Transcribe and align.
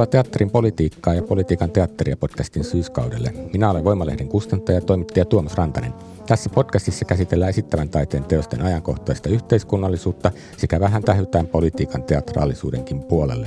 Tervetuloa 0.00 0.22
Teatterin 0.22 0.50
politiikkaa 0.50 1.14
ja 1.14 1.22
politiikan 1.22 1.70
teatteria 1.70 2.16
podcastin 2.16 2.64
syyskaudelle. 2.64 3.34
Minä 3.52 3.70
olen 3.70 3.84
Voimalehden 3.84 4.28
kustantaja 4.28 4.78
ja 4.78 4.80
toimittaja 4.80 5.24
Tuomas 5.24 5.54
Rantanen. 5.54 5.92
Tässä 6.26 6.50
podcastissa 6.50 7.04
käsitellään 7.04 7.48
esittävän 7.48 7.88
taiteen 7.88 8.24
teosten 8.24 8.62
ajankohtaista 8.62 9.28
yhteiskunnallisuutta 9.28 10.30
sekä 10.56 10.80
vähän 10.80 11.02
tähytään 11.02 11.46
politiikan 11.46 12.02
teatraalisuudenkin 12.02 13.02
puolelle. 13.02 13.46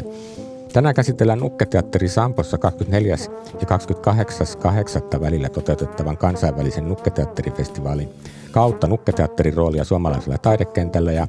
Tänään 0.74 0.96
käsitellään 0.96 1.40
Nukketeatteri 1.40 2.10
Sampossa 2.10 2.58
24. 2.58 3.18
ja 3.62 3.78
28.8. 5.14 5.22
välillä 5.22 5.50
toteutettavan 5.50 6.18
kansainvälisen 6.18 6.90
Nukketeatterifestivaalin 6.90 8.10
kautta 8.52 8.88
Nukketeatterin 8.88 9.54
roolia 9.54 9.84
suomalaisella 9.84 10.38
taidekentällä 10.38 11.12
ja 11.12 11.28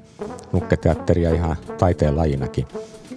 Nukketeatteria 0.52 1.34
ihan 1.34 1.56
taiteen 1.78 2.16
lajinakin. 2.16 2.66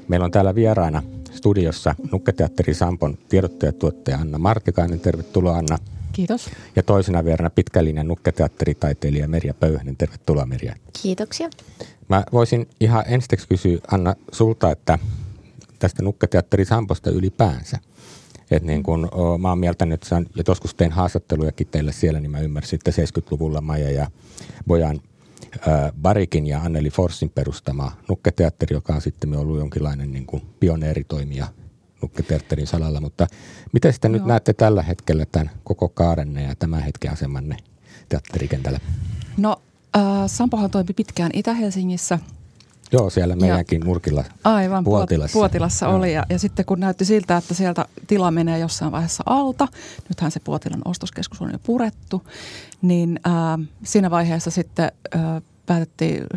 Meillä 0.08 0.26
on 0.26 0.32
täällä 0.32 0.56
vieraana 0.56 1.04
studiossa 1.38 1.96
Nukketeatteri 2.12 2.74
Sampon 2.74 3.18
tiedottajatuottaja 3.30 4.18
Anna 4.18 4.38
Martikainen. 4.38 5.00
Tervetuloa 5.00 5.58
Anna. 5.58 5.78
Kiitos. 6.14 6.50
Ja 6.76 6.84
toisena 6.84 7.26
vieraana 7.26 7.50
pitkällinen 7.50 8.08
nukketeatteritaiteilija 8.08 9.28
Merja 9.28 9.54
Pöyhnen. 9.54 9.98
Tervetuloa 9.98 10.46
Merja. 10.46 10.76
Kiitoksia. 11.02 11.50
Mä 12.10 12.24
voisin 12.34 12.68
ihan 12.80 13.04
ensiksi 13.08 13.48
kysyä 13.48 13.78
Anna 13.92 14.16
sulta, 14.32 14.72
että 14.72 15.00
tästä 15.80 16.04
nukketeatteri 16.04 16.66
Samposta 16.66 17.10
ylipäänsä. 17.10 17.78
Et 18.52 18.64
niin 18.64 18.84
kun, 18.84 19.10
o, 19.12 19.38
mä 19.38 19.50
oon 19.50 19.60
mieltänyt, 19.60 19.94
että 19.94 20.16
ja 20.36 20.44
joskus 20.48 20.76
tein 20.76 20.92
haastattelujakin 20.92 21.68
teille 21.68 21.92
siellä, 21.92 22.20
niin 22.20 22.32
mä 22.32 22.40
ymmärsin, 22.40 22.80
että 22.80 22.92
70-luvulla 22.92 23.62
Maja 23.62 23.92
ja 23.92 24.08
Bojan 24.68 25.02
Barikin 26.02 26.48
ja 26.48 26.62
Anneli 26.62 26.90
Forssin 26.90 27.30
perustama 27.30 27.92
nukketeatteri, 28.10 28.76
joka 28.76 28.94
on 28.94 29.02
sitten 29.02 29.36
ollut 29.36 29.58
jonkinlainen 29.58 30.12
niin 30.12 30.26
kuin 30.26 30.44
pioneeritoimija 30.60 31.48
nukketeatterin 32.02 32.68
salalla. 32.68 33.02
Mutta 33.02 33.28
miten 33.74 33.94
sitten 33.94 34.12
nyt 34.12 34.26
näette 34.26 34.54
tällä 34.54 34.84
hetkellä 34.84 35.26
tämän 35.26 35.50
koko 35.64 35.90
kaarenne 35.90 36.44
ja 36.44 36.56
tämän 36.56 36.82
hetken 36.84 37.12
asemanne 37.12 37.58
teatterikentällä? 38.10 38.80
No 39.38 39.62
äh, 39.98 40.04
Sampohan 40.28 40.72
toimi 40.72 40.94
pitkään 40.96 41.32
Itä-Helsingissä. 41.34 42.20
Joo, 42.92 43.10
siellä 43.10 43.36
meidänkin 43.36 43.80
ja, 43.82 43.86
nurkilla 43.86 44.24
Aivan, 44.44 44.84
Puotilassa, 44.84 45.34
Puotilassa 45.34 45.88
oli. 45.88 46.14
Ja, 46.14 46.26
ja 46.30 46.40
sitten 46.40 46.66
kun 46.66 46.80
näytti 46.80 47.06
siltä, 47.06 47.38
että 47.38 47.54
sieltä 47.54 47.86
tila 48.08 48.32
menee 48.32 48.60
jossain 48.60 48.92
vaiheessa 48.92 49.24
alta, 49.26 49.68
nythän 50.10 50.32
se 50.32 50.40
Puotilan 50.40 50.82
ostoskeskus 50.86 51.42
on 51.42 51.52
jo 51.52 51.60
purettu, 51.60 52.24
niin 52.82 53.20
äh, 53.28 53.68
siinä 53.84 54.12
vaiheessa 54.12 54.52
sitten 54.52 54.92
äh, 55.16 55.22
päätettiin 55.66 56.28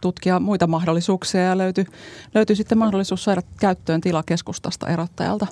tutkia 0.00 0.40
muita 0.40 0.66
mahdollisuuksia 0.66 1.40
ja 1.40 1.58
löytyi, 1.58 1.86
löytyi 2.34 2.56
sitten 2.56 2.78
mahdollisuus 2.78 3.24
saada 3.24 3.42
käyttöön 3.60 4.00
tila 4.00 4.22
keskustasta 4.22 4.88
erottajalta. 4.88 5.46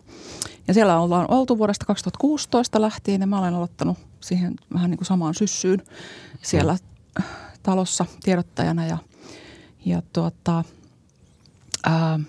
Ja 0.68 0.74
siellä 0.74 1.00
ollaan 1.00 1.30
oltu 1.30 1.58
vuodesta 1.58 1.86
2016 1.86 2.80
lähtien 2.80 3.20
ja 3.20 3.26
mä 3.26 3.38
olen 3.38 3.54
aloittanut 3.54 3.98
siihen 4.20 4.54
vähän 4.74 4.90
niin 4.90 4.98
kuin 4.98 5.06
samaan 5.06 5.34
syssyyn 5.34 5.82
siellä 6.42 6.76
talossa 7.62 8.06
tiedottajana 8.22 8.86
ja, 8.86 8.98
ja 9.88 10.02
tuota, 10.12 10.64
ää, 11.84 12.20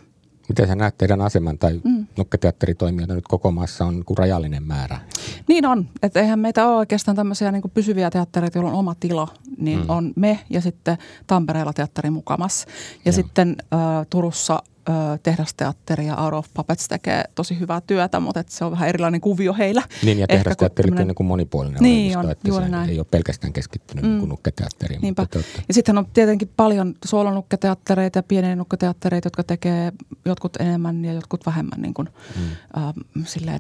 Miten 0.50 0.68
sä 0.68 0.76
näet 0.76 0.98
teidän 0.98 1.22
aseman 1.22 1.58
tai 1.58 1.82
mm. 1.84 2.08
nukketeatteritoimijoita 2.18 3.16
nyt 3.16 3.28
koko 3.28 3.52
maassa 3.52 3.86
on 3.86 3.94
niin 3.94 4.18
rajallinen 4.18 4.64
määrä? 4.64 5.00
Niin 5.50 5.66
on. 5.66 5.90
Että 6.04 6.20
eihän 6.20 6.40
meitä 6.40 6.68
ole 6.68 6.78
oikeastaan 6.78 7.16
tämmöisiä 7.16 7.52
niin 7.52 7.64
pysyviä 7.74 8.10
teattereita, 8.10 8.58
joilla 8.58 8.72
on 8.72 8.80
oma 8.80 8.96
tila. 9.00 9.28
Niin 9.58 9.80
mm. 9.80 9.86
on 9.88 10.14
me 10.16 10.40
ja 10.50 10.62
sitten 10.62 10.98
Tampereella 11.28 11.74
teatteri 11.74 12.10
mukamas. 12.10 12.66
Ja 12.68 12.72
Joo. 13.06 13.14
sitten 13.14 13.56
äh, 13.74 13.80
Turussa 14.10 14.64
tehdasteatteri 15.24 16.06
ja 16.06 16.16
Out 16.16 16.34
of 16.34 16.48
Puppets 16.54 16.88
tekee 16.88 17.24
tosi 17.36 17.60
hyvää 17.60 17.82
työtä, 17.82 18.20
mutta 18.20 18.44
se 18.48 18.66
on 18.66 18.72
vähän 18.72 18.90
erilainen 18.90 19.22
kuvio 19.22 19.54
heillä. 19.54 19.82
Niin 20.04 20.20
ja 20.20 20.28
tehdasteatteri 20.28 20.92
on 20.92 21.08
niin 21.08 21.28
monipuolinen 21.28 21.84
niin 21.84 22.18
on, 22.18 22.32
että 22.32 22.54
se 22.54 22.70
näin. 22.70 22.90
ei 22.90 23.00
ole 23.00 23.08
pelkästään 23.12 23.54
keskittynyt 23.54 24.06
mm. 24.06 24.10
niin 24.10 24.30
nukketeatteriin. 24.30 25.02
Niinpä. 25.02 25.22
Mutta 25.22 25.40
ja 25.68 25.74
sitten 25.74 25.98
on 25.98 26.06
tietenkin 26.14 26.52
paljon 26.58 26.96
soolonukketeattereita 27.06 28.20
ja 28.20 28.24
pieniä 28.24 28.56
nukketeattereita, 28.56 29.26
jotka 29.26 29.44
tekee 29.44 29.92
jotkut 30.26 30.56
enemmän 30.56 31.06
ja 31.06 31.14
jotkut 31.14 31.46
vähemmän 31.46 31.82
niin 31.82 31.94
kuin, 31.94 32.10
mm. 32.36 32.44
äh, 32.82 32.94
silleen 33.26 33.60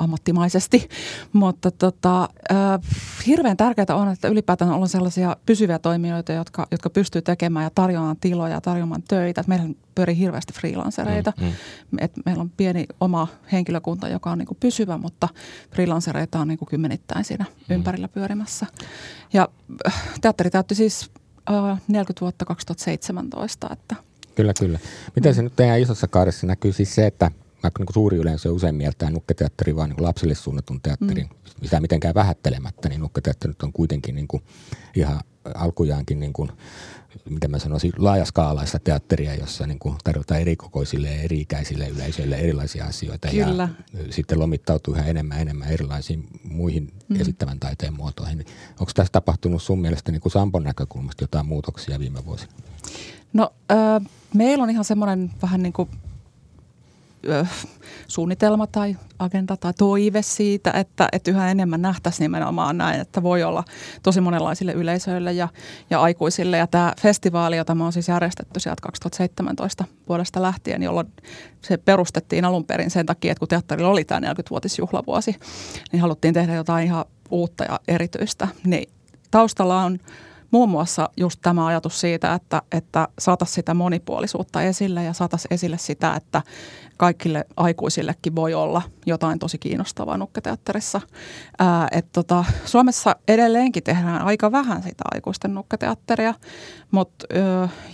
ammattimaisesti, 0.00 0.88
mutta 1.32 1.70
tota, 1.70 2.22
äh, 2.22 2.80
hirveän 3.26 3.56
tärkeää 3.56 3.96
on, 3.96 4.08
että 4.08 4.28
ylipäätään 4.28 4.70
on 4.70 4.88
sellaisia 4.88 5.36
pysyviä 5.46 5.78
toimijoita, 5.78 6.32
jotka, 6.32 6.66
jotka 6.70 6.90
pystyy 6.90 7.22
tekemään 7.22 7.64
ja 7.64 7.70
tarjoamaan 7.74 8.16
tiloja, 8.20 8.60
tarjoamaan 8.60 9.02
töitä. 9.08 9.44
Meillä 9.46 9.68
pyörii 9.94 10.18
hirveästi 10.18 10.52
freelancereita. 10.52 11.32
Mm, 11.40 11.46
mm. 11.46 11.52
Et 12.00 12.12
meillä 12.26 12.40
on 12.40 12.50
pieni 12.50 12.86
oma 13.00 13.28
henkilökunta, 13.52 14.08
joka 14.08 14.30
on 14.30 14.38
niinku 14.38 14.56
pysyvä, 14.60 14.98
mutta 14.98 15.28
freelancereita 15.74 16.40
on 16.40 16.48
niinku 16.48 16.66
kymmenittäin 16.66 17.24
siinä 17.24 17.44
mm. 17.68 17.74
ympärillä 17.74 18.08
pyörimässä. 18.08 18.66
Ja 19.32 19.48
äh, 19.86 20.02
teatteri 20.20 20.50
täytti 20.50 20.74
siis 20.74 21.10
äh, 21.50 21.80
40 21.88 22.20
vuotta 22.20 22.44
2017. 22.44 23.68
Että 23.72 24.10
Kyllä, 24.34 24.52
kyllä. 24.58 24.78
Miten 25.16 25.34
se 25.34 25.42
nyt 25.42 25.56
teidän 25.56 25.80
isossa 25.80 26.08
kaaressa 26.08 26.46
näkyy 26.46 26.72
siis 26.72 26.94
se, 26.94 27.06
että 27.06 27.30
vaikka 27.62 27.82
niin 27.84 27.94
suuri 27.94 28.16
yleensä 28.16 28.52
usein 28.52 28.74
mieltää 28.74 29.10
nukketeatteri 29.10 29.76
vaan 29.76 29.90
niin 29.90 30.02
lapsille 30.02 30.34
suunnatun 30.34 30.80
teatterin, 30.80 31.26
mm. 31.26 31.62
sitä 31.62 31.80
mitenkään 31.80 32.14
vähättelemättä, 32.14 32.88
niin 32.88 33.00
nukketeatteri 33.00 33.54
on 33.62 33.72
kuitenkin 33.72 34.14
niin 34.14 34.28
kuin 34.28 34.42
ihan 34.96 35.20
alkujaankin 35.54 36.20
niin 36.20 36.32
kuin, 36.32 36.50
miten 37.28 37.50
mä 37.50 37.58
sanoisin, 37.58 37.92
laajaskaalaista 37.98 38.78
teatteria, 38.78 39.34
jossa 39.34 39.66
niin 39.66 39.78
kuin 39.78 39.96
tarjotaan 40.04 40.40
erikokoisille 40.40 41.08
ja 41.08 41.22
eri-ikäisille 41.22 41.88
yleisöille 41.88 42.36
erilaisia 42.36 42.84
asioita. 42.84 43.28
Kyllä. 43.28 43.68
Ja 43.92 44.12
sitten 44.12 44.38
lomittautuu 44.38 44.94
yhä 44.94 45.04
enemmän 45.04 45.40
enemmän 45.40 45.68
erilaisiin 45.68 46.26
muihin 46.44 46.92
mm. 47.08 47.20
esittävän 47.20 47.60
taiteen 47.60 47.94
muotoihin. 47.94 48.44
Onko 48.80 48.92
tässä 48.94 49.12
tapahtunut 49.12 49.62
sun 49.62 49.80
mielestä 49.80 50.12
niin 50.12 50.20
kuin 50.20 50.32
Sampon 50.32 50.62
näkökulmasta 50.62 51.24
jotain 51.24 51.46
muutoksia 51.46 51.98
viime 51.98 52.24
vuosina? 52.24 52.52
No 53.32 53.52
äh, 53.70 54.10
meillä 54.34 54.64
on 54.64 54.70
ihan 54.70 54.84
semmoinen 54.84 55.30
vähän 55.42 55.62
niin 55.62 55.72
kuin 55.72 55.88
suunnitelma 58.06 58.66
tai 58.66 58.96
agenda 59.18 59.56
tai 59.56 59.72
toive 59.78 60.22
siitä, 60.22 60.70
että, 60.70 61.08
että 61.12 61.30
yhä 61.30 61.50
enemmän 61.50 61.82
nähtäisiin 61.82 62.24
nimenomaan 62.24 62.78
näin, 62.78 63.00
että 63.00 63.22
voi 63.22 63.42
olla 63.42 63.64
tosi 64.02 64.20
monenlaisille 64.20 64.72
yleisöille 64.72 65.32
ja, 65.32 65.48
ja 65.90 66.00
aikuisille. 66.00 66.56
Ja 66.56 66.66
tämä 66.66 66.92
festivaali, 67.00 67.56
jota 67.56 67.74
me 67.74 67.84
on 67.84 67.92
siis 67.92 68.08
järjestetty 68.08 68.60
sieltä 68.60 68.82
2017 68.82 69.84
vuodesta 70.08 70.42
lähtien, 70.42 70.82
jolloin 70.82 71.12
se 71.62 71.76
perustettiin 71.76 72.44
alun 72.44 72.64
perin 72.64 72.90
sen 72.90 73.06
takia, 73.06 73.32
että 73.32 73.38
kun 73.38 73.48
teatterilla 73.48 73.90
oli 73.90 74.04
tämä 74.04 74.32
40-vuotisjuhlavuosi, 74.32 75.36
niin 75.92 76.00
haluttiin 76.00 76.34
tehdä 76.34 76.54
jotain 76.54 76.84
ihan 76.86 77.04
uutta 77.30 77.64
ja 77.64 77.80
erityistä. 77.88 78.48
Niin 78.64 78.90
taustalla 79.30 79.82
on 79.82 79.98
muun 80.50 80.68
muassa 80.68 81.10
just 81.16 81.40
tämä 81.42 81.66
ajatus 81.66 82.00
siitä, 82.00 82.34
että, 82.34 82.62
että 82.72 83.08
saataisiin 83.18 83.54
sitä 83.54 83.74
monipuolisuutta 83.74 84.62
esille 84.62 85.04
ja 85.04 85.12
saataisiin 85.12 85.54
esille 85.54 85.78
sitä, 85.78 86.14
että 86.14 86.42
kaikille 87.00 87.44
aikuisillekin 87.56 88.36
voi 88.36 88.54
olla 88.54 88.82
jotain 89.06 89.38
tosi 89.38 89.58
kiinnostavaa 89.58 90.16
nukketeatterissa. 90.16 91.00
Ää, 91.58 91.88
et 91.92 92.06
tota, 92.12 92.44
Suomessa 92.64 93.16
edelleenkin 93.28 93.82
tehdään 93.82 94.22
aika 94.22 94.52
vähän 94.52 94.82
sitä 94.82 95.04
aikuisten 95.14 95.54
nukketeatteria, 95.54 96.34
mutta 96.90 97.26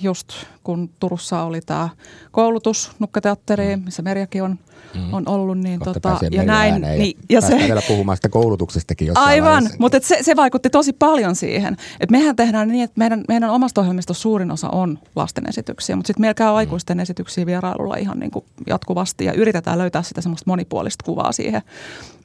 just 0.03 0.33
kun 0.65 0.91
Turussa 1.01 1.43
oli 1.43 1.61
tämä 1.61 1.89
koulutus 2.31 2.91
nukketeatteriin, 2.99 3.85
missä 3.85 4.03
Merjakin 4.03 4.43
on, 4.43 4.59
mm. 4.95 5.15
on 5.15 5.29
ollut, 5.29 5.59
niin 5.59 5.81
tota, 5.81 6.19
ja 6.31 6.45
näin. 6.45 6.83
Niin, 6.99 7.19
ja 7.29 7.41
se, 7.41 7.57
vielä 7.59 7.83
puhumaan 7.89 8.17
sitä 8.17 8.29
koulutuksestakin 8.29 9.11
Aivan, 9.15 9.71
mutta 9.79 9.99
se, 10.03 10.19
se 10.23 10.37
vaikutti 10.37 10.71
tosi 10.71 10.93
paljon 10.93 11.37
siihen. 11.37 11.77
Et 12.01 12.11
mehän 12.11 12.37
tehdään 12.37 12.69
niin, 12.69 12.85
että 12.85 12.99
meidän, 12.99 13.25
meidän 13.29 13.51
omasta 13.51 13.81
ohjelmistosta 13.81 14.23
suurin 14.23 14.51
osa 14.51 14.69
on 14.69 14.99
lasten 15.17 15.49
esityksiä, 15.49 15.97
mutta 15.97 16.07
sitten 16.07 16.21
meillä 16.21 16.35
käy 16.35 16.51
mm. 16.51 16.57
aikuisten 16.57 17.01
esityksiä 17.01 17.47
vierailulla 17.47 17.97
ihan 17.97 18.19
niin 18.19 18.31
kuin 18.31 18.45
jatkuvasti 18.67 18.96
ja 19.25 19.33
yritetään 19.33 19.79
löytää 19.79 20.03
sitä 20.03 20.21
semmoista 20.21 20.51
monipuolista 20.51 21.05
kuvaa 21.05 21.33
siihen. 21.33 21.63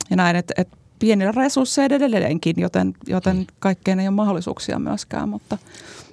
Ja 0.09 0.15
näin, 0.15 0.35
että, 0.35 0.53
että 0.57 0.77
pienillä 0.99 1.31
resursseilla 1.31 1.95
edelleenkin, 1.95 2.55
joten, 2.57 2.93
joten 3.07 3.37
mm. 3.37 3.45
kaikkeen 3.59 3.99
ei 3.99 4.07
ole 4.07 4.15
mahdollisuuksia 4.15 4.79
myöskään. 4.79 5.29
Mutta, 5.29 5.57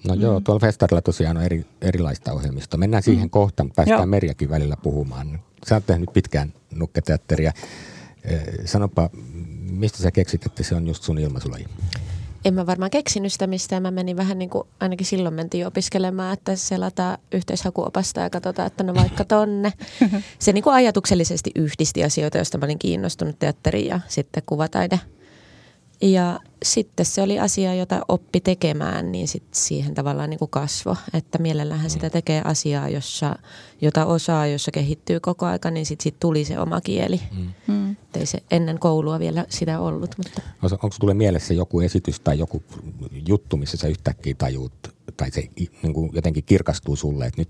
no 0.08 0.14
mm. 0.14 0.20
joo, 0.20 0.40
tuolla 0.40 0.60
festarilla 0.60 1.02
tosiaan 1.02 1.36
on 1.36 1.42
eri, 1.42 1.66
erilaista 1.82 2.32
ohjelmistoa. 2.32 2.78
Mennään 2.78 3.02
siihen 3.02 3.26
mm. 3.26 3.30
kohta, 3.30 3.66
päästään 3.76 3.98
joo. 3.98 4.06
Merjakin 4.06 4.50
välillä 4.50 4.76
puhumaan. 4.82 5.40
Sä 5.68 5.74
oot 5.74 5.86
tehnyt 5.86 6.10
pitkään 6.12 6.52
nukketeatteria. 6.74 7.52
Eh, 8.24 8.42
sanopa, 8.64 9.10
mistä 9.70 9.98
sä 9.98 10.10
keksit, 10.10 10.46
että 10.46 10.62
se 10.62 10.74
on 10.74 10.86
just 10.86 11.02
sun 11.02 11.18
ilmaisulaji? 11.18 11.66
En 12.44 12.54
mä 12.54 12.66
varmaan 12.66 12.90
keksinyt 12.90 13.32
sitä 13.32 13.46
mistään. 13.46 13.82
Mä 13.82 13.90
menin 13.90 14.16
vähän 14.16 14.38
niin 14.38 14.50
kuin, 14.50 14.68
ainakin 14.80 15.06
silloin 15.06 15.34
mentiin 15.34 15.66
opiskelemaan, 15.66 16.32
että 16.32 16.56
selataan 16.56 17.18
yhteishakuopasta 17.32 18.20
ja 18.20 18.30
katsotaan, 18.30 18.66
että 18.66 18.84
no 18.84 18.94
vaikka 18.94 19.24
tonne. 19.24 19.72
Se 20.38 20.52
niin 20.52 20.64
kuin 20.64 20.74
ajatuksellisesti 20.74 21.50
yhdisti 21.54 22.04
asioita, 22.04 22.38
joista 22.38 22.58
mä 22.58 22.64
olin 22.64 22.78
kiinnostunut 22.78 23.38
teatteri 23.38 23.86
ja 23.86 24.00
sitten 24.08 24.42
kuvataide– 24.46 25.00
ja 26.02 26.40
sitten 26.62 27.06
se 27.06 27.22
oli 27.22 27.38
asia, 27.38 27.74
jota 27.74 28.00
oppi 28.08 28.40
tekemään, 28.40 29.12
niin 29.12 29.28
sit 29.28 29.42
siihen 29.52 29.94
tavallaan 29.94 30.30
niin 30.30 30.38
kuin 30.38 30.50
kasvo. 30.50 30.96
Että 31.12 31.38
mielellähän 31.38 31.86
mm. 31.86 31.90
sitä 31.90 32.10
tekee 32.10 32.42
asiaa, 32.44 32.88
jossa, 32.88 33.36
jota 33.80 34.06
osaa, 34.06 34.46
jossa 34.46 34.70
kehittyy 34.70 35.20
koko 35.20 35.46
aika, 35.46 35.70
niin 35.70 35.86
sitten 35.86 36.02
sit 36.02 36.20
tuli 36.20 36.44
se 36.44 36.58
oma 36.58 36.80
kieli. 36.80 37.20
Mm. 37.36 37.74
mm. 37.74 37.96
Ei 38.14 38.26
se 38.26 38.42
ennen 38.50 38.78
koulua 38.78 39.18
vielä 39.18 39.46
sitä 39.48 39.80
ollut. 39.80 40.14
Mutta. 40.18 40.42
Onko 40.62 40.96
tulee 41.00 41.14
mielessä 41.14 41.54
joku 41.54 41.80
esitys 41.80 42.20
tai 42.20 42.38
joku 42.38 42.62
juttu, 43.28 43.56
missä 43.56 43.76
sä 43.76 43.88
yhtäkkiä 43.88 44.34
tajuut, 44.38 44.72
tai 45.16 45.30
se 45.30 45.48
niin 45.82 45.94
kuin 45.94 46.10
jotenkin 46.12 46.44
kirkastuu 46.44 46.96
sulle, 46.96 47.26
että 47.26 47.40
nyt 47.40 47.48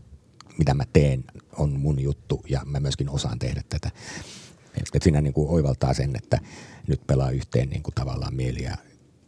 mitä 0.58 0.74
mä 0.74 0.84
teen 0.92 1.24
on 1.56 1.80
mun 1.80 2.00
juttu 2.00 2.42
ja 2.48 2.62
mä 2.64 2.80
myöskin 2.80 3.10
osaan 3.10 3.38
tehdä 3.38 3.62
tätä. 3.68 3.90
Että 4.80 5.04
siinä 5.04 5.20
niin 5.20 5.34
kuin 5.34 5.50
oivaltaa 5.50 5.94
sen, 5.94 6.16
että 6.16 6.38
nyt 6.86 7.06
pelaa 7.06 7.30
yhteen 7.30 7.70
niin 7.70 7.82
kuin 7.82 7.94
tavallaan 7.94 8.34
mieli 8.34 8.62
ja 8.62 8.76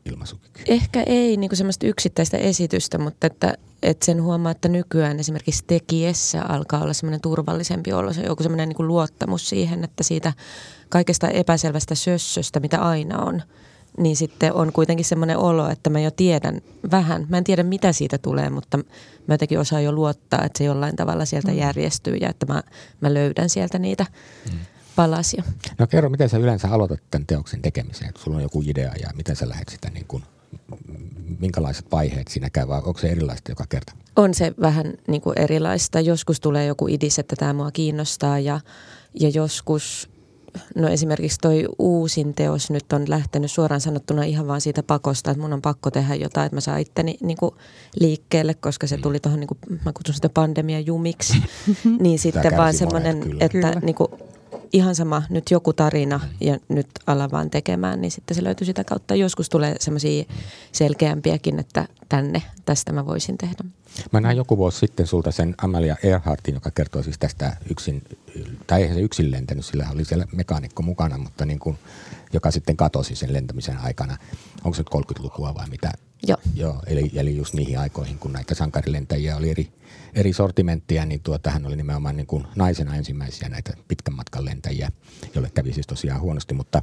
ilmaisukyky. 0.04 0.62
Ehkä 0.66 1.02
ei 1.02 1.36
niin 1.36 1.50
kuin 1.50 1.56
semmoista 1.56 1.86
yksittäistä 1.86 2.36
esitystä, 2.36 2.98
mutta 2.98 3.26
että, 3.26 3.54
että 3.82 4.06
sen 4.06 4.22
huomaa, 4.22 4.52
että 4.52 4.68
nykyään 4.68 5.20
esimerkiksi 5.20 5.64
tekijässä 5.66 6.42
alkaa 6.42 6.82
olla 6.82 6.92
semmoinen 6.92 7.20
turvallisempi 7.20 7.92
olo. 7.92 8.12
Se 8.12 8.20
on 8.20 8.26
joku 8.26 8.42
semmoinen 8.42 8.68
niin 8.68 8.76
kuin 8.76 8.88
luottamus 8.88 9.48
siihen, 9.48 9.84
että 9.84 10.02
siitä 10.02 10.32
kaikesta 10.88 11.28
epäselvästä 11.28 11.94
sössöstä, 11.94 12.60
mitä 12.60 12.78
aina 12.78 13.18
on, 13.18 13.42
niin 13.98 14.16
sitten 14.16 14.52
on 14.52 14.72
kuitenkin 14.72 15.04
semmoinen 15.04 15.38
olo, 15.38 15.68
että 15.68 15.90
mä 15.90 16.00
jo 16.00 16.10
tiedän 16.10 16.60
vähän. 16.90 17.26
Mä 17.28 17.38
en 17.38 17.44
tiedä, 17.44 17.62
mitä 17.62 17.92
siitä 17.92 18.18
tulee, 18.18 18.50
mutta 18.50 18.78
mä 19.26 19.34
jotenkin 19.34 19.58
osaan 19.58 19.84
jo 19.84 19.92
luottaa, 19.92 20.44
että 20.44 20.58
se 20.58 20.64
jollain 20.64 20.96
tavalla 20.96 21.24
sieltä 21.24 21.50
mm. 21.50 21.58
järjestyy 21.58 22.16
ja 22.16 22.28
että 22.28 22.46
mä, 22.46 22.62
mä 23.00 23.14
löydän 23.14 23.48
sieltä 23.48 23.78
niitä 23.78 24.06
mm 24.52 24.58
palasia. 25.00 25.42
No 25.78 25.86
kerro, 25.86 26.10
miten 26.10 26.28
sä 26.28 26.38
yleensä 26.38 26.68
aloitat 26.68 27.00
tämän 27.10 27.26
teoksen 27.26 27.62
tekemiseen? 27.62 28.12
Sulla 28.18 28.36
on 28.36 28.42
joku 28.42 28.62
idea 28.66 28.92
ja 29.02 29.10
miten 29.16 29.36
sä 29.36 29.48
lähdet 29.48 29.68
sitä 29.68 29.90
niin 29.90 30.06
kuin, 30.08 30.22
minkälaiset 31.38 31.86
vaiheet 31.92 32.28
siinä 32.28 32.50
käy 32.50 32.68
vai 32.68 32.78
onko 32.84 33.00
se 33.00 33.08
erilaista 33.08 33.50
joka 33.50 33.64
kerta? 33.68 33.92
On 34.16 34.34
se 34.34 34.52
vähän 34.60 34.94
niin 35.08 35.22
kuin 35.22 35.38
erilaista. 35.38 36.00
Joskus 36.00 36.40
tulee 36.40 36.66
joku 36.66 36.88
idis, 36.88 37.18
että 37.18 37.36
tämä 37.36 37.52
mua 37.52 37.70
kiinnostaa 37.70 38.38
ja, 38.38 38.60
ja 39.20 39.28
joskus 39.28 40.10
no 40.76 40.88
esimerkiksi 40.88 41.38
toi 41.38 41.66
uusin 41.78 42.34
teos 42.34 42.70
nyt 42.70 42.92
on 42.92 43.04
lähtenyt 43.08 43.50
suoraan 43.50 43.80
sanottuna 43.80 44.22
ihan 44.22 44.46
vaan 44.46 44.60
siitä 44.60 44.82
pakosta, 44.82 45.30
että 45.30 45.42
mun 45.42 45.52
on 45.52 45.62
pakko 45.62 45.90
tehdä 45.90 46.14
jotain, 46.14 46.46
että 46.46 46.56
mä 46.56 46.60
saan 46.60 46.80
itteni 46.80 47.16
niin 47.22 47.36
kuin 47.36 47.54
liikkeelle, 48.00 48.54
koska 48.54 48.86
se 48.86 48.96
tuli 48.96 49.20
tuohon, 49.20 49.40
niin 49.40 49.48
kuin, 49.48 49.58
mä 49.84 49.92
kutsun 49.92 50.14
sitä 50.14 50.28
pandemia 50.28 50.80
jumiksi, 50.80 51.42
niin 52.00 52.18
sitten 52.18 52.56
vaan 52.56 52.74
semmoinen, 52.74 53.36
että 53.40 53.80
niin 53.80 53.94
kuin, 53.94 54.08
ihan 54.72 54.94
sama, 54.94 55.22
nyt 55.30 55.50
joku 55.50 55.72
tarina 55.72 56.20
ja 56.40 56.58
nyt 56.68 56.88
ala 57.06 57.30
vaan 57.30 57.50
tekemään, 57.50 58.00
niin 58.00 58.10
sitten 58.10 58.34
se 58.34 58.44
löytyy 58.44 58.64
sitä 58.64 58.84
kautta. 58.84 59.14
Joskus 59.14 59.48
tulee 59.48 59.76
semmoisia 59.80 60.24
selkeämpiäkin, 60.72 61.58
että 61.58 61.88
tänne, 62.08 62.42
tästä 62.64 62.92
mä 62.92 63.06
voisin 63.06 63.38
tehdä. 63.38 63.64
Mä 64.12 64.20
näin 64.20 64.36
joku 64.36 64.56
vuosi 64.56 64.78
sitten 64.78 65.06
sulta 65.06 65.30
sen 65.30 65.54
Amalia 65.62 65.96
Earhartin, 66.02 66.54
joka 66.54 66.70
kertoo 66.70 67.02
siis 67.02 67.18
tästä 67.18 67.56
yksin, 67.70 68.02
tai 68.66 68.82
eihän 68.82 68.96
se 68.96 69.02
yksin 69.02 69.30
lentänyt, 69.30 69.64
sillä 69.64 69.86
oli 69.94 70.04
siellä 70.04 70.26
mekaanikko 70.32 70.82
mukana, 70.82 71.18
mutta 71.18 71.46
niin 71.46 71.58
kuin, 71.58 71.78
joka 72.32 72.50
sitten 72.50 72.76
katosi 72.76 73.16
sen 73.16 73.32
lentämisen 73.32 73.78
aikana. 73.78 74.16
Onko 74.64 74.74
se 74.74 74.80
nyt 74.80 75.20
30-lukua 75.20 75.54
vai 75.54 75.68
mitä? 75.68 75.92
Joo. 76.26 76.38
Joo 76.54 76.82
eli, 76.86 77.10
eli 77.14 77.36
just 77.36 77.54
niihin 77.54 77.78
aikoihin, 77.78 78.18
kun 78.18 78.32
näitä 78.32 78.54
sankarilentäjiä 78.54 79.36
oli 79.36 79.50
eri, 79.50 79.68
eri 80.14 80.32
sortimenttia, 80.32 81.06
niin 81.06 81.20
tuota, 81.20 81.50
hän 81.50 81.66
oli 81.66 81.76
nimenomaan 81.76 82.16
niin 82.16 82.26
kuin 82.26 82.46
naisena 82.56 82.96
ensimmäisiä 82.96 83.48
näitä 83.48 83.72
pitkän 83.88 84.14
matkan 84.14 84.44
lentäjiä, 84.44 84.92
jolle 85.34 85.50
kävi 85.54 85.72
siis 85.72 85.86
tosiaan 85.86 86.20
huonosti, 86.20 86.54
mutta, 86.54 86.82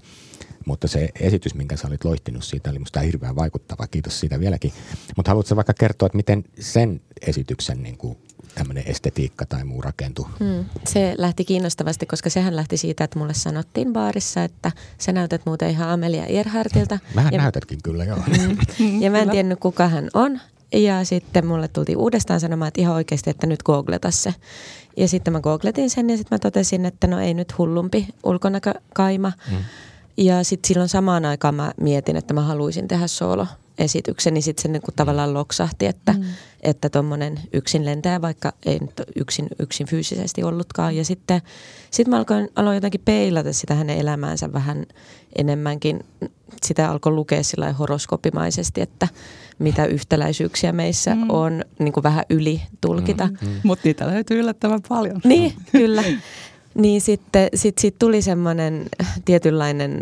mutta 0.65 0.88
se 0.88 1.09
esitys, 1.19 1.55
minkä 1.55 1.77
sä 1.77 1.88
olit 1.88 2.05
loihtinut 2.05 2.44
siitä, 2.44 2.69
oli 2.69 2.79
musta 2.79 2.99
hirveän 2.99 3.35
vaikuttava. 3.35 3.88
Kiitos 3.88 4.19
siitä 4.19 4.39
vieläkin. 4.39 4.73
Mutta 5.15 5.31
haluatko 5.31 5.55
vaikka 5.55 5.73
kertoa, 5.73 6.05
että 6.05 6.17
miten 6.17 6.44
sen 6.59 7.01
esityksen 7.21 7.83
niin 7.83 7.97
kuin 7.97 8.17
tämmöinen 8.57 8.83
estetiikka 8.88 9.45
tai 9.45 9.63
muu 9.63 9.81
rakentuu? 9.81 10.27
Hmm. 10.39 10.65
Se 10.86 11.15
lähti 11.18 11.45
kiinnostavasti, 11.45 12.06
koska 12.06 12.30
sehän 12.30 12.56
lähti 12.56 12.77
siitä, 12.77 13.04
että 13.04 13.19
mulle 13.19 13.33
sanottiin 13.33 13.94
baarissa, 13.94 14.44
että 14.44 14.71
sä 14.98 15.12
näytät 15.12 15.42
muuten 15.45 15.69
ihan 15.69 15.89
Amelia 15.89 16.25
Earhartilta. 16.25 17.00
Vähän 17.15 17.33
ja, 17.33 17.42
näytätkin 17.42 17.80
kyllä, 17.83 18.04
joo. 18.04 18.19
Mm. 18.80 19.01
ja 19.04 19.12
mä 19.12 19.19
en 19.19 19.30
tiennyt, 19.30 19.59
kuka 19.59 19.88
hän 19.88 20.09
on. 20.13 20.39
Ja 20.74 21.06
sitten 21.06 21.45
mulle 21.45 21.68
tultiin 21.68 21.98
uudestaan 21.98 22.39
sanomaan, 22.39 22.68
että 22.68 22.81
ihan 22.81 22.95
oikeasti, 22.95 23.30
että 23.30 23.48
nyt 23.48 23.63
googleta 23.63 24.12
se. 24.12 24.33
Ja 24.98 25.07
sitten 25.07 25.33
mä 25.33 25.39
googletin 25.39 25.89
sen 25.89 26.09
ja 26.09 26.18
sitten 26.18 26.36
mä 26.36 26.39
totesin, 26.39 26.86
että 26.86 27.07
no 27.07 27.19
ei 27.19 27.33
nyt 27.33 27.57
hullumpi 27.57 28.07
ulkonäkökaima. 28.24 29.31
Mm. 29.51 29.57
Ja 30.18 30.44
sitten 30.44 30.68
silloin 30.68 30.90
samaan 30.90 31.25
aikaan 31.25 31.56
mä 31.56 31.72
mietin, 31.81 32.16
että 32.16 32.34
mä 32.34 32.42
haluaisin 32.42 32.88
tehdä 32.88 33.08
solo 33.08 33.48
esityksen, 33.78 34.34
niin 34.34 34.44
sitten 34.44 34.62
se 34.62 34.68
niin 34.68 34.81
kuin 34.81 34.96
tavallaan 34.96 35.34
loksahti, 35.34 35.86
että 35.86 36.14
mm. 36.14 36.24
että 36.62 36.90
tuommoinen 36.90 37.40
yksin 37.54 37.86
lentäjä, 37.86 38.22
vaikka 38.22 38.54
ei 38.66 38.80
nyt 38.80 39.02
yksin, 39.16 39.48
yksin 39.60 39.88
fyysisesti 39.88 40.44
ollutkaan. 40.44 40.96
Ja 40.96 41.06
sitten 41.06 41.42
sit 41.92 42.08
mä 42.08 42.18
alkoin, 42.18 42.50
aloin 42.56 42.75
jotenkin 42.75 43.02
peilata 43.06 43.54
sitä 43.54 43.75
hänen 43.75 43.98
elämäänsä 43.98 44.54
vähän 44.54 44.86
enemmänkin. 45.36 46.06
Sitä 46.66 46.90
alkoi 46.90 47.12
lukea 47.12 47.44
sillä 47.44 47.74
horoskopimaisesti, 47.74 48.81
että 48.81 49.08
mitä 49.60 49.86
yhtäläisyyksiä 49.86 50.72
meissä 50.72 51.16
mm. 51.16 51.30
on 51.30 51.66
niin 51.80 51.94
kuin 51.94 52.04
vähän 52.04 52.25
yli 52.30 52.62
tulkita. 52.81 53.28
Mm. 53.28 53.48
Mm. 53.48 53.60
Mutta 53.64 53.88
niitä 53.88 54.08
löytyy 54.08 54.40
yllättävän 54.40 54.81
paljon. 54.90 55.22
Niin, 55.24 55.54
kyllä. 55.72 56.04
Niin 56.77 57.01
sitten 57.01 57.50
sit, 57.53 57.77
sit 57.77 57.95
tuli 58.00 58.21
semmoinen 58.21 58.85
tietynlainen 59.25 60.02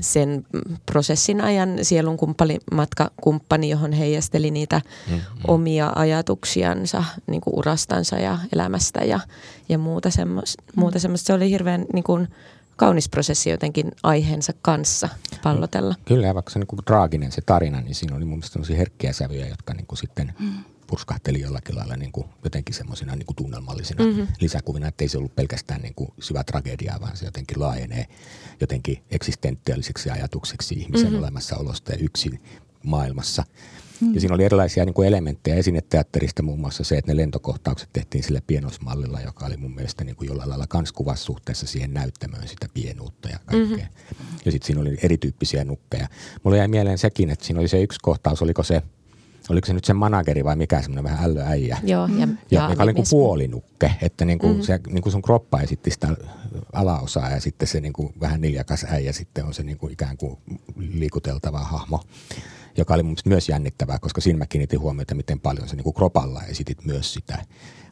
sen 0.00 0.46
prosessin 0.86 1.40
ajan 1.40 1.78
sielun 1.82 2.16
kumppani, 2.16 2.58
matkakumppani, 2.72 3.70
johon 3.70 3.92
heijasteli 3.92 4.50
niitä 4.50 4.80
mm-hmm. 5.10 5.20
omia 5.48 5.92
ajatuksiansa 5.94 7.04
niin 7.26 7.40
kuin 7.40 7.58
urastansa 7.58 8.16
ja 8.16 8.38
elämästä 8.52 9.04
ja, 9.04 9.20
ja 9.68 9.78
muuta 9.78 10.10
semmoista. 10.10 10.62
Muuta 10.76 10.98
semmoista. 10.98 11.26
Se 11.26 11.32
oli 11.32 11.50
hirveän 11.50 11.86
niin 11.92 12.04
kuin, 12.04 12.28
kaunis 12.76 13.08
prosessi 13.08 13.50
jotenkin 13.50 13.92
aiheensa 14.02 14.52
kanssa 14.62 15.08
pallotella. 15.42 15.94
Kyllä, 16.04 16.26
ja 16.26 16.34
vaikka 16.34 16.50
se 16.50 16.58
on 16.58 16.66
niin 16.70 16.84
traaginen 16.84 17.32
se 17.32 17.40
tarina, 17.40 17.80
niin 17.80 17.94
siinä 17.94 18.16
oli 18.16 18.24
mun 18.24 18.38
mielestä 18.38 18.74
herkkiä 18.74 19.12
sävyjä, 19.12 19.46
jotka 19.46 19.74
niin 19.74 19.86
kuin 19.86 19.98
sitten 19.98 20.34
mm. 20.38 20.52
Purskahteli 20.86 21.40
jollakin 21.40 21.76
lailla 21.76 21.96
niin 21.96 22.12
kuin 22.12 22.26
jotenkin 22.44 22.74
semmoisina 22.74 23.16
niin 23.16 23.26
kuin 23.26 23.36
tunnelmallisina 23.36 24.04
mm-hmm. 24.04 24.26
lisäkuvina, 24.40 24.88
että 24.88 25.04
ei 25.04 25.08
se 25.08 25.18
ollut 25.18 25.36
pelkästään 25.36 25.80
niin 25.80 25.94
kuin 25.94 26.10
syvä 26.20 26.44
tragedia, 26.44 26.98
vaan 27.00 27.16
se 27.16 27.24
jotenkin 27.24 27.60
laajenee 27.60 28.06
jotenkin 28.60 29.02
eksistentiaaliseksi 29.10 30.10
ajatukseksi 30.10 30.74
ihmisen 30.74 31.06
mm-hmm. 31.06 31.18
olemassaolosta 31.18 31.92
ja 31.92 31.98
yksin 31.98 32.42
maailmassa– 32.82 33.44
Mm. 34.00 34.14
Ja 34.14 34.20
siinä 34.20 34.34
oli 34.34 34.44
erilaisia 34.44 34.84
niin 34.84 34.94
kuin 34.94 35.08
elementtejä 35.08 35.56
esineteatterista, 35.56 36.42
muun 36.42 36.60
muassa 36.60 36.84
se, 36.84 36.98
että 36.98 37.12
ne 37.12 37.16
lentokohtaukset 37.16 37.88
tehtiin 37.92 38.24
sillä 38.24 38.40
pienosmallilla, 38.46 39.20
joka 39.20 39.46
oli 39.46 39.56
mun 39.56 39.74
mielestä 39.74 40.04
niin 40.04 40.16
kuin 40.16 40.28
jollain 40.28 40.48
lailla 40.48 40.66
kans 40.66 40.92
kuvassa 40.92 41.24
suhteessa 41.24 41.66
siihen 41.66 41.94
näyttämöön 41.94 42.48
sitä 42.48 42.66
pienuutta 42.74 43.28
ja 43.28 43.38
kaikkea. 43.38 43.86
Mm-hmm. 43.86 44.38
Ja 44.44 44.52
sitten 44.52 44.66
siinä 44.66 44.80
oli 44.80 44.98
erityyppisiä 45.02 45.64
nukkeja. 45.64 46.08
Mulla 46.42 46.56
jäi 46.56 46.68
mieleen 46.68 46.98
sekin, 46.98 47.30
että 47.30 47.44
siinä 47.44 47.60
oli 47.60 47.68
se 47.68 47.82
yksi 47.82 47.98
kohtaus, 48.02 48.42
oliko 48.42 48.62
se 48.62 48.82
oliko 49.50 49.66
se 49.66 49.72
nyt 49.72 49.84
se 49.84 49.92
manageri 49.92 50.44
vai 50.44 50.56
mikä 50.56 50.82
semmoinen 50.82 51.04
vähän 51.04 51.24
ällöäijä. 51.24 51.78
Joo, 51.82 52.06
ja, 52.06 52.18
ja, 52.18 52.28
ja 52.50 52.70
joka 52.70 52.82
oli 52.82 52.92
niin 52.92 53.04
puolinukke, 53.10 53.94
että 54.02 54.24
niin 54.24 54.38
kuin 54.38 54.52
mm-hmm. 54.52 54.64
se, 54.64 54.80
niin 54.86 55.02
kuin 55.02 55.12
sun 55.12 55.22
kroppa 55.22 55.60
esitti 55.60 55.90
sitä 55.90 56.08
alaosaa 56.72 57.30
ja 57.30 57.40
sitten 57.40 57.68
se 57.68 57.80
niin 57.80 57.92
kuin 57.92 58.14
vähän 58.20 58.40
niljakas 58.40 58.86
äijä 58.88 59.12
sitten 59.12 59.44
on 59.44 59.54
se 59.54 59.62
niin 59.62 59.78
kuin 59.78 59.92
ikään 59.92 60.16
kuin 60.16 60.38
liikuteltava 60.76 61.58
hahmo. 61.58 62.00
joka 62.76 62.94
oli 62.94 63.02
mun 63.02 63.16
myös 63.24 63.48
jännittävää, 63.48 63.98
koska 63.98 64.20
siinä 64.20 64.38
mä 64.38 64.46
kiinnitin 64.46 64.80
huomiota, 64.80 65.14
miten 65.14 65.40
paljon 65.40 65.68
sä 65.68 65.76
niin 65.76 65.84
kuin 65.84 65.94
kropalla 65.94 66.42
esitit 66.42 66.84
myös 66.84 67.12
sitä 67.12 67.38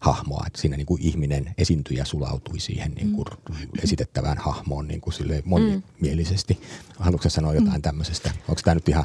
hahmoa, 0.00 0.44
että 0.46 0.61
siinä 0.61 0.76
niin 0.76 0.87
kuin 0.87 1.02
ihminen 1.02 1.54
esiintyjä 1.58 2.04
sulautui 2.04 2.61
siihen 2.61 2.92
niin 2.92 3.12
kuin 3.12 3.26
mm. 3.49 3.56
esitettävään 3.82 4.38
hahmoon 4.38 4.88
niin 4.88 5.00
kuin 5.00 5.14
monimielisesti. 5.44 6.61
Haluatko 6.99 7.28
sanoa 7.28 7.54
jotain 7.54 7.76
mm. 7.76 7.82
tämmöisestä? 7.82 8.30
Onko 8.49 8.61
tämä 8.64 8.75
nyt 8.75 8.88
ihan 8.88 9.04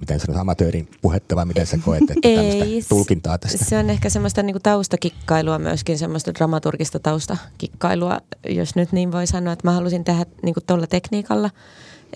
miten 0.00 0.20
sanotaan, 0.20 0.40
amatöörin 0.40 0.88
puhetta 1.02 1.36
vai 1.36 1.46
miten 1.46 1.66
sä 1.66 1.78
koet, 1.84 2.02
että 2.02 2.14
Ei, 2.22 2.84
tulkintaa 2.88 3.38
tästä? 3.38 3.64
Se 3.64 3.78
on 3.78 3.90
ehkä 3.90 4.10
semmoista 4.10 4.42
niin 4.42 4.62
taustakikkailua 4.62 5.58
myöskin, 5.58 5.98
semmoista 5.98 6.34
dramaturgista 6.34 6.98
taustakikkailua, 6.98 8.20
jos 8.48 8.74
nyt 8.74 8.92
niin 8.92 9.12
voi 9.12 9.26
sanoa, 9.26 9.52
että 9.52 9.68
mä 9.68 9.72
halusin 9.72 10.04
tehdä 10.04 10.26
niin 10.42 10.54
tuolla 10.66 10.86
tekniikalla 10.86 11.50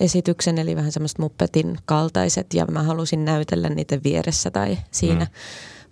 esityksen, 0.00 0.58
eli 0.58 0.76
vähän 0.76 0.92
semmoista 0.92 1.22
muppetin 1.22 1.78
kaltaiset, 1.84 2.54
ja 2.54 2.66
mä 2.66 2.82
halusin 2.82 3.24
näytellä 3.24 3.68
niitä 3.68 3.98
vieressä 4.04 4.50
tai 4.50 4.78
siinä. 4.90 5.24
Mm. 5.24 5.30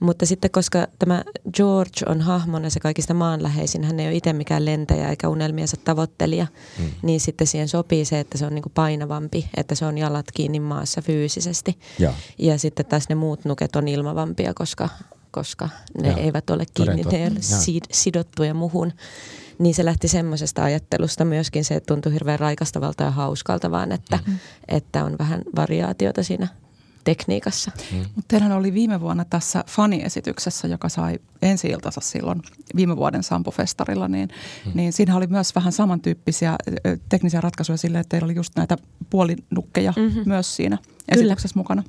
Mutta 0.00 0.26
sitten 0.26 0.50
koska 0.50 0.86
tämä 0.98 1.24
George 1.56 2.00
on 2.06 2.20
hahmona 2.20 2.70
se 2.70 2.80
kaikista 2.80 3.14
maanläheisin, 3.14 3.84
hän 3.84 4.00
ei 4.00 4.06
ole 4.06 4.16
itse 4.16 4.32
mikään 4.32 4.64
lentäjä 4.64 5.08
eikä 5.08 5.28
unelmiensa 5.28 5.76
tavoittelija, 5.84 6.46
mm. 6.78 6.90
niin 7.02 7.20
sitten 7.20 7.46
siihen 7.46 7.68
sopii 7.68 8.04
se, 8.04 8.20
että 8.20 8.38
se 8.38 8.46
on 8.46 8.54
niin 8.54 8.62
kuin 8.62 8.72
painavampi, 8.72 9.50
että 9.56 9.74
se 9.74 9.84
on 9.84 9.98
jalat 9.98 10.26
kiinni 10.34 10.60
maassa 10.60 11.02
fyysisesti. 11.02 11.78
Ja, 11.98 12.12
ja 12.38 12.58
sitten 12.58 12.86
taas 12.86 13.08
ne 13.08 13.14
muut 13.14 13.44
nuket 13.44 13.76
on 13.76 13.88
ilmavampia, 13.88 14.54
koska, 14.54 14.88
koska 15.30 15.68
ne 16.02 16.08
ja. 16.08 16.16
eivät 16.16 16.50
ole 16.50 16.64
kiinni, 16.74 17.02
ne 17.02 17.16
ei 17.16 17.30
ole 17.30 17.40
sid, 17.40 17.82
sidottuja 17.92 18.54
muhun. 18.54 18.92
Niin 19.58 19.74
se 19.74 19.84
lähti 19.84 20.08
semmoisesta 20.08 20.64
ajattelusta 20.64 21.24
myöskin 21.24 21.64
se, 21.64 21.74
että 21.74 21.94
tuntui 21.94 22.12
hirveän 22.12 22.38
raikastavalta 22.38 23.04
ja 23.04 23.10
hauskalta, 23.10 23.70
vaan 23.70 23.92
että, 23.92 24.16
mm-hmm. 24.16 24.38
että 24.68 25.04
on 25.04 25.16
vähän 25.18 25.42
variaatiota 25.56 26.22
siinä 26.22 26.48
tekniikassa. 27.04 27.70
Mm. 27.92 27.98
Mutta 27.98 28.24
teillähän 28.28 28.58
oli 28.58 28.74
viime 28.74 29.00
vuonna 29.00 29.24
tässä 29.24 29.64
faniesityksessä, 29.66 30.68
joka 30.68 30.88
sai 30.88 31.18
ensi 31.42 31.68
iltansa 31.68 32.00
silloin 32.00 32.42
viime 32.76 32.96
vuoden 32.96 33.22
Sampo-festarilla, 33.22 34.08
niin, 34.08 34.28
mm. 34.66 34.72
niin 34.74 34.92
siinä 34.92 35.16
oli 35.16 35.26
myös 35.26 35.54
vähän 35.54 35.72
samantyyppisiä 35.72 36.56
teknisiä 37.08 37.40
ratkaisuja 37.40 37.76
sille, 37.76 37.98
että 37.98 38.08
teillä 38.08 38.24
oli 38.24 38.34
just 38.34 38.52
näitä 38.56 38.76
puolinukkeja 39.10 39.92
mm-hmm. 39.96 40.22
myös 40.26 40.56
siinä 40.56 40.78
esityksessä 41.08 41.54
Kyllä. 41.54 41.60
mukana. 41.60 41.82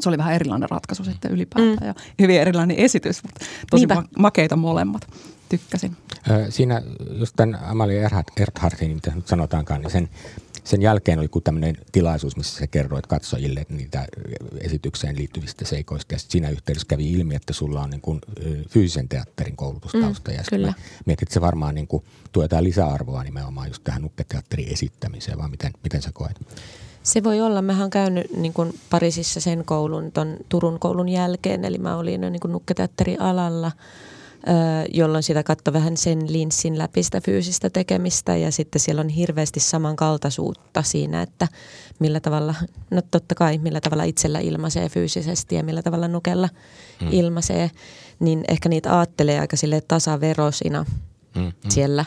Se 0.00 0.08
oli 0.08 0.18
vähän 0.18 0.34
erilainen 0.34 0.70
ratkaisu 0.70 1.04
sitten 1.04 1.30
ylipäätään 1.30 1.76
mm. 1.80 1.86
ja 1.86 1.94
hyvin 2.18 2.40
erilainen 2.40 2.76
esitys, 2.76 3.22
mutta 3.22 3.44
tosi 3.70 3.86
Niinpä. 3.86 4.02
makeita 4.18 4.56
molemmat. 4.56 5.06
Tykkäsin. 5.48 5.96
Siinä 6.48 6.82
just 7.18 7.36
tämän 7.36 7.58
Amalia 7.62 8.10
Erhardin, 8.36 8.94
mitä 8.94 9.14
nyt 9.14 9.26
sanotaankaan, 9.26 9.80
niin 9.80 9.90
sen 9.90 10.08
sen 10.64 10.82
jälkeen 10.82 11.18
oli 11.18 11.28
tämmöinen 11.44 11.76
tilaisuus, 11.92 12.36
missä 12.36 12.58
se 12.58 12.66
kerroit 12.66 13.06
katsojille 13.06 13.66
niitä 13.68 14.06
esitykseen 14.60 15.16
liittyvistä 15.16 15.64
seikoista. 15.64 16.14
Ja 16.14 16.18
siinä 16.18 16.50
yhteydessä 16.50 16.86
kävi 16.88 17.12
ilmi, 17.12 17.34
että 17.34 17.52
sulla 17.52 17.82
on 17.82 17.90
niin 17.90 18.00
kuin 18.00 18.20
fyysisen 18.68 19.08
teatterin 19.08 19.56
koulutustausta. 19.56 20.30
Mm, 20.30 20.36
ja 20.36 20.42
kyllä. 20.50 20.74
mietit, 21.06 21.22
että 21.22 21.34
se 21.34 21.40
varmaan 21.40 21.74
niin 21.74 21.86
kuin 21.86 22.04
tuo 22.32 22.42
jotain 22.42 22.64
lisäarvoa 22.64 23.24
nimenomaan 23.24 23.68
just 23.68 23.84
tähän 23.84 24.02
nukketeatterin 24.02 24.72
esittämiseen, 24.72 25.38
vai 25.38 25.48
miten, 25.48 25.72
miten 25.82 26.02
sä 26.02 26.10
koet? 26.12 26.40
Se 27.02 27.24
voi 27.24 27.40
olla. 27.40 27.62
Mä 27.62 27.80
oon 27.80 27.90
käynyt 27.90 28.36
niin 28.36 28.52
kuin 28.52 28.80
Pariisissa 28.90 29.40
sen 29.40 29.64
koulun, 29.64 30.12
ton 30.12 30.36
Turun 30.48 30.78
koulun 30.78 31.08
jälkeen, 31.08 31.64
eli 31.64 31.78
mä 31.78 31.96
olin 31.96 32.20
niin 32.20 32.40
kuin 32.40 32.52
nukketeatterialalla– 32.52 33.72
jolloin 34.92 35.22
sitä 35.22 35.42
katsoi 35.42 35.72
vähän 35.72 35.96
sen 35.96 36.32
linssin 36.32 36.78
läpi 36.78 37.02
sitä 37.02 37.20
fyysistä 37.20 37.70
tekemistä 37.70 38.36
ja 38.36 38.52
sitten 38.52 38.80
siellä 38.80 39.00
on 39.00 39.08
hirveästi 39.08 39.60
samankaltaisuutta 39.60 40.82
siinä, 40.82 41.22
että 41.22 41.48
millä 41.98 42.20
tavalla, 42.20 42.54
no 42.90 43.02
totta 43.10 43.34
kai 43.34 43.58
millä 43.58 43.80
tavalla 43.80 44.04
itsellä 44.04 44.38
ilmaisee 44.38 44.88
fyysisesti 44.88 45.54
ja 45.54 45.64
millä 45.64 45.82
tavalla 45.82 46.08
nukella 46.08 46.48
mm. 47.00 47.08
ilmaisee, 47.10 47.70
niin 48.20 48.44
ehkä 48.48 48.68
niitä 48.68 48.96
aattelee 48.96 49.40
aika 49.40 49.56
sille 49.56 49.80
tasaverosina 49.80 50.84
mm, 51.34 51.42
mm. 51.42 51.52
siellä 51.68 52.04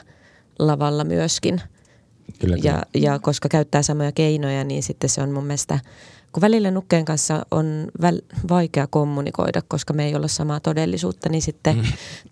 lavalla 0.60 1.04
myöskin. 1.04 1.62
Kyllä, 2.40 2.56
kyllä. 2.56 2.70
Ja, 2.72 2.84
ja 2.94 3.20
koska 3.20 3.50
käyttää 3.50 3.82
samoja 3.82 4.12
keinoja, 4.12 4.64
niin 4.64 4.84
sitten 4.84 5.10
se 5.10 5.22
on 5.22 5.32
mun 5.32 5.46
mielestä 5.46 5.80
kun 6.34 6.42
välillä 6.42 6.72
nukkeen 6.72 7.06
kanssa 7.06 7.46
on 7.52 7.88
väl, 8.02 8.22
vaikea 8.50 8.88
kommunikoida, 8.88 9.62
koska 9.68 9.94
me 9.94 10.06
ei 10.06 10.16
olla 10.16 10.28
samaa 10.28 10.60
todellisuutta, 10.60 11.30
niin 11.30 11.42
sitten 11.42 11.76
mm. 11.76 11.84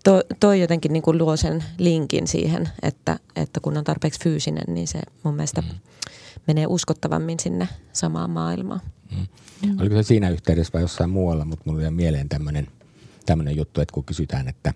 to, 0.04 0.22
toi 0.40 0.60
jotenkin 0.60 0.92
niin 0.92 1.02
kuin 1.02 1.18
luo 1.18 1.36
sen 1.36 1.64
linkin 1.78 2.26
siihen, 2.26 2.68
että, 2.82 3.18
että 3.36 3.60
kun 3.60 3.76
on 3.76 3.84
tarpeeksi 3.84 4.20
fyysinen, 4.24 4.74
niin 4.74 4.88
se 4.88 5.00
mun 5.22 5.34
mielestä 5.34 5.60
mm. 5.60 5.68
menee 6.46 6.66
uskottavammin 6.66 7.40
sinne 7.40 7.68
samaan 7.92 8.30
maailmaan. 8.30 8.80
Mm. 9.10 9.26
Mm. 9.66 9.80
Oliko 9.80 9.94
se 9.94 10.02
siinä 10.02 10.30
yhteydessä 10.30 10.72
vai 10.72 10.82
jossain 10.82 11.10
muualla, 11.10 11.44
mutta 11.44 11.62
mulla 11.66 11.80
oli 11.80 11.90
mieleen 11.90 12.28
tämmöinen 13.26 13.56
juttu, 13.56 13.80
että 13.80 13.92
kun 13.92 14.04
kysytään, 14.04 14.48
että 14.48 14.74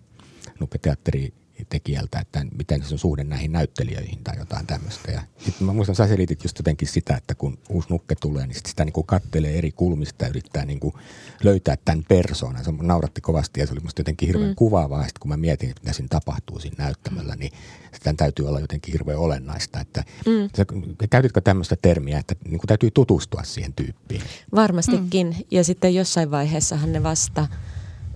nukketeatteri 0.60 1.32
tekijältä, 1.64 2.18
että 2.18 2.46
miten 2.58 2.82
se 2.82 2.94
on 2.94 2.98
suhde 2.98 3.24
näihin 3.24 3.52
näyttelijöihin 3.52 4.24
tai 4.24 4.38
jotain 4.38 4.66
tämmöistä. 4.66 5.12
Ja 5.12 5.22
sitten 5.38 5.66
mä 5.66 5.72
muistan, 5.72 5.96
sä 5.96 6.06
selitit 6.06 6.44
just 6.44 6.58
jotenkin 6.58 6.88
sitä, 6.88 7.16
että 7.16 7.34
kun 7.34 7.58
uusi 7.68 7.88
nukke 7.90 8.14
tulee, 8.20 8.46
niin 8.46 8.54
sit 8.54 8.66
sitä 8.66 8.84
niin 8.84 8.92
kuin 8.92 9.06
kattelee 9.06 9.58
eri 9.58 9.72
kulmista 9.72 10.24
ja 10.24 10.28
yrittää 10.28 10.64
niin 10.64 10.80
kuin 10.80 10.94
löytää 11.42 11.76
tämän 11.84 12.04
persoonan. 12.08 12.64
Se 12.64 12.72
nauratti 12.82 13.20
kovasti 13.20 13.60
ja 13.60 13.66
se 13.66 13.72
oli 13.72 13.80
musta 13.80 14.00
jotenkin 14.00 14.26
hirveän 14.26 14.50
mm. 14.50 14.56
kuvaavaa. 14.56 15.02
Sitten 15.02 15.20
kun 15.20 15.28
mä 15.28 15.36
mietin, 15.36 15.70
että 15.70 15.82
mitä 15.82 15.92
siinä 15.92 16.08
tapahtuu 16.08 16.58
siinä 16.58 16.84
näyttämällä, 16.84 17.36
niin 17.36 17.52
sitä 17.94 18.14
täytyy 18.14 18.48
olla 18.48 18.60
jotenkin 18.60 18.92
hirveän 18.92 19.18
olennaista. 19.18 19.80
Että 19.80 20.04
mm. 20.26 20.48
sä, 20.56 20.66
käytitkö 21.10 21.40
tämmöistä 21.40 21.76
termiä, 21.82 22.18
että 22.18 22.34
niin 22.44 22.58
kuin 22.58 22.68
täytyy 22.68 22.90
tutustua 22.90 23.42
siihen 23.44 23.72
tyyppiin? 23.72 24.22
Varmastikin. 24.54 25.26
Mm. 25.26 25.44
Ja 25.50 25.64
sitten 25.64 25.94
jossain 25.94 26.30
vaiheessahan 26.30 26.92
ne 26.92 27.02
vasta– 27.02 27.46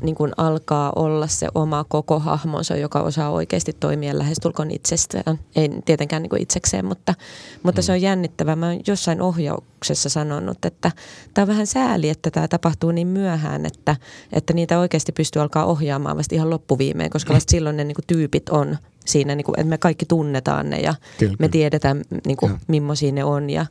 niin 0.03 0.15
kuin 0.15 0.33
alkaa 0.37 0.93
olla 0.97 1.27
se 1.27 1.49
oma 1.55 1.85
koko 1.89 2.19
hahmonsa, 2.19 2.77
joka 2.77 3.01
osaa 3.01 3.31
oikeasti 3.31 3.73
toimia 3.81 4.19
lähestulkoon 4.19 4.71
itsestään. 4.71 5.39
Ei 5.57 5.71
tietenkään 5.85 6.23
niin 6.23 6.31
kuin 6.31 6.43
itsekseen, 6.43 6.85
mutta, 6.85 7.15
mutta 7.63 7.81
mm. 7.81 7.85
se 7.85 7.93
on 7.93 8.03
jännittävää. 8.03 8.57
Mä 8.57 8.67
oon 8.67 8.81
jossain 8.87 9.23
ohjauksessa 9.23 10.09
sanonut, 10.09 10.65
että 10.65 10.93
tämä 11.35 11.43
on 11.43 11.49
vähän 11.49 11.67
sääli, 11.67 12.09
että 12.09 12.31
tämä 12.31 12.49
tapahtuu 12.49 12.91
niin 12.91 13.09
myöhään, 13.09 13.67
että, 13.67 13.97
että 14.33 14.53
niitä 14.53 14.79
oikeasti 14.79 15.13
pystyy 15.13 15.43
alkaa 15.43 15.65
ohjaamaan 15.65 16.17
vasta 16.17 16.35
ihan 16.35 16.51
loppuviimeen, 16.51 17.11
koska 17.11 17.35
vasta 17.35 17.51
silloin 17.57 17.77
ne 17.77 17.85
niin 17.85 17.95
kuin 17.95 18.07
tyypit 18.07 18.49
on 18.49 18.79
siinä, 19.11 19.35
niin 19.35 19.45
kuin, 19.45 19.61
että 19.61 19.71
me 19.71 19.79
kaikki 19.79 20.07
tunnetaan 20.07 20.71
ne 20.71 20.81
ja 20.81 20.95
kyllä, 21.19 21.37
me 21.39 21.49
tiedetään, 21.49 22.03
niin 22.27 22.37
kuin, 22.37 22.61
millaisia 22.69 23.13
ne 23.13 23.25
on 23.25 23.51
ja 23.51 23.67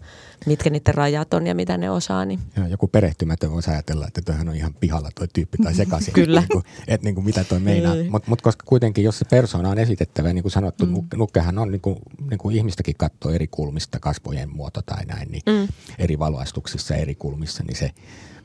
mitkä 0.46 0.70
niiden 0.70 0.94
rajat 0.94 1.34
on 1.34 1.48
ja 1.48 1.56
mitä 1.56 1.78
ne 1.78 1.90
osaa. 1.90 2.26
Niin. 2.26 2.40
Ja 2.56 2.68
joku 2.68 2.88
perehtymätön 2.88 3.52
voisi 3.52 3.72
ajatella, 3.72 4.08
että 4.08 4.22
toihan 4.22 4.50
on 4.50 4.56
ihan 4.56 4.74
pihalla 4.74 5.10
tuo 5.16 5.28
tyyppi 5.34 5.58
tai 5.64 5.74
sekaisin. 5.74 6.14
kyllä. 6.24 6.40
Niin 6.40 6.50
kuin, 6.52 6.64
että 6.88 7.06
niin 7.06 7.16
kuin, 7.16 7.26
mitä 7.26 7.44
toi 7.44 7.60
meinaa. 7.60 7.96
Mutta 8.12 8.30
mut 8.30 8.42
koska 8.42 8.64
kuitenkin, 8.68 9.04
jos 9.04 9.20
se 9.20 9.26
persona 9.26 9.70
on 9.70 9.80
esitettävä, 9.80 10.34
niin 10.34 10.42
kuin 10.44 10.52
sanottu, 10.52 10.86
mm. 10.86 10.94
nukkehan 11.16 11.58
on 11.58 11.72
niin 11.72 11.82
kuin, 11.82 12.00
niin 12.30 12.38
kuin 12.38 12.56
ihmistäkin 12.56 12.96
katsoo 12.98 13.32
eri 13.32 13.48
kulmista, 13.48 14.00
kasvojen 14.00 14.50
muoto 14.50 14.82
tai 14.82 15.06
näin, 15.06 15.32
niin 15.32 15.42
mm. 15.46 15.68
eri 16.00 16.20
valoistuksissa 16.20 16.96
eri 16.96 17.16
kulmissa, 17.16 17.64
niin 17.64 17.78
se 17.78 17.92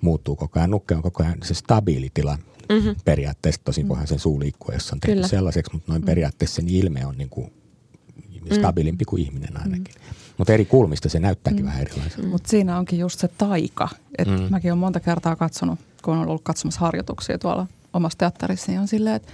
muuttuu 0.00 0.36
koko 0.36 0.58
ajan. 0.58 0.70
Nukke 0.70 0.94
on 0.94 1.02
koko 1.02 1.22
ajan 1.22 1.38
se 1.42 1.54
stabiili 1.54 2.10
tila 2.14 2.38
mm-hmm. 2.68 2.96
periaatteessa. 3.04 3.60
Tosin 3.64 3.88
voihan 3.88 4.06
sen 4.06 4.18
suu 4.18 4.40
liikkua, 4.40 4.74
jos 4.74 4.92
on 4.92 5.00
tehty 5.00 5.14
Kyllä. 5.14 5.28
sellaiseksi, 5.28 5.72
mutta 5.72 5.92
noin 5.92 6.02
mm. 6.02 6.06
periaatteessa 6.06 6.56
sen 6.56 6.68
ilme 6.68 7.06
on 7.06 7.18
niin 7.18 7.28
kuin 7.28 7.52
stabiilimpi 8.52 9.04
kuin 9.04 9.22
ihminen 9.22 9.56
ainakin. 9.56 9.94
Mm. 9.94 10.14
Mutta 10.38 10.52
eri 10.52 10.64
kulmista 10.64 11.08
se 11.08 11.20
näyttääkin 11.20 11.62
mm. 11.62 11.66
vähän 11.66 11.82
erilaiselta. 11.82 12.22
Mm. 12.22 12.28
Mutta 12.28 12.48
siinä 12.48 12.78
onkin 12.78 12.98
just 12.98 13.20
se 13.20 13.28
taika. 13.28 13.88
Et 14.18 14.28
mm. 14.28 14.46
Mäkin 14.50 14.72
olen 14.72 14.78
monta 14.78 15.00
kertaa 15.00 15.36
katsonut, 15.36 15.78
kun 16.02 16.16
olen 16.16 16.28
ollut 16.28 16.42
katsomassa 16.44 16.80
harjoituksia 16.80 17.38
tuolla 17.38 17.66
omassa 17.92 18.18
teatterissa, 18.18 18.72
niin 18.72 18.80
on 18.80 18.88
silleen, 18.88 19.16
että 19.16 19.32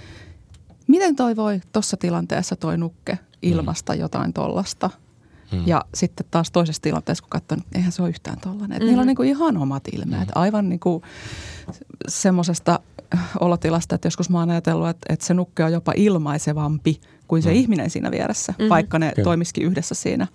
miten 0.87 1.15
toi 1.15 1.35
voi 1.35 1.61
tuossa 1.71 1.97
tilanteessa 1.97 2.55
toi 2.55 2.77
nukke 2.77 3.19
ilmasta 3.41 3.93
mm. 3.93 3.99
jotain 3.99 4.33
tollasta. 4.33 4.89
Mm. 5.51 5.63
Ja 5.65 5.85
sitten 5.93 6.25
taas 6.31 6.51
toisessa 6.51 6.81
tilanteessa, 6.81 7.21
kun 7.21 7.29
katson, 7.29 7.57
niin 7.57 7.67
eihän 7.75 7.91
se 7.91 8.01
ole 8.01 8.09
yhtään 8.09 8.39
tollainen. 8.39 8.79
Mm. 8.79 8.85
Niillä 8.85 9.01
on 9.01 9.07
niinku 9.07 9.23
ihan 9.23 9.57
omat 9.57 9.83
ilmeet. 9.93 10.27
Mm. 10.27 10.31
Aivan 10.35 10.69
niinku 10.69 11.01
semmoisesta 12.07 12.79
olotilasta, 13.39 13.95
että 13.95 14.05
joskus 14.05 14.29
mä 14.29 14.39
oon 14.39 14.49
ajatellut, 14.49 14.89
että, 14.89 15.13
että 15.13 15.25
se 15.25 15.33
nukke 15.33 15.63
on 15.63 15.71
jopa 15.71 15.93
ilmaisevampi 15.95 17.01
kuin 17.27 17.43
se 17.43 17.49
mm. 17.49 17.55
ihminen 17.55 17.89
siinä 17.89 18.11
vieressä, 18.11 18.53
mm. 18.59 18.69
vaikka 18.69 18.99
ne 18.99 19.11
Kyllä. 19.15 19.23
toimisikin 19.23 19.63
yhdessä 19.63 19.95
siinä. 19.95 20.27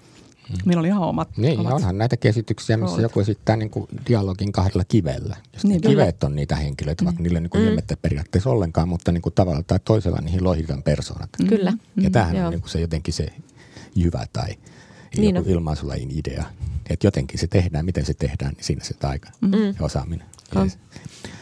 Mm. 0.51 0.57
Meillä 0.65 0.81
oli 0.81 0.89
ihan 0.89 1.03
omat 1.03 1.29
Niin, 1.37 1.61
omat 1.61 1.73
onhan 1.73 1.99
näitä 1.99 2.17
käsityksiä, 2.17 2.77
missä 2.77 2.87
roolit. 2.87 3.03
joku 3.03 3.21
esittää 3.21 3.57
niin 3.57 3.71
kuin 3.71 3.87
dialogin 4.09 4.53
kahdella 4.53 4.85
kivellä. 4.89 5.37
Niin, 5.63 5.81
kivet 5.81 6.25
on 6.25 6.37
niitä 6.37 6.57
henkilöitä, 6.57 7.05
vaikka 7.05 7.21
mm. 7.21 7.23
niille 7.23 7.41
niin 7.41 7.51
mm. 7.55 7.61
ilmettä 7.61 7.97
periaatteessa 8.03 8.51
ollenkaan, 8.51 8.89
mutta 8.89 9.13
niin 9.13 9.23
kuin 9.23 9.35
tavalla 9.35 9.63
tai 9.63 9.79
toisella 9.85 10.19
niihin 10.21 10.45
lohitaan 10.45 10.83
persoonat. 10.83 11.31
Mm. 11.43 11.49
Kyllä. 11.49 11.73
Ja 11.97 12.11
tämähän 12.11 12.37
mm. 12.37 12.45
on 12.45 12.51
niin 12.51 12.61
kuin 12.61 12.71
se 12.71 12.81
jotenkin 12.81 13.15
se 13.15 13.29
jyvä 13.95 14.27
tai 14.33 14.49
niin 15.17 15.37
joku 15.37 15.51
ilmaisulajin 15.51 16.11
idea. 16.11 16.45
Että 16.91 17.07
jotenkin 17.07 17.39
se 17.39 17.47
tehdään, 17.47 17.85
miten 17.85 18.07
se 18.07 18.15
tehdään, 18.15 18.53
niin 18.53 18.65
siinä 18.65 18.85
se 18.85 18.95
taika 18.95 19.31
mm. 19.41 19.53
ja 19.53 19.75
osaaminen. 19.81 20.27
Yes. 20.57 20.79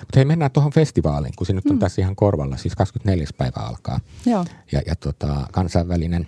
Mutta 0.00 0.16
hei, 0.16 0.25
mennään 0.25 0.50
tuohon 0.50 0.73
festivaaliin, 0.73 1.35
kun 1.37 1.47
se 1.47 1.52
nyt 1.52 1.66
on 1.66 1.76
mm. 1.76 1.78
tässä 1.78 2.02
ihan 2.02 2.16
korvalla. 2.16 2.56
Siis 2.56 2.75
24. 2.76 3.26
päivä 3.38 3.61
alkaa. 3.61 4.00
Joo. 4.26 4.44
Ja, 4.73 4.83
ja 4.87 4.97
tota, 4.97 5.47
kansainvälinen 5.52 6.26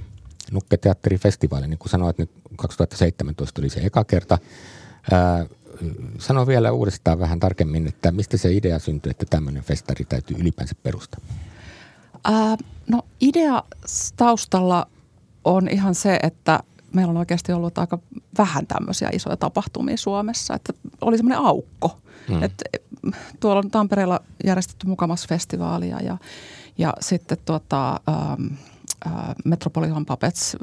nukketeatterifestivaali, 0.53 1.69
niin 1.69 1.79
kuin 1.79 1.91
sanoit, 1.91 2.19
nyt 2.19 2.31
2017 2.57 3.55
tuli 3.55 3.69
se 3.69 3.81
eka 3.81 4.05
kerta. 4.05 4.39
Ää, 5.13 5.47
sano 6.19 6.47
vielä 6.47 6.73
uudestaan 6.73 7.19
vähän 7.19 7.41
tarkemmin, 7.41 7.87
että 7.87 8.13
mistä 8.13 8.37
se 8.37 8.53
idea 8.53 8.79
syntyi, 8.79 9.11
että 9.11 9.27
tämmöinen 9.31 9.63
festari 9.63 10.05
täytyy 10.05 10.37
ylipäänsä 10.41 10.75
perustaa? 10.83 11.21
Ää, 12.25 12.57
no 12.89 13.03
idea 13.21 13.63
taustalla 14.17 14.87
on 15.45 15.69
ihan 15.69 15.95
se, 15.95 16.19
että 16.23 16.61
meillä 16.97 17.11
on 17.11 17.17
oikeasti 17.17 17.53
ollut 17.53 17.79
aika 17.79 17.99
vähän 18.39 18.67
tämmöisiä 18.67 19.11
isoja 19.13 19.37
tapahtumia 19.37 19.97
Suomessa. 19.97 20.55
Että 20.55 20.73
oli 21.01 21.17
semmoinen 21.17 21.45
aukko. 21.45 21.99
Hmm. 22.29 22.43
Että 22.43 22.65
tuolla 23.41 23.59
on 23.59 23.71
Tampereella 23.71 24.21
järjestetty 24.45 24.87
mukamas 24.87 25.29
festivaalia 25.29 26.01
ja, 26.01 26.19
ja 26.79 26.95
sitten 27.01 27.39
tuota, 27.45 28.01
ähm, 28.09 28.47
Metropolitan 29.45 30.07
Puppets 30.07 30.57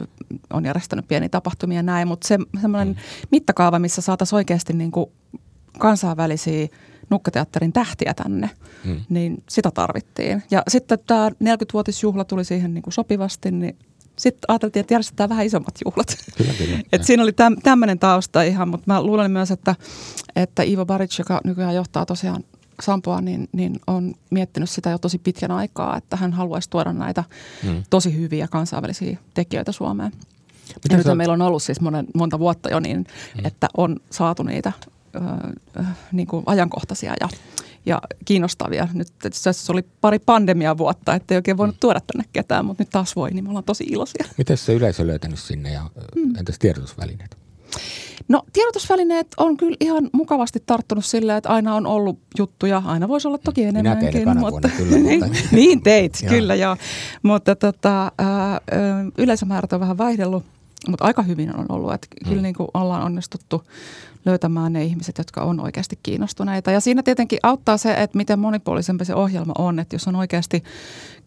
on 0.53 0.65
järjestänyt 0.65 1.07
pieniä 1.07 1.29
tapahtumia 1.29 1.77
ja 1.77 1.83
näin, 1.83 2.07
mutta 2.07 2.27
se, 2.27 2.37
semmoinen 2.61 2.87
mm. 2.87 3.27
mittakaava, 3.31 3.79
missä 3.79 4.01
saataisiin 4.01 4.37
oikeasti 4.37 4.73
niin 4.73 4.91
kuin 4.91 5.11
kansainvälisiä 5.79 6.67
nukketeatterin 7.09 7.73
tähtiä 7.73 8.13
tänne, 8.13 8.49
mm. 8.85 9.01
niin 9.09 9.43
sitä 9.49 9.71
tarvittiin. 9.71 10.43
Ja 10.51 10.63
sitten 10.67 10.99
tämä 11.07 11.29
40-vuotisjuhla 11.29 12.23
tuli 12.25 12.45
siihen 12.45 12.73
niin 12.73 12.81
kuin 12.81 12.93
sopivasti, 12.93 13.51
niin 13.51 13.77
sitten 14.17 14.45
ajateltiin, 14.47 14.81
että 14.81 14.93
järjestetään 14.93 15.29
vähän 15.29 15.45
isommat 15.45 15.75
juhlat. 15.85 16.17
Kyllä, 16.37 16.53
kyllä. 16.53 16.79
Et 16.93 17.03
siinä 17.03 17.23
oli 17.23 17.31
täm, 17.31 17.55
tämmöinen 17.63 17.99
tausta 17.99 18.41
ihan, 18.41 18.69
mutta 18.69 18.93
mä 18.93 19.03
luulen 19.03 19.31
myös, 19.31 19.51
että, 19.51 19.75
että 20.35 20.63
Ivo 20.63 20.85
Baric, 20.85 21.19
joka 21.19 21.41
nykyään 21.43 21.75
johtaa 21.75 22.05
tosiaan 22.05 22.43
Sampoa, 22.81 23.21
niin, 23.21 23.49
niin 23.51 23.79
on 23.87 24.13
miettinyt 24.29 24.69
sitä 24.69 24.89
jo 24.89 24.97
tosi 24.97 25.19
pitkän 25.19 25.51
aikaa, 25.51 25.97
että 25.97 26.15
hän 26.15 26.33
haluaisi 26.33 26.69
tuoda 26.69 26.93
näitä 26.93 27.23
hmm. 27.63 27.83
tosi 27.89 28.17
hyviä 28.17 28.47
kansainvälisiä 28.47 29.17
tekijöitä 29.33 29.71
Suomeen. 29.71 30.11
Ja 30.89 30.97
nyt 30.97 31.07
meillä 31.15 31.33
on 31.33 31.41
ollut 31.41 31.63
siis 31.63 31.81
monen, 31.81 32.07
monta 32.15 32.39
vuotta 32.39 32.69
jo 32.69 32.79
niin, 32.79 33.05
hmm. 33.35 33.45
että 33.45 33.67
on 33.77 33.99
saatu 34.09 34.43
niitä 34.43 34.71
ö, 35.15 35.19
niin 36.11 36.27
kuin 36.27 36.43
ajankohtaisia 36.45 37.13
ja, 37.21 37.29
ja 37.85 38.01
kiinnostavia. 38.25 38.87
Nyt 38.93 39.07
se 39.31 39.71
oli 39.71 39.85
pari 40.01 40.19
pandemia 40.19 40.77
vuotta, 40.77 41.15
ettei 41.15 41.35
oikein 41.35 41.57
voinut 41.57 41.75
hmm. 41.75 41.79
tuoda 41.79 41.99
tänne 42.13 42.29
ketään, 42.33 42.65
mutta 42.65 42.81
nyt 42.81 42.89
taas 42.89 43.15
voi, 43.15 43.31
niin 43.31 43.43
me 43.43 43.49
ollaan 43.49 43.63
tosi 43.63 43.83
iloisia. 43.83 44.25
Miten 44.37 44.57
se 44.57 44.73
yleisö 44.73 45.07
löytänyt 45.07 45.39
sinne 45.39 45.71
ja 45.71 45.89
hmm. 46.15 46.35
entäs 46.35 46.59
tiedotusvälineet? 46.59 47.37
No 48.27 48.43
tiedotusvälineet 48.53 49.27
on 49.37 49.57
kyllä 49.57 49.77
ihan 49.79 50.09
mukavasti 50.11 50.63
tarttunut 50.65 51.05
silleen, 51.05 51.37
että 51.37 51.49
aina 51.49 51.75
on 51.75 51.85
ollut 51.85 52.19
juttuja. 52.37 52.81
Aina 52.85 53.07
voisi 53.07 53.27
olla 53.27 53.37
toki 53.37 53.63
enemmänkin. 53.63 54.19
Minä 54.19 54.33
mutta, 54.33 54.69
kyllä, 54.77 54.97
mutta... 55.27 55.39
niin 55.51 55.81
teit, 55.81 56.17
kyllä 56.29 56.55
joo. 56.55 56.77
Mutta 57.23 57.55
tota, 57.55 58.11
ää, 58.17 58.61
yleisömäärät 59.17 59.73
on 59.73 59.79
vähän 59.79 59.97
vaihdellut, 59.97 60.43
mutta 60.87 61.05
aika 61.05 61.21
hyvin 61.21 61.55
on 61.55 61.65
ollut. 61.69 61.93
Että 61.93 62.07
hmm. 62.23 62.29
kyllä 62.29 62.41
niin 62.41 62.55
kuin 62.55 62.67
ollaan 62.73 63.03
onnistuttu 63.03 63.63
löytämään 64.25 64.73
ne 64.73 64.83
ihmiset, 64.83 65.17
jotka 65.17 65.41
on 65.41 65.59
oikeasti 65.59 65.99
kiinnostuneita. 66.03 66.71
Ja 66.71 66.79
siinä 66.79 67.03
tietenkin 67.03 67.39
auttaa 67.43 67.77
se, 67.77 67.93
että 67.93 68.17
miten 68.17 68.39
monipuolisempi 68.39 69.05
se 69.05 69.15
ohjelma 69.15 69.53
on, 69.57 69.79
että 69.79 69.95
jos 69.95 70.07
on 70.07 70.15
oikeasti 70.15 70.63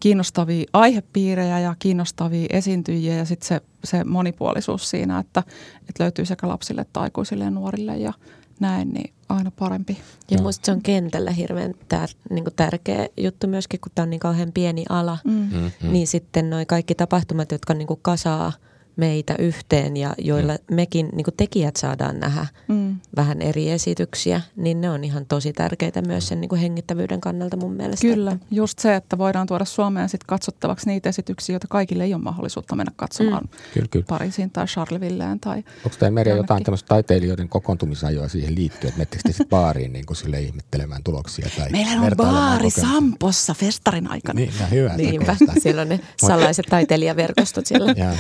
kiinnostavia 0.00 0.64
aihepiirejä 0.72 1.58
ja 1.58 1.75
kiinnostavia 1.78 2.46
esiintyjiä 2.50 3.14
ja 3.14 3.25
sitten 3.25 3.48
se, 3.48 3.60
se 3.84 4.04
monipuolisuus 4.04 4.90
siinä, 4.90 5.18
että, 5.18 5.42
että 5.88 6.02
löytyy 6.02 6.25
sekä 6.25 6.48
lapsille 6.48 6.80
että 6.80 7.00
aikuisille 7.00 7.44
ja 7.44 7.50
nuorille 7.50 7.96
ja 7.96 8.12
näin, 8.60 8.88
niin 8.88 9.14
aina 9.28 9.50
parempi. 9.50 9.98
Ja 10.30 10.42
musta 10.42 10.66
se 10.66 10.72
on 10.72 10.82
kentällä 10.82 11.30
hirveän 11.30 11.75
tär, 11.88 12.08
niin 12.30 12.44
tärkeä 12.56 13.08
juttu 13.16 13.46
myöskin, 13.46 13.80
kun 13.80 13.92
tämä 13.94 14.04
on 14.04 14.10
niin 14.10 14.20
kauhean 14.20 14.52
pieni 14.52 14.84
ala, 14.88 15.18
mm. 15.25 15.32
Mm-hmm. 15.32 15.92
niin 15.92 16.06
sitten 16.06 16.50
noi 16.50 16.66
kaikki 16.66 16.94
tapahtumat, 16.94 17.52
jotka 17.52 17.75
niin 17.75 17.88
kasaa– 18.02 18.52
meitä 18.97 19.35
yhteen 19.38 19.97
ja 19.97 20.15
joilla 20.19 20.53
mm. 20.53 20.75
mekin 20.75 21.09
niin 21.12 21.26
tekijät 21.37 21.76
saadaan 21.76 22.21
nähdä 22.21 22.47
mm. 22.69 22.97
vähän 23.17 23.43
eri 23.43 23.71
esityksiä, 23.71 24.41
niin 24.57 24.81
ne 24.81 24.91
on 24.91 25.05
ihan 25.05 25.26
tosi 25.26 25.53
tärkeitä 25.53 26.03
myös 26.03 26.29
sen 26.29 26.41
niin 26.41 26.57
hengittävyyden 26.57 27.21
kannalta 27.21 27.57
mun 27.57 27.73
mielestä. 27.73 28.07
Kyllä, 28.07 28.33
että. 28.33 28.47
just 28.50 28.79
se, 28.79 28.95
että 28.95 29.19
voidaan 29.19 29.47
tuoda 29.47 29.65
Suomeen 29.65 30.09
sit 30.09 30.25
katsottavaksi 30.25 30.87
niitä 30.87 31.09
esityksiä, 31.09 31.55
joita 31.55 31.67
kaikille 31.71 32.05
ei 32.05 32.15
ole 32.15 32.23
mahdollisuutta 32.23 32.76
mennä 32.76 32.93
katsomaan 32.97 33.43
mm. 33.43 33.59
kyllä, 33.75 33.88
kyllä. 33.91 34.07
Pariisiin 34.09 34.50
tai 34.50 34.67
Charlevilleen. 34.67 35.41
Tai 35.41 35.65
Onko 35.85 35.97
tämä 35.99 36.11
Merja 36.11 36.37
jotain 36.37 36.65
tämmöistä 36.65 36.88
taiteilijoiden 36.88 37.49
kokoontumisajoa 37.49 38.29
siihen 38.29 38.55
liittyen, 38.55 38.88
että 38.88 38.99
menettekö 38.99 39.29
sitten 39.29 39.49
baariin 39.49 39.93
niin 39.93 40.07
kuin 40.07 40.17
sille 40.17 40.41
ihmettelemään 40.41 41.03
tuloksia? 41.03 41.49
Tai 41.57 41.71
Meillä 41.71 42.03
on 42.03 42.12
baari 42.17 42.71
Sampossa 42.71 43.55
festarin 43.55 44.11
aikana. 44.11 44.41
Niin, 44.41 44.53
no 44.61 44.67
hyvä. 44.71 44.97
Niinpä, 44.97 45.37
siellä 45.62 45.83
on 45.83 45.88
ne 45.88 46.00
salaiset 46.17 46.67
taiteilijaverkostot 46.71 47.67
siellä. 47.67 47.95
Ja 47.97 48.12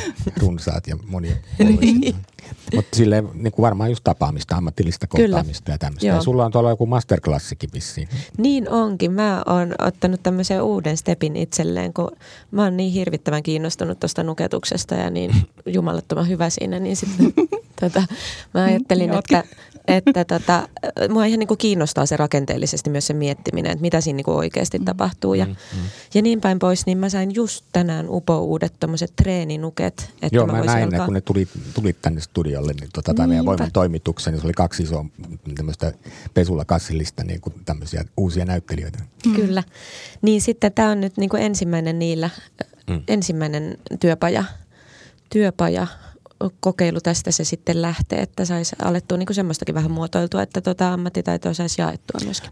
runsaat 0.66 0.86
ja 0.86 0.96
monia 1.06 1.36
niin. 1.80 2.16
Mutta 2.74 2.96
silleen 2.96 3.28
niin 3.34 3.52
kuin 3.52 3.62
varmaan 3.62 3.90
just 3.90 4.04
tapaamista, 4.04 4.56
ammatillista 4.56 5.06
kohtaamista 5.06 5.64
Kyllä. 5.64 5.74
ja 5.74 5.78
tämmöistä. 5.78 6.06
Ja 6.06 6.20
sulla 6.20 6.44
on 6.44 6.52
tuolla 6.52 6.70
joku 6.70 6.86
masterclassikin 6.86 7.70
vissiin. 7.74 8.08
Niin 8.38 8.70
onkin. 8.70 9.12
Mä 9.12 9.42
oon 9.46 9.74
ottanut 9.78 10.22
tämmöisen 10.22 10.62
uuden 10.62 10.96
stepin 10.96 11.36
itselleen, 11.36 11.92
kun 11.92 12.10
mä 12.50 12.62
oon 12.62 12.76
niin 12.76 12.92
hirvittävän 12.92 13.42
kiinnostunut 13.42 14.00
tuosta 14.00 14.22
nuketuksesta 14.22 14.94
ja 14.94 15.10
niin 15.10 15.34
jumalattoman 15.66 16.28
hyvä 16.28 16.50
siinä, 16.50 16.78
niin 16.78 16.96
sitten 16.96 17.32
tota, 17.80 18.02
mä 18.54 18.64
ajattelin, 18.64 19.12
että 19.12 19.44
että 19.88 20.24
tota, 20.24 20.68
mua 21.08 21.24
ihan 21.24 21.38
niin 21.38 21.48
kuin 21.48 21.58
kiinnostaa 21.58 22.06
se 22.06 22.16
rakenteellisesti 22.16 22.90
myös 22.90 23.06
se 23.06 23.12
miettiminen, 23.12 23.72
että 23.72 23.82
mitä 23.82 24.00
siinä 24.00 24.16
niin 24.16 24.24
kuin 24.24 24.36
oikeasti 24.36 24.78
mm. 24.78 24.84
tapahtuu. 24.84 25.34
Ja, 25.34 25.44
mm, 25.44 25.50
mm. 25.50 25.88
ja 26.14 26.22
niin 26.22 26.40
päin 26.40 26.58
pois, 26.58 26.86
niin 26.86 26.98
mä 26.98 27.08
sain 27.08 27.34
just 27.34 27.64
tänään 27.72 28.06
upo 28.08 28.38
uudet 28.38 28.72
tämmöiset 28.80 29.12
treeninuket. 29.16 30.10
Että 30.22 30.28
Joo, 30.32 30.46
mä, 30.46 30.52
mä 30.52 30.64
näin 30.64 30.84
alkaa... 30.84 30.98
ne, 30.98 31.04
kun 31.04 31.14
ne 31.14 31.20
tuli, 31.20 31.48
tuli 31.74 31.92
tänne 31.92 32.20
studiolle, 32.20 32.72
niin 32.72 32.90
tota, 32.92 33.14
tai 33.14 33.26
meidän 33.26 33.46
voiman 33.46 33.72
toimitukseen, 33.72 34.34
niin 34.34 34.40
se 34.40 34.46
oli 34.46 34.52
kaksi 34.52 34.82
isoa 34.82 35.04
tämmöistä 35.56 35.92
pesulla 36.34 36.64
kassillista 36.64 37.24
niin 37.24 37.40
kuin 37.40 37.54
tämmöisiä 37.64 38.04
uusia 38.16 38.44
näyttelijöitä. 38.44 38.98
Mm. 39.26 39.34
Kyllä. 39.34 39.62
Niin 40.22 40.40
sitten 40.40 40.72
tämä 40.72 40.90
on 40.90 41.00
nyt 41.00 41.16
niin 41.16 41.30
kuin 41.30 41.42
ensimmäinen 41.42 41.98
niillä, 41.98 42.30
mm. 42.90 43.02
ensimmäinen 43.08 43.78
työpaja, 44.00 44.44
työpaja 45.30 45.86
kokeilu 46.60 47.00
tästä 47.00 47.30
se 47.30 47.44
sitten 47.44 47.82
lähtee, 47.82 48.20
että 48.20 48.44
saisi 48.44 48.76
alettua 48.84 49.18
niin 49.18 49.26
kuin 49.26 49.34
semmoistakin 49.34 49.74
vähän 49.74 49.90
muotoiltua, 49.90 50.42
että 50.42 50.60
tota 50.60 50.92
ammattitaitoa 50.92 51.54
saisi 51.54 51.82
jaettua 51.82 52.20
myöskin. 52.24 52.50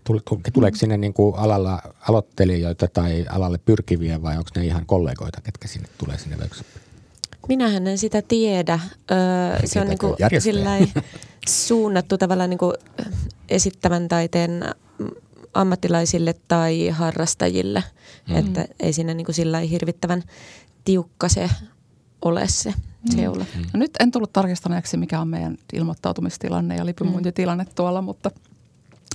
Tuleeko 0.53 0.77
sinne 0.77 0.97
niin 0.97 1.14
kuin 1.14 1.37
alalla 1.37 1.83
aloittelijoita 2.09 2.88
tai 2.88 3.27
alalle 3.31 3.59
pyrkiviä 3.59 4.23
vai 4.23 4.37
onko 4.37 4.51
ne 4.57 4.66
ihan 4.66 4.87
kollegoita, 4.87 5.40
ketkä 5.40 5.68
sinne 5.68 5.88
tulee 5.99 6.18
sinne 6.18 6.37
workshopiin? 6.37 6.85
Minähän 7.49 7.87
en 7.87 7.99
sitä 7.99 8.23
tiedä. 8.23 8.81
Öö, 9.11 9.66
se 9.66 9.81
on 9.81 9.87
niin 9.87 9.99
kuin 9.99 10.16
suunnattu 11.49 12.18
tavallaan 12.18 12.51
niin 12.51 12.59
kuin 12.59 12.75
esittävän 13.49 14.09
taiteen 14.09 14.64
ammattilaisille 15.55 16.35
tai 16.49 16.88
harrastajille, 16.88 17.85
mm. 18.29 18.37
että 18.37 18.64
ei 18.81 18.92
siinä 18.92 19.14
niin 19.14 19.25
kuin 19.25 19.35
sillä 19.35 19.59
hirvittävän 19.59 20.23
tiukka 20.85 21.29
se 21.29 21.51
ole 22.25 22.49
se 22.49 22.75
seula. 23.17 23.45
Mm. 23.57 23.63
No 23.73 23.79
nyt 23.79 23.91
en 24.01 24.11
tullut 24.11 24.33
tarkistaneeksi, 24.33 24.97
mikä 24.97 25.21
on 25.21 25.29
meidän 25.29 25.57
ilmoittautumistilanne 25.73 26.77
ja 26.77 26.87
lipunmuintitilanne 26.87 27.67
tuolla, 27.75 28.03
mutta, 28.03 28.31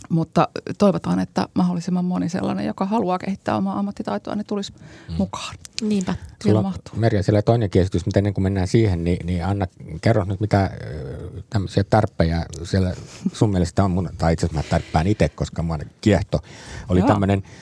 mutta 0.10 0.48
toivotaan, 0.78 1.20
että 1.20 1.48
mahdollisimman 1.54 2.06
moni 2.06 2.30
sellainen, 2.30 2.66
joka 2.66 2.86
haluaa 2.86 3.20
kehittää 3.20 3.58
omaa 3.58 3.80
ammattitaitoa, 3.80 4.36
niin 4.36 4.46
tulisi 4.46 4.74
mm. 4.74 5.16
mukaan. 5.18 5.56
Niinpä. 5.82 6.16
Sulla 6.44 6.74
Merja, 6.96 7.24
siellä 7.24 7.42
toinen 7.42 7.70
esitys, 7.76 8.06
mutta 8.06 8.20
ennen 8.20 8.34
kuin 8.34 8.44
mennään 8.44 8.68
siihen, 8.68 9.04
niin, 9.04 9.26
niin 9.26 9.46
Anna, 9.46 9.68
kerro 10.02 10.24
nyt 10.24 10.40
mitä 10.40 10.72
tämmöisiä 11.50 11.84
tarpeja 11.84 12.46
siellä 12.64 12.94
sun 13.34 13.50
mielestä 13.50 13.84
on, 13.84 13.92
mun, 13.92 14.10
tai 14.18 14.34
itse 14.34 14.46
asiassa 14.46 14.64
mä 14.64 14.70
tarppään 14.70 15.08
itse, 15.08 15.30
koska 15.30 15.64
mua 15.64 15.80
kiehto. 16.02 16.40
Oli 16.90 17.02
tämmöinen– 17.02 17.44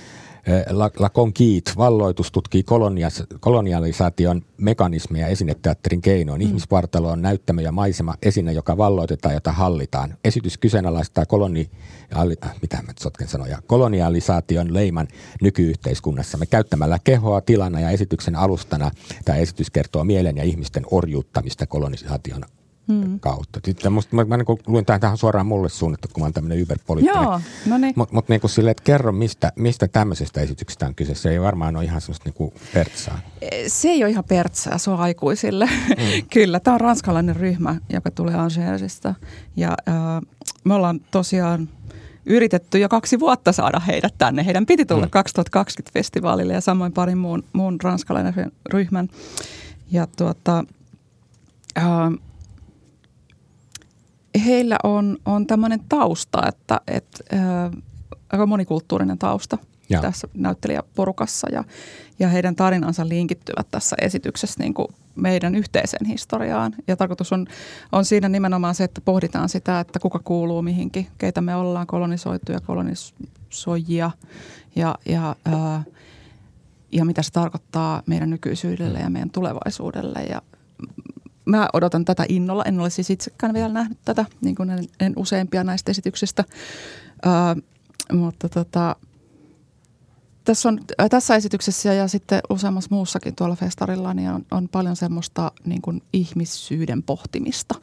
La 1.00 1.10
Conquite, 1.10 1.72
valloitus 1.78 2.32
tutkii 2.32 2.64
kolonialisaation 3.40 4.42
mekanismeja 4.58 5.28
esineteatterin 5.28 6.02
keinoin. 6.02 6.42
Mm. 6.42 6.48
Ihmisvartalo 6.48 7.10
on 7.10 7.22
näyttämö 7.22 7.62
ja 7.62 7.72
maisema 7.72 8.16
esine, 8.22 8.52
joka 8.52 8.78
valloitetaan, 8.78 9.34
jota 9.34 9.52
hallitaan. 9.52 10.18
Esitys 10.24 10.58
kyseenalaistaa 10.58 11.26
koloni, 11.26 11.70
äh, 12.44 12.56
mitä 12.62 12.82
mä 12.82 12.94
sotken 13.00 13.28
sanoja, 13.28 13.62
kolonialisaation 13.68 14.74
leiman 14.74 15.08
nykyyhteiskunnassa. 15.42 16.38
Me 16.38 16.46
käyttämällä 16.46 17.00
kehoa 17.04 17.42
tilana 17.42 17.80
ja 17.80 17.90
esityksen 17.90 18.36
alustana 18.36 18.92
tämä 19.26 19.38
esitys 19.38 19.70
kertoo 19.70 20.04
mielen 20.04 20.38
ja 20.38 20.44
ihmisten 20.44 20.84
orjuuttamista 20.92 21.68
kolonisaation 21.68 22.44
hmm. 22.88 23.19
kautta. 23.19 23.60
Sitten 23.65 23.93
musta, 23.93 24.15
mä, 24.15 24.26
mä 24.26 24.38
niin 24.38 24.58
luin 24.67 24.86
tähän, 24.86 25.02
tähän 25.02 25.17
suoraan 25.17 25.45
mulle 25.45 25.69
suunnattu, 25.69 26.08
kun 26.13 26.21
mä 26.21 26.26
oon 26.26 26.34
tämmöinen 26.34 26.60
yberpoliittinen. 26.60 27.23
Joo, 27.23 27.41
no 27.65 27.78
niin. 27.78 27.93
Mutta 27.95 28.15
mut 28.15 28.30
niin 28.30 28.41
kuin 28.41 28.52
silleen, 28.52 28.71
että 28.71 28.84
kerro, 28.84 29.12
mistä, 29.12 29.52
mistä 29.56 29.88
tämmöisestä 29.88 30.41
esityksestä 30.41 30.86
on 30.86 30.95
kyse. 30.95 31.15
Se 31.15 31.30
ei 31.30 31.41
varmaan 31.41 31.76
ole 31.76 31.84
ihan 31.84 32.02
semmoista 32.02 32.26
niin 32.26 32.34
kuin 32.34 32.54
pertsaa. 32.73 33.19
Se 33.67 33.89
ei 33.89 34.04
ole 34.04 34.12
ihan 34.12 34.23
pertsaa, 34.23 34.78
se 34.78 34.91
on 34.91 35.00
aikuisille. 35.00 35.65
Hmm. 35.65 36.28
Kyllä, 36.34 36.60
tämä 36.60 36.76
on 36.76 36.82
ranskalainen 36.82 37.36
ryhmä, 37.36 37.76
joka 37.89 38.12
tulee 38.12 38.36
Angersista. 38.36 39.15
Ja 39.56 39.78
äh, 39.88 39.95
me 40.63 40.73
ollaan 40.73 41.00
tosiaan 41.12 41.69
yritetty 42.26 42.80
jo 42.80 42.89
kaksi 42.89 43.19
vuotta 43.19 43.52
saada 43.52 43.80
heidät 43.80 44.13
tänne. 44.17 44.45
Heidän 44.45 44.65
piti 44.65 44.86
tulla 44.86 45.08
hmm. 45.13 45.56
2020-festivaalille 45.56 46.54
ja 46.54 46.62
samoin 46.62 46.91
parin 46.91 47.17
muun, 47.17 47.43
muun 47.54 47.78
ranskalainen 47.84 48.52
ryhmän. 48.73 49.10
Ja 49.91 50.08
tuota, 50.17 50.63
äh, 51.78 51.86
heillä 54.39 54.78
on, 54.84 55.17
on 55.26 55.47
tämmöinen 55.47 55.80
tausta, 55.89 56.47
että, 56.47 56.82
että 56.88 57.23
aika 58.30 58.45
monikulttuurinen 58.45 59.17
tausta 59.17 59.58
ja. 59.89 60.02
tässä 60.02 60.28
näyttelijäporukassa 60.34 61.47
ja, 61.52 61.63
ja 62.19 62.28
heidän 62.28 62.56
tarinansa 62.56 63.10
linkittyvät 63.10 63.67
tässä 63.71 63.95
esityksessä 64.02 64.63
niin 64.63 64.73
kuin 64.73 64.88
meidän 65.15 65.56
yhteiseen 65.56 66.06
historiaan. 66.06 66.73
Ja 66.88 66.97
tarkoitus 66.97 67.34
on, 67.34 67.47
on 67.91 68.06
siinä 68.06 68.30
nimenomaan 68.30 68.76
se, 68.76 68.84
että 68.84 69.02
pohditaan 69.02 69.50
sitä, 69.50 69.80
että 69.80 70.00
kuka 70.00 70.19
kuuluu 70.19 70.62
mihinkin, 70.62 71.08
keitä 71.17 71.41
me 71.41 71.56
ollaan 71.56 71.88
kolonisoituja, 71.88 72.60
kolonisoijia 72.62 74.12
ja, 74.76 74.95
ja, 75.06 75.36
ää, 75.45 75.84
ja 76.91 77.06
mitä 77.06 77.21
se 77.21 77.32
tarkoittaa 77.32 78.02
meidän 78.06 78.30
nykyisyydelle 78.30 79.00
ja 79.00 79.10
meidän 79.10 79.30
tulevaisuudelle. 79.30 80.23
Ja 80.30 80.41
mä 81.48 81.68
odotan 81.74 82.06
tätä 82.06 82.26
innolla. 82.30 82.64
En 82.66 82.80
ole 82.80 82.90
siis 82.90 83.10
itsekään 83.10 83.54
vielä 83.54 83.74
nähnyt 83.74 83.98
tätä, 84.06 84.26
niin 84.42 84.56
kuin 84.56 84.70
en, 84.70 84.88
en 85.00 85.14
useimpia 85.16 85.64
näistä 85.64 85.92
esityksistä. 85.92 86.44
Ää, 87.26 87.56
mutta 88.14 88.50
tota, 88.50 88.96
tässä, 90.44 90.70
on, 90.70 90.80
äh, 91.02 91.10
tässä 91.10 91.36
esityksessä 91.36 91.94
ja 91.94 92.08
sitten 92.08 92.42
useammassa 92.50 92.96
muussakin 92.96 93.36
tuolla 93.36 93.56
festarilla 93.56 94.14
niin 94.14 94.30
on, 94.30 94.46
on 94.52 94.70
paljon 94.70 94.96
semmoista 94.96 95.52
niin 95.66 95.82
kuin 95.82 96.02
ihmissyyden 96.14 97.04
pohtimista 97.04 97.76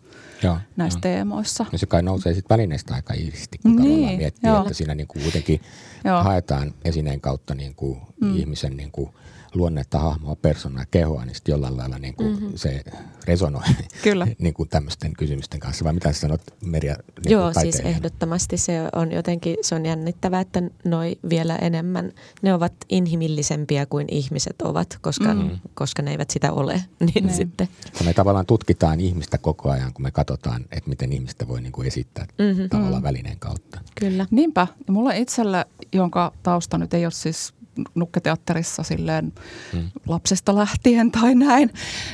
joo, 0.42 0.58
näissä 0.76 0.96
joo. 0.96 1.00
teemoissa. 1.00 1.66
No 1.72 1.78
se 1.78 1.86
kai 1.86 2.02
nousee 2.02 2.34
sitten 2.34 2.54
välineistä 2.54 2.94
aika 2.94 3.14
iisti, 3.14 3.58
kun 3.58 3.76
niin, 3.76 3.82
tavallaan 3.82 4.16
miettii, 4.16 4.50
joo. 4.50 4.60
että 4.60 4.74
siinä 4.74 4.94
niin 4.94 5.08
kuin 5.08 5.22
kuitenkin 5.22 5.60
joo. 6.04 6.22
haetaan 6.22 6.74
esineen 6.84 7.20
kautta 7.20 7.54
niin 7.54 7.74
kuin 7.74 8.00
mm. 8.20 8.36
ihmisen 8.36 8.76
niin 8.76 8.90
kuin– 8.90 9.10
luonnetta, 9.54 9.98
hahmoa, 9.98 10.36
persoonaa, 10.36 10.84
kehoa, 10.90 11.24
niin 11.24 11.34
sitten 11.34 11.52
jollain 11.52 11.76
lailla 11.76 11.98
niin 11.98 12.14
kuin 12.14 12.32
mm-hmm. 12.32 12.52
se 12.54 12.82
resonoi 13.24 13.62
Kyllä. 14.02 14.26
niin 14.38 14.54
kuin 14.54 14.68
tämmöisten 14.68 15.12
kysymysten 15.12 15.60
kanssa. 15.60 15.84
Vai 15.84 15.92
mitä 15.92 16.12
sä 16.12 16.20
sanot 16.20 16.40
Merja 16.64 16.94
niin 16.94 17.32
Joo, 17.32 17.52
siis 17.52 17.80
ehdottomasti 17.80 18.56
se 18.56 18.80
on 18.92 19.12
jotenkin, 19.12 19.56
se 19.62 19.74
on 19.74 19.86
jännittävää, 19.86 20.40
että 20.40 20.62
noi 20.84 21.16
vielä 21.30 21.56
enemmän, 21.56 22.12
ne 22.42 22.54
ovat 22.54 22.72
inhimillisempiä 22.88 23.86
kuin 23.86 24.06
ihmiset 24.10 24.62
ovat, 24.62 24.98
koska, 25.00 25.34
mm. 25.34 25.50
koska 25.74 26.02
ne 26.02 26.10
eivät 26.10 26.30
sitä 26.30 26.52
ole. 26.52 26.84
Niin 27.14 27.26
ne. 27.26 27.32
sitten. 27.32 27.68
me 28.04 28.12
tavallaan 28.12 28.46
tutkitaan 28.46 29.00
ihmistä 29.00 29.38
koko 29.38 29.70
ajan, 29.70 29.92
kun 29.92 30.02
me 30.02 30.10
katsotaan, 30.10 30.64
että 30.72 30.90
miten 30.90 31.12
ihmistä 31.12 31.48
voi 31.48 31.60
niin 31.60 31.72
kuin 31.72 31.86
esittää 31.86 32.26
mm-hmm. 32.38 32.68
tavallaan 32.68 33.02
mm. 33.02 33.06
välineen 33.06 33.38
kautta. 33.38 33.80
Kyllä. 34.00 34.26
Niinpä. 34.30 34.66
Ja 34.86 34.92
mulla 34.92 35.12
itsellä, 35.12 35.64
jonka 35.92 36.32
tausta 36.42 36.78
nyt 36.78 36.94
ei 36.94 37.06
ole 37.06 37.12
siis 37.12 37.53
nukketeatterissa 37.94 38.82
silleen 38.82 39.32
hmm. 39.72 39.90
lapsesta 40.08 40.54
lähtien 40.54 41.10
tai 41.10 41.34
näin, 41.34 41.70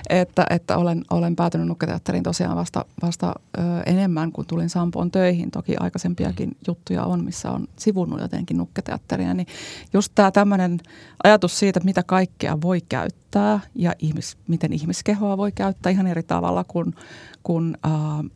että, 0.09 0.46
että 0.51 0.77
olen, 0.77 1.05
olen 1.11 1.37
päätynyt 1.37 1.68
nukketeatteriin 1.68 2.23
tosiaan 2.23 2.57
vasta, 2.57 2.85
vasta 3.03 3.35
ö, 3.59 3.61
enemmän, 3.87 4.33
kun 4.33 4.46
tulin 4.46 4.70
Sampoon 4.70 5.11
töihin. 5.11 5.51
Toki 5.51 5.77
aikaisempiakin 5.81 6.49
hmm. 6.49 6.59
juttuja 6.66 7.05
on, 7.05 7.25
missä 7.25 7.51
on 7.51 7.68
sivunnut 7.79 8.20
jotenkin 8.20 8.57
nukketeatteria, 8.57 9.35
niin 9.35 9.46
just 9.92 10.12
tämä 10.14 10.31
tämmöinen 10.31 10.81
ajatus 11.25 11.59
siitä, 11.59 11.81
mitä 11.85 12.03
kaikkea 12.03 12.61
voi 12.62 12.81
käyttää 12.88 13.61
ja 13.75 13.92
ihmis, 13.99 14.37
miten 14.49 14.73
ihmiskehoa 14.73 15.37
voi 15.37 15.53
käyttää 15.53 15.92
ihan 15.92 16.07
eri 16.07 16.23
tavalla 16.23 16.64
kuin 16.64 16.94
kuin 17.42 17.76
äh, 17.87 17.92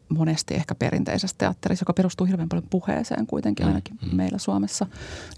monesti 0.08 0.54
ehkä 0.54 0.74
perinteisessä 0.74 1.36
teatterissa, 1.38 1.82
joka 1.82 1.92
perustuu 1.92 2.26
hirveän 2.26 2.48
paljon 2.48 2.66
puheeseen 2.70 3.26
kuitenkin, 3.26 3.66
mm, 3.66 3.68
ainakin 3.68 3.98
mm. 4.02 4.16
meillä 4.16 4.38
Suomessa 4.38 4.86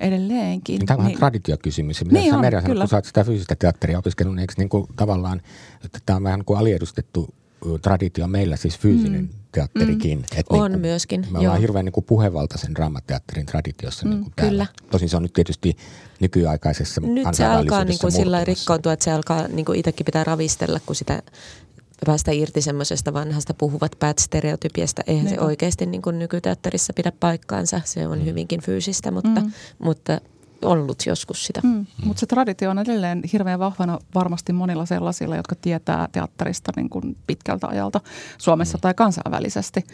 edelleenkin. 0.01 0.87
Tämä 0.87 0.99
on 0.99 1.07
niin, 1.07 1.19
traditiokysymys. 1.19 2.05
Mitä 2.05 2.19
niin 2.19 2.35
on, 2.35 2.41
Merja 2.41 2.61
sanoi, 2.61 2.77
kun 2.77 2.89
sä 2.89 2.97
oot 2.97 3.05
sitä 3.05 3.25
fyysistä 3.25 3.57
teatteria 3.57 3.99
opiskellut, 3.99 4.35
niin 4.35 4.41
eikö 4.41 4.55
niin 4.57 4.69
kuin 4.69 4.87
tavallaan, 4.97 5.43
että 5.85 5.99
tämä 6.07 6.17
on 6.17 6.23
vähän 6.23 6.45
kuin 6.45 6.59
aliedustettu 6.59 7.35
traditio 7.83 8.27
meillä, 8.27 8.57
siis 8.57 8.79
fyysinen 8.79 9.21
mm. 9.21 9.29
teatterikin. 9.53 10.19
Mm. 10.19 10.25
Et 10.37 10.47
on 10.49 10.59
niin 10.59 10.73
kuin, 10.73 10.81
myöskin, 10.81 11.21
Me 11.21 11.39
ollaan 11.39 11.45
joo. 11.45 11.61
hirveän 11.61 11.85
niin 11.85 11.93
kuin 11.93 12.05
puhevaltaisen 12.05 12.75
draamateatterin 12.75 13.47
traditiossa 13.47 14.05
mm, 14.05 14.11
niin 14.11 14.23
kuin 14.23 14.33
kyllä. 14.37 14.67
Tosin 14.91 15.09
se 15.09 15.17
on 15.17 15.23
nyt 15.23 15.33
tietysti 15.33 15.77
nykyaikaisessa 16.21 17.01
Nyt 17.01 17.35
se 17.35 17.45
alkaa 17.45 17.85
niin 17.85 17.99
kuin 17.99 18.13
sillä 18.13 18.45
rikkoontua, 18.45 18.93
että 18.93 19.05
se 19.05 19.13
alkaa 19.13 19.49
niin 19.49 19.65
kuin 19.65 19.79
itsekin 19.79 20.05
pitää 20.05 20.25
ravistella, 20.25 20.81
kun 20.87 20.97
sitä 20.97 21.23
päästä 22.07 22.33
irti 22.33 22.63
semmoisesta 22.63 23.13
vanhasta 23.13 23.55
puhuvat 23.55 23.93
päät-stereotypiasta. 23.99 25.03
Eihän 25.07 25.25
niin. 25.25 25.35
se 25.35 25.41
oikeasti 25.41 25.87
niin 25.87 26.03
kuin 26.03 26.19
nykyteatterissa 26.19 26.93
pidä 26.93 27.13
paikkaansa. 27.21 27.81
Se 27.85 28.07
on 28.07 28.19
mm. 28.19 28.25
hyvinkin 28.25 28.63
fyysistä, 28.63 29.11
mutta, 29.11 29.41
mm. 29.41 29.53
mutta 29.79 30.21
ollut 30.63 31.07
joskus 31.07 31.47
sitä. 31.47 31.61
Mm. 31.65 31.69
Mm. 31.69 31.87
Mutta 32.05 32.21
se 32.21 32.27
traditio 32.27 32.71
on 32.71 32.79
edelleen 32.79 33.23
hirveän 33.33 33.59
vahvana 33.59 33.99
varmasti 34.15 34.53
monilla 34.53 34.87
sellaisilla, 34.87 35.37
jotka 35.37 35.55
tietää 35.55 36.09
teatterista 36.13 36.73
niin 36.77 36.89
kuin 36.89 37.17
pitkältä 37.27 37.67
ajalta 37.67 38.01
Suomessa 38.39 38.79
mm. 38.79 38.81
tai 38.81 38.95
kansainvälisesti, 38.95 39.85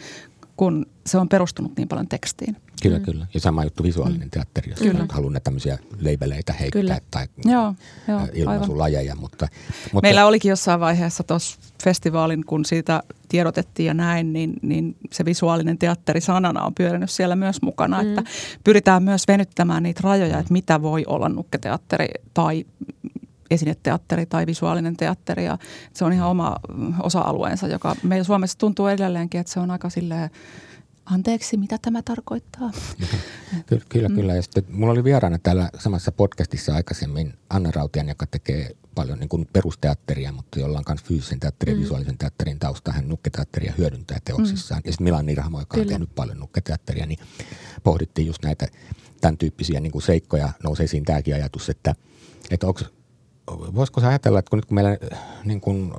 kun 0.57 0.85
se 1.05 1.17
on 1.17 1.29
perustunut 1.29 1.77
niin 1.77 1.87
paljon 1.87 2.07
tekstiin. 2.07 2.57
Kyllä, 2.83 2.99
mm. 2.99 3.05
kyllä. 3.05 3.27
Ja 3.33 3.39
sama 3.39 3.63
juttu 3.63 3.83
visuaalinen 3.83 4.27
mm. 4.27 4.31
teatteri, 4.31 4.69
jos 4.69 4.79
kyllä. 4.79 5.05
halunnut 5.09 5.43
tämmöisiä 5.43 5.77
leibeleitä 5.99 6.53
heittää 6.53 6.81
kyllä. 6.81 6.99
tai 7.11 7.27
joo, 7.45 7.75
joo, 8.07 8.27
ilmaisulajeja. 8.33 9.15
Mutta, 9.15 9.47
mutta, 9.93 10.07
Meillä 10.07 10.25
olikin 10.25 10.49
jossain 10.49 10.79
vaiheessa 10.79 11.23
tuossa 11.23 11.59
festivaalin, 11.83 12.45
kun 12.45 12.65
siitä 12.65 13.03
tiedotettiin 13.29 13.87
ja 13.87 13.93
näin, 13.93 14.33
niin, 14.33 14.53
niin 14.61 14.95
se 15.11 15.25
visuaalinen 15.25 15.77
teatteri 15.77 16.21
sanana 16.21 16.63
on 16.63 16.75
pyörinyt 16.75 17.09
siellä 17.09 17.35
myös 17.35 17.61
mukana. 17.61 18.03
Mm. 18.03 18.09
Että 18.09 18.23
pyritään 18.63 19.03
myös 19.03 19.27
venyttämään 19.27 19.83
niitä 19.83 20.01
rajoja, 20.03 20.39
että 20.39 20.53
mitä 20.53 20.81
voi 20.81 21.03
olla 21.07 21.29
nukketeatteri 21.29 22.07
tai 22.33 22.65
esineteatteri 23.53 24.25
tai 24.25 24.45
visuaalinen 24.45 24.97
teatteri. 24.97 25.45
Ja 25.45 25.57
se 25.93 26.05
on 26.05 26.13
ihan 26.13 26.29
oma 26.29 26.55
osa-alueensa, 27.03 27.67
joka 27.67 27.95
meillä 28.03 28.23
Suomessa 28.23 28.57
tuntuu 28.57 28.87
edelleenkin, 28.87 29.41
että 29.41 29.53
se 29.53 29.59
on 29.59 29.71
aika 29.71 29.89
silleen 29.89 30.29
anteeksi, 31.05 31.57
mitä 31.57 31.77
tämä 31.81 32.01
tarkoittaa? 32.01 32.71
kyllä, 33.67 33.83
kyllä. 33.89 34.09
Mm. 34.09 34.15
kyllä. 34.15 34.35
Ja 34.35 34.41
sitten 34.41 34.63
mulla 34.69 34.91
oli 34.91 35.03
vieraana 35.03 35.39
täällä 35.39 35.69
samassa 35.79 36.11
podcastissa 36.11 36.75
aikaisemmin 36.75 37.33
Anna 37.49 37.71
Rautian, 37.71 38.09
joka 38.09 38.27
tekee 38.27 38.69
paljon 38.95 39.19
niin 39.19 39.29
kuin 39.29 39.47
perusteatteria, 39.53 40.31
mutta 40.31 40.59
jolla 40.59 40.77
on 40.77 40.83
myös 40.87 41.03
fyysisen 41.03 41.39
teatterin 41.39 41.73
ja 41.73 41.77
mm. 41.77 41.83
visuaalisen 41.83 42.17
teatterin 42.17 42.59
tausta. 42.59 42.91
Hän 42.91 43.07
nukketeatteria 43.07 43.73
hyödyntää 43.77 44.17
teoksissaan. 44.25 44.81
Mm. 44.81 44.83
Ja 44.85 44.91
sitten 44.91 45.05
Milan 45.05 45.25
Nirhamo, 45.25 45.59
joka 45.59 45.73
kyllä. 45.73 45.83
on 45.83 45.89
tehnyt 45.89 46.15
paljon 46.15 46.39
nukketeatteria, 46.39 47.05
niin 47.05 47.19
pohdittiin 47.83 48.27
just 48.27 48.43
näitä 48.43 48.67
tämän 49.21 49.37
tyyppisiä 49.37 49.79
niin 49.79 49.91
kuin 49.91 50.01
seikkoja. 50.01 50.49
Nousee 50.63 50.83
esiin 50.83 51.05
tämäkin 51.05 51.35
ajatus, 51.35 51.69
että, 51.69 51.95
että 52.51 52.67
onko 52.67 52.81
voisiko 53.47 54.01
sä 54.01 54.07
ajatella, 54.07 54.39
että 54.39 54.49
kun 54.49 54.57
nyt 54.57 54.65
kun 54.65 54.75
meillä 54.75 54.97
niin 55.45 55.61
kun 55.61 55.93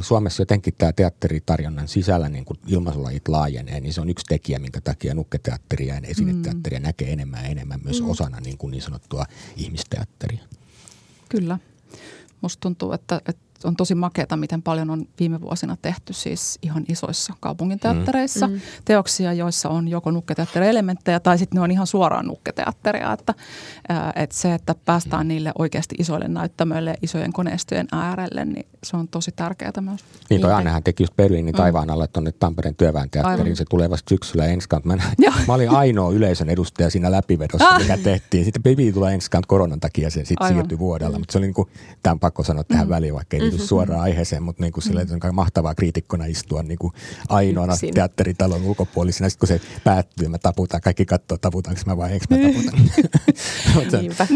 Suomessa 0.00 0.42
jotenkin 0.42 0.74
tämä 0.78 0.92
teatteritarjonnan 0.92 1.88
sisällä 1.88 2.28
niin 2.28 2.44
kun 2.44 2.58
ilmaisulajit 2.66 3.28
laajenee, 3.28 3.80
niin 3.80 3.92
se 3.92 4.00
on 4.00 4.10
yksi 4.10 4.24
tekijä, 4.28 4.58
minkä 4.58 4.80
takia 4.80 5.14
nukketeatteria 5.14 5.94
ja 5.94 6.00
esineteatteria 6.04 6.80
mm. 6.80 6.86
näkee 6.86 7.12
enemmän 7.12 7.44
ja 7.44 7.50
enemmän 7.50 7.80
myös 7.84 8.02
mm. 8.02 8.10
osana 8.10 8.40
niin, 8.40 8.58
kuin 8.58 8.70
niin 8.70 8.82
sanottua 8.82 9.24
ihmisteatteria. 9.56 10.40
Kyllä. 11.28 11.58
Musta 12.40 12.60
tuntuu, 12.60 12.92
että, 12.92 13.20
että 13.28 13.47
on 13.64 13.76
tosi 13.76 13.94
makeata, 13.94 14.36
miten 14.36 14.62
paljon 14.62 14.90
on 14.90 15.04
viime 15.20 15.40
vuosina 15.40 15.76
tehty 15.82 16.12
siis 16.12 16.58
ihan 16.62 16.84
isoissa 16.88 17.34
kaupunginteattereissa 17.40 18.46
mm. 18.46 18.52
mm. 18.52 18.60
teoksia, 18.84 19.32
joissa 19.32 19.68
on 19.68 19.88
joko 19.88 20.10
nukketeatterielementtejä 20.10 21.20
tai 21.20 21.38
sitten 21.38 21.56
ne 21.56 21.62
on 21.62 21.70
ihan 21.70 21.86
suoraan 21.86 22.26
nukketeatteria. 22.26 23.12
Että, 23.12 23.34
että 24.16 24.36
se, 24.36 24.54
että 24.54 24.74
päästään 24.84 25.28
niille 25.28 25.52
oikeasti 25.58 25.94
isoille 25.98 26.28
näyttämöille 26.28 26.94
isojen 27.02 27.32
koneistojen 27.32 27.88
äärelle, 27.92 28.44
niin 28.44 28.66
se 28.88 28.96
on 28.96 29.08
tosi 29.08 29.32
tärkeää 29.32 29.72
myös. 29.80 30.00
Niin 30.30 30.40
toi 30.40 30.52
Annehan 30.52 30.82
teki 30.82 31.02
just 31.02 31.16
Berliinin 31.16 31.54
mm. 31.54 31.56
taivaan 31.56 31.90
alle 31.90 32.06
tuonne 32.06 32.32
Tampereen 32.32 32.74
työväen 32.74 33.10
teatteriin. 33.10 33.56
Se 33.56 33.64
tulee 33.70 33.90
vasta 33.90 34.08
syksyllä 34.08 34.46
ensi 34.46 34.68
Mä, 34.84 34.96
mä 35.48 35.54
olin 35.54 35.70
ainoa 35.70 36.12
yleisön 36.12 36.48
edustaja 36.48 36.90
siinä 36.90 37.10
läpivedossa, 37.10 37.68
ah. 37.68 37.80
mikä 37.80 37.96
tehtiin. 37.96 38.44
Sitten 38.44 38.62
Bibi 38.62 38.92
tulee 38.92 39.14
ensi 39.14 39.30
koronan 39.46 39.80
takia 39.80 40.10
se 40.10 40.24
sitten 40.24 40.48
siirtyi 40.48 40.78
vuodella. 40.78 41.16
Mm. 41.16 41.20
Mutta 41.20 41.32
se 41.32 41.38
oli 41.38 41.46
niin 41.46 41.54
kuin, 41.54 41.68
tämä 42.02 42.12
on 42.12 42.20
pakko 42.20 42.42
sanoa 42.42 42.64
tähän 42.64 42.86
mm. 42.86 42.90
väliin, 42.90 43.14
vaikka 43.14 43.36
ei 43.36 43.42
mm-hmm. 43.42 43.58
suoraan 43.58 44.00
aiheeseen, 44.00 44.42
mutta 44.42 44.62
niin 44.62 44.72
kuin 44.72 44.84
sille, 44.84 45.00
että 45.00 45.14
on 45.28 45.34
mahtavaa 45.34 45.74
kriitikkona 45.74 46.24
istua 46.24 46.62
niin 46.62 46.78
kuin 46.78 46.92
ainoana 47.28 47.72
Yksin. 47.72 47.94
teatteritalon 47.94 48.64
ulkopuolisena. 48.64 49.28
Sitten 49.28 49.48
kun 49.48 49.58
se 49.58 49.80
päättyy, 49.84 50.28
mä 50.28 50.38
taputan, 50.38 50.80
kaikki 50.80 51.06
katsoo, 51.06 51.38
taputaanko 51.38 51.82
mä 51.86 51.96
vai 51.96 52.12
eikö 52.12 52.26
mä 52.30 52.36
taputan. 52.36 52.80
mutta, 53.74 54.26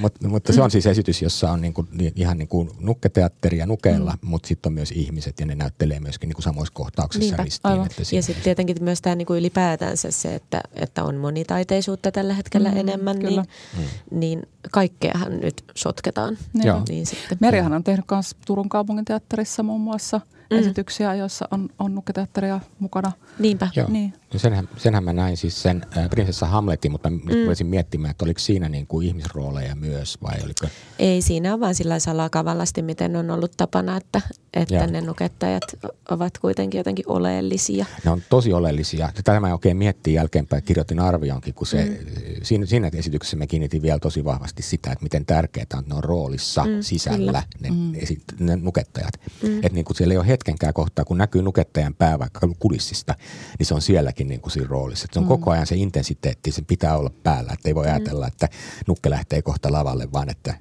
mutta, 0.00 0.28
mutta, 0.28 0.52
se 0.52 0.62
on 0.62 0.70
siis 0.70 0.86
esitys, 0.86 1.22
jossa 1.22 1.50
on 1.50 1.60
niin 1.60 1.74
kuin, 1.74 1.88
ihan 2.16 2.38
niin 2.38 2.48
kuin 2.48 2.70
nukketeatteri 2.80 3.58
ja 3.58 3.66
nukeella, 3.98 4.18
mm. 4.22 4.28
mutta 4.28 4.48
sitten 4.48 4.70
on 4.70 4.74
myös 4.74 4.90
ihmiset 4.90 5.40
ja 5.40 5.46
ne 5.46 5.54
näyttelee 5.54 6.00
myöskin 6.00 6.28
niin 6.28 6.34
kuin 6.34 6.42
samoissa 6.42 6.74
kohtauksissa 6.74 7.26
Niinpä, 7.26 7.42
ristiin. 7.42 7.82
Että 7.82 8.02
ja 8.16 8.22
sitten 8.22 8.44
tietenkin 8.44 8.76
myös 8.80 9.00
tämä 9.02 9.16
niin 9.16 9.26
kuin 9.26 9.38
ylipäätänsä 9.38 10.10
se, 10.10 10.34
että, 10.34 10.60
että 10.74 11.04
on 11.04 11.16
monitaiteisuutta 11.16 12.12
tällä 12.12 12.34
hetkellä 12.34 12.70
mm, 12.70 12.76
enemmän, 12.76 13.18
niin, 13.18 13.44
mm. 13.78 13.84
niin 14.10 14.42
kaikkeahan 14.70 15.40
nyt 15.40 15.64
sotketaan. 15.74 16.38
Joo. 16.54 16.82
Niin 16.88 17.06
sitten. 17.06 17.38
Merihan 17.40 17.72
on 17.72 17.84
tehnyt 17.84 18.04
myös 18.10 18.36
Turun 18.46 18.68
kaupungin 18.68 19.04
teatterissa 19.04 19.62
muun 19.62 19.80
muassa 19.80 20.20
mm. 20.52 20.58
esityksiä, 20.58 21.14
joissa 21.14 21.48
on, 21.50 21.68
on 21.78 21.94
nukketeatteria 21.94 22.60
mukana. 22.78 23.12
Niinpä. 23.38 23.68
Joo. 23.76 23.88
Niin. 23.90 24.14
No 24.32 24.38
senhän, 24.38 24.68
senhän 24.76 25.04
mä 25.04 25.12
näin 25.12 25.36
siis 25.36 25.62
sen 25.62 25.86
äh, 25.96 26.10
prinsessa 26.10 26.46
Hamletin, 26.46 26.92
mutta 26.92 27.10
mm. 27.10 27.20
voisin 27.46 27.66
miettimään, 27.66 28.10
että 28.10 28.24
oliko 28.24 28.40
siinä 28.40 28.68
niin 28.68 28.86
kuin 28.86 29.06
ihmisrooleja 29.06 29.74
myös 29.74 30.18
vai 30.22 30.34
oliko? 30.44 30.66
Ei, 30.98 31.22
siinä 31.22 31.54
on 31.54 31.60
vaan 31.60 31.74
sillä 31.74 31.98
salakavallasti, 31.98 32.82
miten 32.82 33.16
on 33.16 33.30
ollut 33.30 33.52
tapana, 33.56 33.96
että, 33.96 34.20
että 34.54 34.86
ne 34.86 35.00
nukettajat 35.00 35.62
ovat 36.10 36.38
kuitenkin 36.38 36.78
jotenkin 36.78 37.04
oleellisia. 37.08 37.86
Ne 38.04 38.10
on 38.10 38.22
tosi 38.28 38.52
oleellisia. 38.52 39.10
Tätä 39.14 39.40
mä 39.40 39.52
oikein 39.52 39.76
miettii 39.76 40.14
jälkeenpäin, 40.14 40.62
kirjoitin 40.62 41.00
arvionkin, 41.00 41.54
kun 41.54 41.66
se, 41.66 41.84
mm. 41.84 41.96
siinä, 42.42 42.66
siinä 42.66 42.90
esityksessä 42.94 43.36
me 43.36 43.46
kiinnitin 43.46 43.82
vielä 43.82 43.98
tosi 43.98 44.24
vahvasti 44.24 44.62
sitä, 44.62 44.92
että 44.92 45.02
miten 45.02 45.26
tärkeää 45.26 45.66
on, 45.74 45.78
että 45.80 45.94
ne 45.94 45.94
on 45.94 46.04
roolissa 46.04 46.64
mm, 46.64 46.70
sisällä 46.80 47.42
ne, 47.60 47.70
mm. 47.70 47.94
esi- 47.94 48.22
ne 48.38 48.56
nukettajat. 48.56 49.20
Mm. 49.42 49.56
Että 49.56 49.74
niin 49.74 49.84
kuin 49.84 49.96
siellä 49.96 50.14
ei 50.14 50.18
ole 50.18 50.26
hetkenkään 50.42 50.74
kohtaa, 50.74 51.04
kun 51.04 51.18
näkyy 51.18 51.42
nukettajan 51.42 51.94
pää 51.94 52.18
vaikka 52.18 52.48
kulissista, 52.58 53.14
niin 53.58 53.66
se 53.66 53.74
on 53.74 53.82
sielläkin 53.82 54.28
niin 54.28 54.40
kuin 54.40 54.52
siinä 54.52 54.68
roolissa. 54.68 55.04
Että 55.04 55.14
se 55.14 55.18
on 55.18 55.24
mm. 55.24 55.28
koko 55.28 55.50
ajan 55.50 55.66
se 55.66 55.76
intensiteetti, 55.76 56.52
se 56.52 56.62
pitää 56.62 56.96
olla 56.96 57.10
päällä. 57.22 57.52
Että 57.52 57.68
ei 57.68 57.74
voi 57.74 57.86
mm. 57.86 57.92
ajatella, 57.92 58.26
että 58.26 58.48
nukke 58.86 59.10
lähtee 59.10 59.42
kohta 59.42 59.72
lavalle, 59.72 60.12
vaan 60.12 60.30
että 60.30 60.54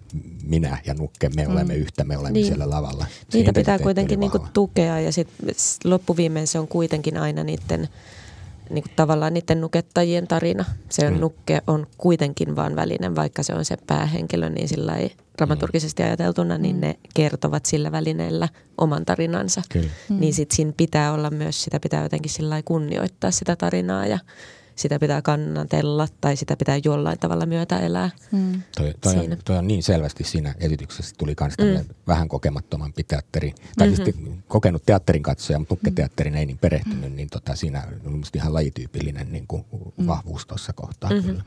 minä 0.43 0.77
ja 0.85 0.93
nukke, 0.93 1.29
me 1.29 1.45
mm. 1.45 1.51
olemme 1.51 1.75
yhtä, 1.75 2.03
me 2.03 2.17
olemme 2.17 2.33
niin. 2.33 2.45
siellä 2.45 2.69
lavalla. 2.69 3.05
Se 3.29 3.37
Niitä 3.37 3.53
pitää 3.53 3.79
kuitenkin 3.79 4.19
niin 4.19 4.31
kuin 4.31 4.43
tukea 4.53 4.99
ja 4.99 5.11
sitten 5.11 5.55
loppuviimein 5.83 6.47
se 6.47 6.59
on 6.59 6.67
kuitenkin 6.67 7.17
aina 7.17 7.43
niiden 7.43 7.89
niin 8.69 8.83
kuin 8.83 8.93
tavallaan 8.95 9.33
niiden 9.33 9.61
nukettajien 9.61 10.27
tarina. 10.27 10.65
Se 10.89 11.07
on, 11.07 11.13
mm. 11.13 11.19
nukke 11.19 11.61
on 11.67 11.87
kuitenkin 11.97 12.55
vaan 12.55 12.75
välinen, 12.75 13.15
vaikka 13.15 13.43
se 13.43 13.53
on 13.53 13.65
se 13.65 13.77
päähenkilö, 13.87 14.49
niin 14.49 14.67
sillä 14.67 14.95
ei 14.95 15.11
dramaturgisesti 15.37 16.03
ajateltuna, 16.03 16.57
niin 16.57 16.75
mm. 16.75 16.81
ne 16.81 16.95
kertovat 17.13 17.65
sillä 17.65 17.91
välineellä 17.91 18.49
oman 18.77 19.05
tarinansa. 19.05 19.61
Kyllä. 19.69 19.89
Mm. 20.09 20.19
Niin 20.19 20.33
sitten 20.33 20.55
siinä 20.55 20.73
pitää 20.77 21.13
olla 21.13 21.29
myös, 21.29 21.63
sitä 21.63 21.79
pitää 21.79 22.03
jotenkin 22.03 22.31
sillä 22.31 22.61
kunnioittaa 22.65 23.31
sitä 23.31 23.55
tarinaa 23.55 24.05
ja 24.05 24.19
sitä 24.75 24.99
pitää 24.99 25.21
kannatella 25.21 26.07
tai 26.21 26.35
sitä 26.35 26.57
pitää 26.57 26.79
jollain 26.85 27.19
tavalla 27.19 27.45
myötä 27.45 27.79
elää. 27.79 28.09
Mm. 28.31 28.61
Toi, 28.77 28.93
toi, 29.01 29.17
on, 29.17 29.37
toi 29.45 29.57
on 29.57 29.67
niin 29.67 29.83
selvästi 29.83 30.23
siinä 30.23 30.55
esityksessä 30.59 31.15
tuli 31.17 31.35
myös 31.41 31.53
mm. 31.57 31.95
vähän 32.07 32.27
kokemattomampi 32.27 33.03
teatteri, 33.03 33.53
tai 33.77 33.87
mm-hmm. 33.87 34.03
siis 34.03 34.15
kokenut 34.47 34.85
teatterin 34.85 35.23
katsoja, 35.23 35.59
mutta 35.59 35.75
nukketeatterin 35.75 36.35
ei 36.35 36.45
niin 36.45 36.57
perehtynyt, 36.57 37.13
niin 37.13 37.29
tota, 37.29 37.55
siinä 37.55 37.83
on 38.05 38.23
ihan 38.35 38.53
lajityypillinen 38.53 39.31
niin 39.31 39.47
kuin 39.47 39.65
mm. 39.97 40.07
vahvuus 40.07 40.45
tuossa 40.45 40.73
kohtaa 40.73 41.09
mm-hmm. 41.09 41.25
kyllä. 41.27 41.43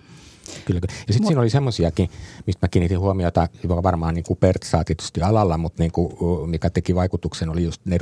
Kyllä, 0.65 0.81
kyllä. 0.81 0.95
Ja 1.07 1.13
sitten 1.13 1.27
siinä 1.27 1.41
oli 1.41 1.51
semmoisiakin, 1.51 2.11
mistä 2.47 2.67
mä 2.67 2.69
kiinnitin 2.69 2.99
huomiota, 2.99 3.49
joka 3.63 3.83
varmaan 3.83 4.15
niin 4.15 4.25
kuin 4.25 4.39
Bert 4.39 4.63
saa 4.63 4.85
tietysti 4.85 5.23
alalla, 5.23 5.59
mutta 5.59 5.83
niin 5.83 5.93
kuin, 5.93 6.51
mikä 6.51 6.71
teki 6.71 6.95
vaikutuksen, 6.95 7.49
oli 7.49 7.65
just 7.65 7.81
ne 7.85 7.99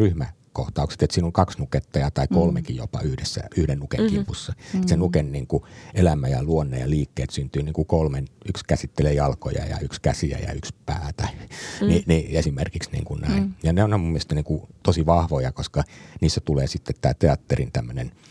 ryhmäkohtaukset, 0.52 1.02
että 1.02 1.14
siinä 1.14 1.26
on 1.26 1.32
kaksi 1.32 1.58
nukettajaa 1.58 2.10
tai 2.10 2.26
mm. 2.30 2.34
kolmekin 2.34 2.76
jopa 2.76 3.00
yhdessä, 3.00 3.40
yhden 3.56 3.78
nuken 3.78 4.00
mm-hmm. 4.00 4.16
kimpussa. 4.16 4.52
Mm-hmm. 4.52 4.88
Se 4.88 4.96
nuken 4.96 5.32
niin 5.32 5.46
kuin 5.46 5.62
elämä 5.94 6.28
ja 6.28 6.42
luonne 6.42 6.78
ja 6.78 6.90
liikkeet 6.90 7.30
syntyy 7.30 7.62
niin 7.62 7.72
kuin 7.72 7.86
kolmen, 7.86 8.28
yksi 8.48 8.64
käsittelee 8.68 9.14
jalkoja 9.14 9.66
ja 9.66 9.78
yksi 9.78 10.00
käsiä 10.00 10.38
ja 10.38 10.52
yksi 10.52 10.74
päätä, 10.86 11.28
mm. 11.80 11.88
Ni, 11.88 12.04
niin 12.06 12.36
esimerkiksi 12.36 12.90
niin 12.92 13.04
kuin 13.04 13.20
näin. 13.20 13.42
Mm. 13.42 13.54
Ja 13.62 13.72
ne 13.72 13.84
on 13.84 13.90
mun 13.90 14.10
mielestä 14.10 14.34
niin 14.34 14.44
kuin 14.44 14.62
tosi 14.82 15.06
vahvoja, 15.06 15.52
koska 15.52 15.84
niissä 16.20 16.40
tulee 16.44 16.66
sitten 16.66 16.96
tämä 17.00 17.14
teatterin 17.14 17.72
tämmöinen– 17.72 18.12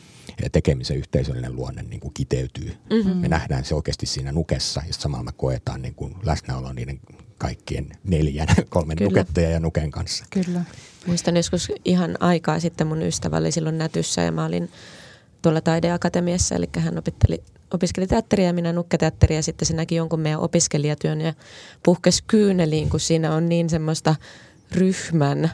tekemisen 0.52 0.98
yhteisöllinen 0.98 1.56
luonne 1.56 1.84
niin 1.84 2.00
kuin 2.00 2.14
kiteytyy. 2.14 2.78
Mm-hmm. 2.90 3.18
Me 3.18 3.28
nähdään 3.28 3.66
se 3.66 3.76
oikeasti 3.76 4.06
siinä 4.06 4.32
nukessa 4.32 4.82
ja 4.88 4.94
samalla 4.94 5.24
me 5.24 5.32
koetaan 5.38 5.82
niin 5.82 5.96
kuin 5.96 6.16
läsnäolo 6.24 6.74
niiden 6.74 7.00
kaikkien 7.38 7.90
neljän, 8.04 8.48
kolmen 8.70 8.98
Kyllä. 8.98 9.10
nukettaja 9.10 9.50
ja 9.50 9.60
nuken 9.60 9.92
kanssa. 9.92 10.26
Kyllä. 10.30 10.62
Muistan 11.06 11.38
joskus 11.38 11.72
ihan 11.86 12.18
aikaa 12.20 12.60
sitten 12.60 12.88
mun 12.88 13.02
ystävä 13.02 13.38
oli 13.38 13.52
silloin 13.52 13.78
nätyssä 13.78 14.22
ja 14.22 14.32
mä 14.32 14.46
olin 14.46 14.72
tuolla 15.42 15.62
taideakatemiassa, 15.62 16.56
eli 16.56 16.70
hän 16.78 16.98
opitteli, 16.98 17.44
opiskeli 17.74 18.08
teatteria 18.08 18.48
ja 18.48 18.54
minä 18.54 18.74
nukketeatteria 18.74 19.38
ja 19.38 19.44
sitten 19.44 19.66
se 19.66 19.76
näki 19.76 19.96
jonkun 19.96 20.20
meidän 20.20 20.40
opiskelijatyön 20.40 21.22
ja 21.22 21.34
puhkesi 21.84 22.24
kyyneliin, 22.28 22.90
kun 22.90 23.00
siinä 23.00 23.36
on 23.36 23.50
niin 23.50 23.70
semmoista 23.70 24.16
ryhmän 24.72 25.52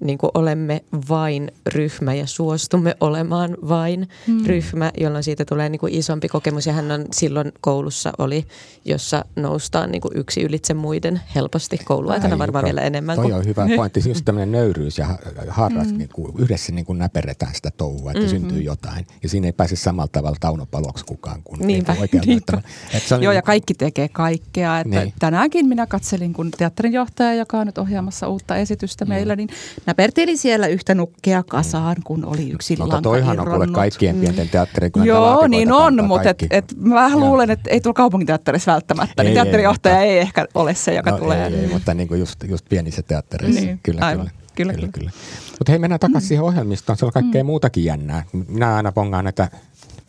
niin 0.00 0.18
kuin 0.18 0.30
olemme 0.34 0.84
vain 1.08 1.52
ryhmä 1.74 2.14
ja 2.14 2.26
suostumme 2.26 2.96
olemaan 3.00 3.56
vain 3.68 4.08
mm. 4.26 4.44
ryhmä, 4.46 4.92
jolloin 5.00 5.24
siitä 5.24 5.44
tulee 5.44 5.68
niin 5.68 5.80
kuin 5.80 5.94
isompi 5.94 6.28
kokemus. 6.28 6.66
Ja 6.66 6.72
hän 6.72 6.92
on 6.92 7.04
silloin 7.12 7.52
koulussa 7.60 8.12
oli, 8.18 8.46
jossa 8.84 9.24
noustaan 9.36 9.90
niin 9.90 10.00
kuin 10.00 10.16
yksi 10.16 10.42
ylitse 10.42 10.74
muiden 10.74 11.20
helposti 11.34 11.78
kouluaikana 11.84 12.38
varmaan 12.38 12.64
vielä 12.64 12.80
enemmän. 12.80 13.16
Toi 13.16 13.24
kuin... 13.24 13.34
on 13.34 13.44
hyvä 13.44 13.66
pointti, 13.76 14.08
just 14.08 14.24
tämmöinen 14.24 14.52
nöyryys 14.52 14.98
ja 14.98 15.18
harras, 15.48 15.92
mm. 15.92 15.98
niin 15.98 16.10
kuin, 16.12 16.32
yhdessä 16.38 16.72
niin 16.72 16.84
kuin 16.84 16.98
näperretään 16.98 17.54
sitä 17.54 17.70
touhua, 17.70 18.10
että 18.10 18.24
mm-hmm. 18.24 18.40
syntyy 18.40 18.62
jotain. 18.62 19.06
Ja 19.22 19.28
siinä 19.28 19.46
ei 19.46 19.52
pääse 19.52 19.76
samalla 19.76 20.08
tavalla 20.12 20.36
taunopaloksi 20.40 21.04
kukaan 21.04 21.42
kuin 21.44 21.66
Niinpä, 21.66 21.96
niin 22.12 22.22
niinpä. 22.26 22.62
Se 23.06 23.14
on 23.14 23.22
Joo, 23.22 23.30
niin... 23.30 23.36
ja 23.36 23.42
kaikki 23.42 23.74
tekee 23.74 24.08
kaikkea. 24.08 24.80
Että 24.80 25.00
niin. 25.00 25.14
Tänäänkin 25.18 25.68
minä 25.68 25.86
katselin, 25.86 26.32
kun 26.32 26.50
teatterinjohtaja, 26.50 27.34
joka 27.34 27.58
on 27.58 27.66
nyt 27.66 27.78
ohjaamassa 27.78 28.28
uutta 28.28 28.56
esitystä 28.56 29.04
mm. 29.04 29.08
meillä, 29.08 29.36
niin 29.36 29.48
näperteli 29.90 30.36
siellä 30.36 30.66
yhtä 30.66 30.94
nukkea 30.94 31.42
kasaan, 31.42 31.96
kun 32.04 32.24
oli 32.24 32.50
yksi 32.50 32.76
no, 32.76 32.88
lanka 32.88 33.02
toihan 33.02 33.40
on 33.40 33.46
kuule 33.46 33.66
kaikkien 33.66 34.14
mm. 34.16 34.20
pienten 34.20 34.48
teatterien, 34.48 34.92
kun 34.92 35.06
Joo, 35.06 35.46
niin 35.46 35.72
on, 35.72 36.04
mutta 36.04 36.30
et, 36.30 36.46
et 36.50 36.74
mä 36.76 36.94
vähän 36.94 37.20
luulen, 37.20 37.50
että 37.50 37.70
ei 37.70 37.80
tuolla 37.80 37.94
kaupunginteatterissa 37.94 38.72
välttämättä, 38.72 39.22
niin 39.22 39.28
ei, 39.28 39.34
niin 39.34 39.42
teatterijohtaja 39.42 39.94
ei, 39.94 40.00
mutta, 40.00 40.12
ei 40.12 40.18
ehkä 40.18 40.46
ole 40.54 40.74
se, 40.74 40.94
joka 40.94 41.10
no, 41.10 41.18
tulee. 41.18 41.46
Ei, 41.46 41.54
ei, 41.54 41.66
mutta 41.66 41.94
niin 41.94 42.08
kuin 42.08 42.20
just, 42.20 42.44
just 42.48 42.66
pienissä 42.68 43.02
teattereissa, 43.02 43.60
niin, 43.60 43.80
kyllä, 43.82 44.06
aivan. 44.06 44.26
kyllä. 44.26 44.40
Kyllä, 44.54 44.72
kyllä. 44.72 44.88
kyllä. 44.92 45.10
Mutta 45.58 45.72
hei, 45.72 45.78
mennään 45.78 46.00
takaisin 46.00 46.26
mm. 46.26 46.28
siihen 46.28 46.44
ohjelmistoon. 46.44 46.98
Se 46.98 47.06
on 47.06 47.12
kaikkea 47.12 47.42
mm. 47.42 47.46
muutakin 47.46 47.84
jännää. 47.84 48.24
Minä 48.48 48.74
aina 48.74 48.92
pongaan 48.92 49.24
näitä 49.24 49.48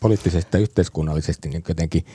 poliittisesti 0.00 0.56
ja 0.56 0.60
yhteiskunnallisesti 0.60 1.48
niin 1.48 1.64
jotenkin– 1.68 2.04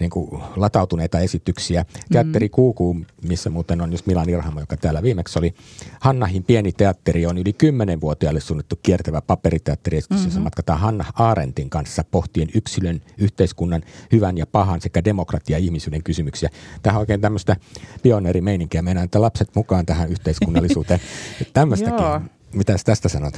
niin 0.00 0.10
kuin 0.10 0.42
latautuneita 0.56 1.20
esityksiä. 1.20 1.84
Teatteri 2.12 2.46
mm. 2.46 2.50
Kuukuu, 2.50 2.96
missä 3.22 3.50
muuten 3.50 3.80
on 3.80 3.92
just 3.92 4.06
Milan 4.06 4.28
Irhamo, 4.28 4.60
joka 4.60 4.76
täällä 4.76 5.02
viimeksi 5.02 5.38
oli. 5.38 5.54
Hannahin 6.00 6.44
pieni 6.44 6.72
teatteri 6.72 7.26
on 7.26 7.38
yli 7.38 7.52
10-vuotiaille 7.52 8.40
suunnittu 8.40 8.76
kiertävä 8.82 9.20
paperiteatteriesitys, 9.20 10.16
mm-hmm. 10.16 10.26
jossa 10.26 10.40
matkataan 10.40 10.80
Hanna 10.80 11.04
Aarentin 11.14 11.70
kanssa 11.70 12.04
pohtien 12.10 12.48
yksilön, 12.54 13.00
yhteiskunnan, 13.18 13.82
hyvän 14.12 14.38
ja 14.38 14.46
pahan 14.46 14.80
sekä 14.80 15.04
demokratia- 15.04 15.56
ja 15.56 15.58
ihmisyyden 15.58 16.02
kysymyksiä. 16.02 16.50
Tähän 16.82 16.96
on 16.98 17.00
oikein 17.00 17.20
tämmöistä 17.20 17.56
pioneerimeininkiä. 18.02 18.82
Mennään 18.82 19.04
että 19.04 19.20
lapset 19.20 19.50
mukaan 19.54 19.86
tähän 19.86 20.10
yhteiskunnallisuuteen. 20.10 21.00
Tämmöistäkin. 21.52 21.96
Mitä 22.54 22.76
tästä 22.84 23.08
sanot? 23.08 23.34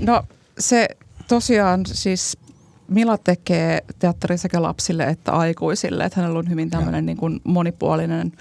No 0.00 0.22
se 0.58 0.88
tosiaan 1.28 1.86
siis 1.86 2.38
Mila 2.88 3.18
tekee 3.18 3.84
teatteri 3.98 4.38
sekä 4.38 4.62
lapsille 4.62 5.04
että 5.04 5.32
aikuisille, 5.32 6.04
että 6.04 6.20
hänellä 6.20 6.38
on 6.38 6.50
hyvin 6.50 6.70
tämmöinen 6.70 7.06
niin 7.06 7.16
kuin 7.16 7.40
monipuolinen 7.44 8.32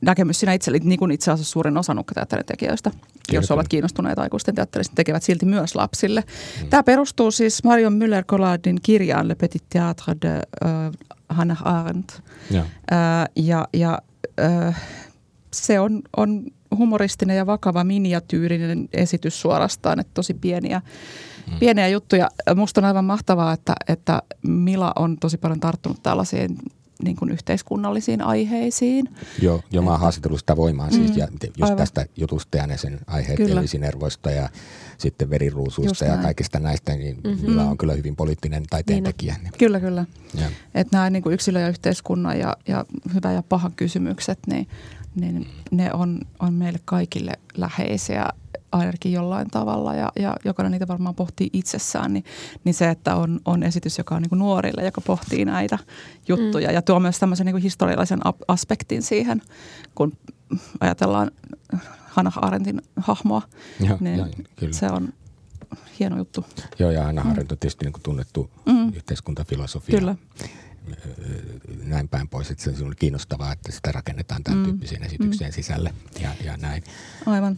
näkemys 0.00 0.40
siinä 0.40 0.52
itse, 0.52 0.70
niin 0.70 0.98
kuin 0.98 1.10
itse 1.10 1.30
asiassa 1.30 1.52
suurin 1.52 1.76
osa 1.76 1.94
nukkateatterin 1.94 2.46
tekijöistä, 2.46 2.90
jos 3.32 3.50
ovat 3.50 3.68
kiinnostuneita 3.68 4.22
aikuisten 4.22 4.54
teatterista, 4.54 4.94
tekevät 4.94 5.22
silti 5.22 5.46
myös 5.46 5.74
lapsille. 5.74 6.20
Mm. 6.62 6.68
Tämä 6.68 6.82
perustuu 6.82 7.30
siis 7.30 7.64
Marion 7.64 7.92
Müller-Collardin 8.02 8.78
kirjaan 8.82 9.28
Le 9.28 9.34
Petit 9.34 9.62
Théâtre 9.74 10.14
de 10.22 10.42
uh, 10.64 10.94
Hannah 11.28 11.66
Arendt. 11.66 12.22
Ja, 12.50 12.60
uh, 12.62 13.44
ja, 13.44 13.68
ja 13.72 13.98
uh, 14.68 14.74
se 15.52 15.80
on, 15.80 16.02
on 16.16 16.44
humoristinen 16.76 17.36
ja 17.36 17.46
vakava 17.46 17.84
miniatyyrinen 17.84 18.88
esitys 18.92 19.40
suorastaan, 19.40 20.00
että 20.00 20.10
tosi 20.14 20.34
pieniä 20.34 20.82
mm. 21.46 21.58
pieniä 21.58 21.88
juttuja. 21.88 22.28
Musta 22.54 22.80
on 22.80 22.84
aivan 22.84 23.04
mahtavaa, 23.04 23.52
että, 23.52 23.74
että 23.88 24.22
Mila 24.42 24.92
on 24.96 25.16
tosi 25.16 25.38
paljon 25.38 25.60
tarttunut 25.60 26.02
tällaisiin 26.02 26.58
niin 27.02 27.16
kuin 27.16 27.30
yhteiskunnallisiin 27.30 28.22
aiheisiin. 28.22 29.08
Joo, 29.42 29.60
jo 29.70 29.82
mä 29.82 29.90
oon 29.90 30.00
haastatellut 30.00 30.40
sitä 30.40 30.56
voimaa 30.56 30.90
siis, 30.90 31.10
mm, 31.10 31.18
ja 31.18 31.28
just 31.42 31.62
aivan. 31.62 31.76
tästä 31.76 32.06
jutusta 32.16 32.56
ja 32.56 32.78
sen 32.78 33.00
aiheet 33.06 33.40
elisinnervoista 33.40 34.30
ja 34.30 34.48
sitten 34.98 35.30
veriruusuista 35.30 36.04
ja 36.04 36.16
kaikista 36.16 36.58
näistä, 36.58 36.96
niin 36.96 37.20
mm-hmm. 37.24 37.50
Mila 37.50 37.64
on 37.64 37.78
kyllä 37.78 37.92
hyvin 37.92 38.16
poliittinen 38.16 38.62
taiteentekijä. 38.70 39.36
Niin. 39.42 39.52
Kyllä, 39.58 39.80
kyllä. 39.80 40.04
Että 40.74 40.96
nämä 40.96 41.10
niin 41.10 41.22
kuin 41.22 41.32
yksilö 41.32 41.60
ja 41.60 41.68
yhteiskunnan 41.68 42.38
ja, 42.38 42.56
ja 42.68 42.84
hyvä 43.14 43.32
ja 43.32 43.42
paha 43.42 43.70
kysymykset, 43.76 44.38
niin, 44.46 44.68
niin 45.14 45.46
ne 45.70 45.92
on, 45.92 46.20
on 46.38 46.54
meille 46.54 46.80
kaikille 46.84 47.32
läheisiä 47.56 48.28
ainakin 48.74 49.12
jollain 49.12 49.50
tavalla 49.50 49.94
ja, 49.94 50.12
ja 50.16 50.36
jokainen 50.44 50.72
niitä 50.72 50.88
varmaan 50.88 51.14
pohtii 51.14 51.50
itsessään, 51.52 52.12
niin, 52.12 52.24
niin 52.64 52.74
se, 52.74 52.90
että 52.90 53.16
on, 53.16 53.40
on 53.44 53.62
esitys, 53.62 53.98
joka 53.98 54.14
on 54.14 54.22
niin 54.22 54.28
kuin 54.28 54.38
nuorille, 54.38 54.84
joka 54.84 55.00
pohtii 55.00 55.44
näitä 55.44 55.78
juttuja 56.28 56.68
mm. 56.68 56.74
ja 56.74 56.82
tuo 56.82 57.00
myös 57.00 57.18
tämmöisen 57.18 57.46
niin 57.46 57.56
historiallisen 57.56 58.20
aspektin 58.48 59.02
siihen, 59.02 59.42
kun 59.94 60.12
ajatellaan 60.80 61.30
Hannah 62.04 62.38
Arendtin 62.42 62.82
hahmoa, 62.96 63.42
ja, 63.80 63.96
niin 64.00 64.18
ja, 64.18 64.26
kyllä. 64.56 64.72
se 64.72 64.86
on 64.86 65.08
hieno 65.98 66.16
juttu. 66.16 66.44
Joo, 66.78 66.90
ja 66.90 67.04
Hannah 67.04 67.24
mm. 67.24 67.30
Arendt 67.30 67.52
on 67.52 67.58
tietysti 67.58 67.84
niin 67.84 67.92
kuin 67.92 68.02
tunnettu 68.02 68.50
mm. 68.66 68.92
yhteiskuntafilosofia. 68.94 69.98
Kyllä 69.98 70.16
näin 71.84 72.08
päin 72.08 72.28
pois, 72.28 72.50
että 72.50 72.64
se 72.72 72.84
on 72.84 72.94
kiinnostavaa, 72.98 73.52
että 73.52 73.72
sitä 73.72 73.92
rakennetaan 73.92 74.44
tämän 74.44 74.58
mm. 74.58 74.64
tyyppisiin 74.64 75.02
esityksien 75.02 75.50
mm. 75.50 75.54
sisälle 75.54 75.94
ja, 76.20 76.30
ja 76.44 76.56
näin. 76.56 76.84
Aivan. 77.26 77.56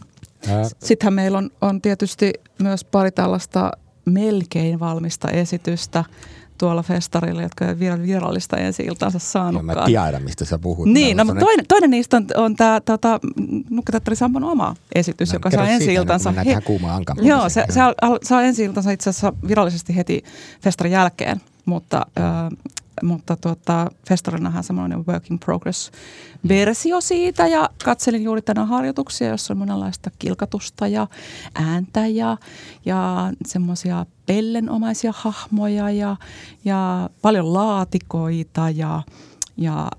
Sittenhän 0.83 1.13
meillä 1.13 1.37
on, 1.37 1.49
on 1.61 1.81
tietysti 1.81 2.33
myös 2.59 2.83
pari 2.83 3.11
tällaista 3.11 3.71
melkein 4.05 4.79
valmista 4.79 5.27
esitystä 5.27 6.03
tuolla 6.57 6.83
festarilla, 6.83 7.41
jotka 7.41 7.67
ei 7.67 7.79
vielä 7.79 8.01
virallista 8.01 8.57
ensi 8.57 8.83
iltaansa 8.83 9.19
saanutkaan. 9.19 9.91
Joo, 9.93 10.01
mä 10.01 10.05
tiedän, 10.05 10.23
mistä 10.23 10.45
sä 10.45 10.57
puhut. 10.57 10.87
Niin, 10.89 11.17
no, 11.17 11.25
mutta 11.25 11.39
toinen, 11.39 11.65
toinen 11.67 11.89
niistä 11.89 12.17
on, 12.17 12.27
on 12.35 12.55
tämä 12.55 12.81
tota, 12.81 13.19
Nukketeatteri 13.69 14.15
Sampon 14.15 14.43
oma 14.43 14.75
esitys, 14.95 15.29
no, 15.29 15.35
joka 15.35 15.51
saa 15.51 15.67
ensi 15.67 15.93
iltansa. 15.93 16.31
He... 16.31 16.61
kuumaan 16.61 17.03
Joo, 17.21 17.49
se, 17.49 17.65
se 17.69 17.79
saa 18.23 18.43
ensi 18.43 18.63
iltansa 18.63 18.91
itse 18.91 19.09
asiassa 19.09 19.33
virallisesti 19.47 19.95
heti 19.95 20.23
festarin 20.61 20.93
jälkeen, 20.93 21.41
mutta 21.65 22.05
mutta 23.03 23.35
tuota, 23.35 23.91
festarinahan 24.07 24.63
semmoinen 24.63 25.05
work 25.07 25.31
in 25.31 25.39
progress 25.39 25.91
versio 26.47 27.01
siitä 27.01 27.47
ja 27.47 27.69
katselin 27.83 28.23
juuri 28.23 28.41
tänään 28.41 28.67
harjoituksia, 28.67 29.27
jossa 29.27 29.53
on 29.53 29.57
monenlaista 29.57 30.11
kilkatusta 30.19 30.87
ja 30.87 31.07
ääntä 31.55 32.07
ja, 32.07 32.37
ja 32.85 33.31
semmoisia 33.45 34.05
pellenomaisia 34.25 35.13
hahmoja 35.15 35.89
ja, 35.89 36.15
ja 36.65 37.09
paljon 37.21 37.53
laatikoita 37.53 38.69
ja, 38.69 39.01
ja 39.57 39.91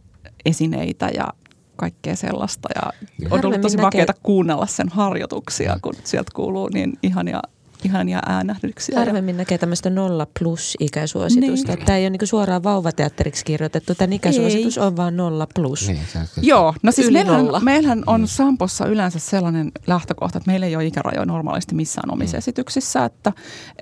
esineitä 0.44 1.08
ja 1.14 1.28
kaikkea 1.76 2.16
sellaista. 2.16 2.68
Ja 2.74 2.82
on 3.30 3.46
ollut 3.46 3.60
tosi 3.60 3.78
vakeata 3.78 4.14
kuunnella 4.22 4.66
sen 4.66 4.88
harjoituksia, 4.88 5.78
kun 5.82 5.94
sieltä 6.04 6.30
kuuluu 6.34 6.68
niin 6.74 6.98
ihania 7.02 7.40
ihania 7.84 8.20
äänähdyksiä. 8.26 8.98
Harvemmin 8.98 9.36
näkee 9.36 9.58
tämmöistä 9.58 9.90
nolla 9.90 10.26
plus 10.38 10.76
ikäsuositusta. 10.80 11.72
Niin. 11.74 11.86
Tämä 11.86 11.98
ei 11.98 12.04
ole 12.04 12.10
niin 12.10 12.26
suoraan 12.28 12.62
vauvateatteriksi 12.62 13.44
kirjoitettu. 13.44 13.94
Tämä 13.94 14.14
ikäsuositus 14.14 14.78
ei. 14.78 14.84
on 14.84 14.96
vaan 14.96 15.16
nolla 15.16 15.46
plus. 15.54 15.88
Niin, 15.88 16.00
se, 16.12 16.18
se, 16.34 16.40
Joo, 16.42 16.74
no 16.82 16.92
siis 16.92 17.10
meillähän, 17.10 17.46
meillähän 17.62 18.02
on 18.06 18.20
mm. 18.20 18.26
Sampossa 18.26 18.86
yleensä 18.86 19.18
sellainen 19.18 19.72
lähtökohta, 19.86 20.38
että 20.38 20.50
meillä 20.50 20.66
ei 20.66 20.76
ole 20.76 20.86
ikärajoja 20.86 21.26
normaalisti 21.26 21.74
missään 21.74 22.12
omissa 22.12 22.36
mm. 22.36 22.38
esityksissä, 22.38 23.04
että 23.04 23.32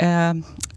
ää, 0.01 0.35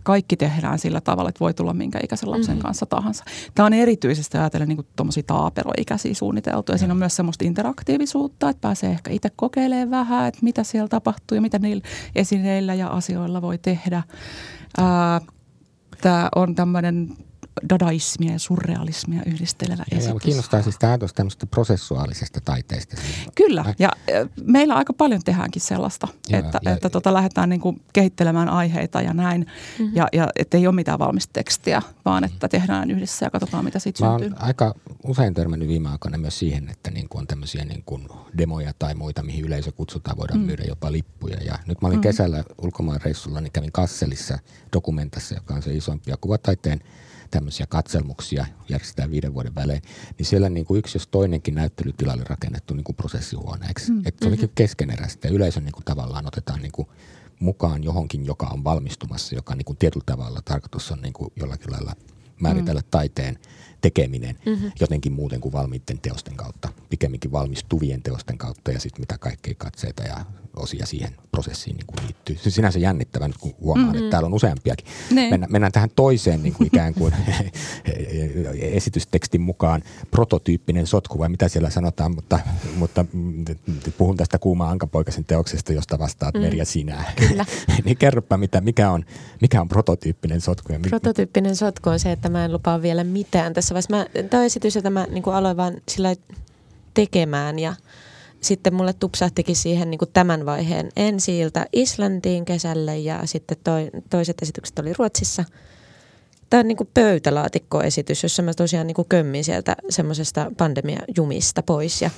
kaikki 0.10 0.38
tehdään 0.38 0.80
sillä 0.80 1.02
tavalla, 1.02 1.30
että 1.30 1.40
voi 1.40 1.54
tulla 1.54 1.74
minkä 1.74 2.00
ikäisen 2.04 2.32
lapsen 2.32 2.56
mm-hmm. 2.56 2.62
kanssa 2.62 2.86
tahansa. 2.86 3.24
Tämä 3.56 3.66
on 3.66 3.74
erityisesti 3.74 4.38
ajatellen 4.38 4.68
niin 4.68 4.88
tuommoisia 4.96 5.24
taaperoikäisiä 5.24 6.14
suunniteltuja. 6.14 6.78
Siinä 6.78 6.94
on 6.94 6.98
myös 6.98 7.16
semmoista 7.16 7.46
interaktiivisuutta, 7.46 8.50
että 8.50 8.62
pääsee 8.62 8.90
ehkä 8.92 9.12
itse 9.12 9.30
kokeilemaan 9.36 9.90
vähän, 9.90 10.28
että 10.28 10.40
mitä 10.42 10.64
siellä 10.64 10.88
tapahtuu 10.88 11.36
ja 11.36 11.42
mitä 11.42 11.60
niillä 11.60 11.84
esineillä 12.16 12.74
ja 12.74 12.88
asioilla 12.88 13.42
voi 13.42 13.58
tehdä. 13.58 14.04
Tämä 16.02 16.30
on 16.36 16.56
tämmöinen 16.56 17.10
dadaismia 17.70 18.32
ja 18.32 18.40
surrealismia 18.40 19.24
yhdistelevä 19.26 19.84
ja, 19.92 19.98
esitys. 19.98 20.14
Ja 20.14 20.20
kiinnostaa 20.20 20.62
siis 20.62 20.80
tämä 20.80 20.92
ajatus 20.92 21.14
tämmöistä 21.14 21.46
prosessuaalisesta 21.46 22.42
taiteesta. 22.42 22.98
Kyllä, 23.36 23.66
ja 23.80 23.92
meillä 24.44 24.76
aika 24.76 24.94
paljon 24.94 25.22
tehdäänkin 25.26 25.62
sellaista, 25.62 26.08
ja, 26.30 26.40
että, 26.40 26.60
ja, 26.64 26.72
että 26.72 26.90
tota, 26.90 27.14
lähdetään 27.14 27.50
niin 27.50 27.62
kuin 27.62 27.82
kehittelemään 27.94 28.50
aiheita 28.50 29.02
ja 29.02 29.14
näin, 29.14 29.42
mm-hmm. 29.42 29.96
ja, 29.96 30.08
ja 30.14 30.28
että 30.36 30.58
ei 30.58 30.68
ole 30.68 30.76
mitään 30.76 31.00
valmista 31.00 31.34
tekstiä, 31.34 31.82
vaan 32.06 32.24
että 32.24 32.48
tehdään 32.48 32.92
yhdessä 32.92 33.26
ja 33.26 33.30
katsotaan, 33.30 33.66
mitä 33.66 33.80
siitä 33.80 34.06
Mä 34.06 34.20
syntyy. 34.20 34.38
aika 34.40 34.76
usein 35.04 35.34
törmännyt 35.34 35.68
viime 35.68 35.90
aikoina 35.90 36.18
myös 36.18 36.40
siihen, 36.40 36.70
että 36.70 36.92
niin 36.92 37.10
kuin 37.10 37.20
on 37.20 37.28
tämmöisiä 37.28 37.66
niin 37.66 37.84
kuin 37.86 38.08
demoja 38.38 38.74
tai 38.80 38.96
muita, 38.96 39.24
mihin 39.24 39.46
yleisö 39.46 39.72
kutsutaan, 39.72 40.18
voidaan 40.18 40.40
mm. 40.40 40.46
myydä 40.46 40.64
jopa 40.64 40.92
lippuja. 40.92 41.38
Ja 41.44 41.60
nyt 41.66 41.82
mä 41.82 41.88
olin 41.88 42.00
mm. 42.00 42.02
kesällä 42.02 42.44
ulkomaan 42.62 43.02
reissulla, 43.02 43.42
niin 43.42 43.52
kävin 43.52 43.72
Kasselissa 43.72 44.40
dokumentassa, 44.74 45.36
joka 45.36 45.54
on 45.54 45.62
se 45.62 45.74
isompia 45.74 46.18
kuvataiteen– 46.22 46.80
tämmöisiä 47.32 47.66
katselmuksia 47.70 48.46
järjestetään 48.70 49.12
viiden 49.12 49.34
vuoden 49.34 49.56
välein, 49.56 49.82
niin 50.18 50.26
siellä 50.26 50.50
niin 50.50 50.66
kuin 50.66 50.80
yksi 50.80 50.96
jos 50.96 51.08
toinenkin 51.08 51.56
näyttelytila 51.56 52.14
oli 52.14 52.24
rakennettu 52.24 52.74
niin 52.74 52.84
kuin 52.84 52.96
prosessihuoneeksi. 52.96 53.92
Mm. 53.92 54.02
Että 54.06 54.26
se 54.26 54.30
olikin 54.30 54.52
keskeneräistä 54.56 55.28
ja 55.28 55.34
yleisö 55.34 55.60
niin 55.62 55.72
kuin 55.72 55.86
tavallaan 55.86 56.28
otetaan 56.28 56.62
niin 56.62 56.72
kuin 56.72 56.88
mukaan 57.40 57.84
johonkin, 57.84 58.26
joka 58.26 58.48
on 58.48 58.64
valmistumassa, 58.64 59.36
joka 59.36 59.56
niin 59.56 59.66
kuin 59.66 59.78
tietyllä 59.78 60.04
tavalla 60.06 60.42
tarkoitus 60.46 60.92
on 60.92 61.02
niin 61.02 61.14
kuin 61.14 61.34
jollakin 61.36 61.72
lailla 61.72 61.96
määritellä 62.40 62.82
mm. 62.82 62.88
taiteen 62.92 63.40
tekeminen 63.82 64.40
mm-hmm. 64.46 64.72
jotenkin 64.80 65.14
muuten 65.14 65.42
kuin 65.42 65.54
valmiitten 65.54 66.00
teosten 66.00 66.36
kautta, 66.36 66.70
pikemminkin 66.90 67.32
valmistuvien 67.32 68.04
teosten 68.04 68.38
kautta 68.38 68.72
ja 68.72 68.80
sitten 68.80 69.02
mitä 69.02 69.18
kaikkea 69.18 69.54
katseita 69.58 70.04
ja 70.04 70.26
osia 70.56 70.86
siihen 70.86 71.16
prosessiin 71.32 71.76
niin 71.76 71.86
kuin 71.88 72.06
liittyy. 72.06 72.38
Se 72.42 72.50
sinänsä 72.50 72.80
jännittävä 72.80 73.28
nyt 73.28 73.38
kun 73.38 73.54
huomaan, 73.62 73.88
mm-hmm. 73.88 74.00
että 74.00 74.12
täällä 74.12 74.28
on 74.28 74.34
useampiakin. 74.34 74.88
Mennään, 75.14 75.52
mennään 75.52 75.72
tähän 75.72 75.90
toiseen 75.96 76.44
niin 76.44 76.54
kuin 76.54 76.68
ikään 76.68 76.94
kuin 76.94 77.14
esitystekstin 78.60 79.42
mukaan 79.42 79.82
prototyyppinen 80.12 80.88
sotku 80.88 81.20
vai 81.20 81.30
mitä 81.30 81.48
siellä 81.48 81.70
sanotaan, 81.70 82.16
mutta, 82.16 82.40
mutta 82.76 83.06
puhun 83.98 84.18
tästä 84.18 84.40
Kuuma 84.40 84.70
Ankapoikasen 84.70 85.26
teoksesta, 85.26 85.74
josta 85.74 86.00
vastaat 86.00 86.36
mm. 86.36 86.42
Merja 86.42 86.66
sinä. 86.66 87.04
Kyllä. 87.16 87.46
niin 87.86 87.98
kerropa, 87.98 88.38
mitä, 88.38 88.62
mikä, 88.62 88.92
on, 88.92 89.06
mikä 89.42 89.62
on 89.62 89.68
prototyyppinen 89.68 90.42
sotku? 90.42 90.74
Ja 90.74 90.80
prototyyppinen 90.90 91.56
sotku 91.56 91.90
on 91.90 92.00
se, 92.00 92.12
että 92.12 92.30
mä 92.30 92.46
en 92.46 92.52
lupaa 92.52 92.82
vielä 92.82 93.04
mitään 93.04 93.54
tässä 93.54 93.74
vaiheessa. 93.74 94.30
Tämä 94.30 94.44
esitys, 94.44 94.76
jota 94.76 94.90
mä 94.90 95.08
niin 95.10 95.24
kuin 95.24 95.36
aloin 95.36 95.58
vaan 95.58 95.74
sillä 95.90 96.16
tekemään 96.94 97.60
ja– 97.60 97.76
sitten 98.42 98.74
mulle 98.74 98.94
tupsahtikin 98.94 99.56
siihen 99.56 99.92
niin 99.92 100.00
kuin 100.00 100.10
tämän 100.14 100.46
vaiheen 100.46 100.90
ensi 100.96 101.40
Islantiin 101.74 102.46
kesälle 102.46 102.98
ja 102.98 103.22
sitten 103.26 103.58
toi, 103.64 103.90
toiset 104.10 104.38
esitykset 104.42 104.80
oli 104.80 104.94
Ruotsissa. 104.98 105.46
Tämä 106.50 106.60
on 106.60 106.68
niin 106.68 106.78
kuin 106.78 106.90
pöytälaatikkoesitys, 106.94 108.24
jossa 108.24 108.42
mä 108.42 108.54
tosiaan 108.54 108.88
niin 108.88 108.96
kuin 108.96 109.08
kömmin 109.10 109.44
sieltä 109.44 109.76
semmoisesta 109.90 110.52
pandemiajumista 110.58 111.64
pois 111.64 112.02
ja 112.02 112.10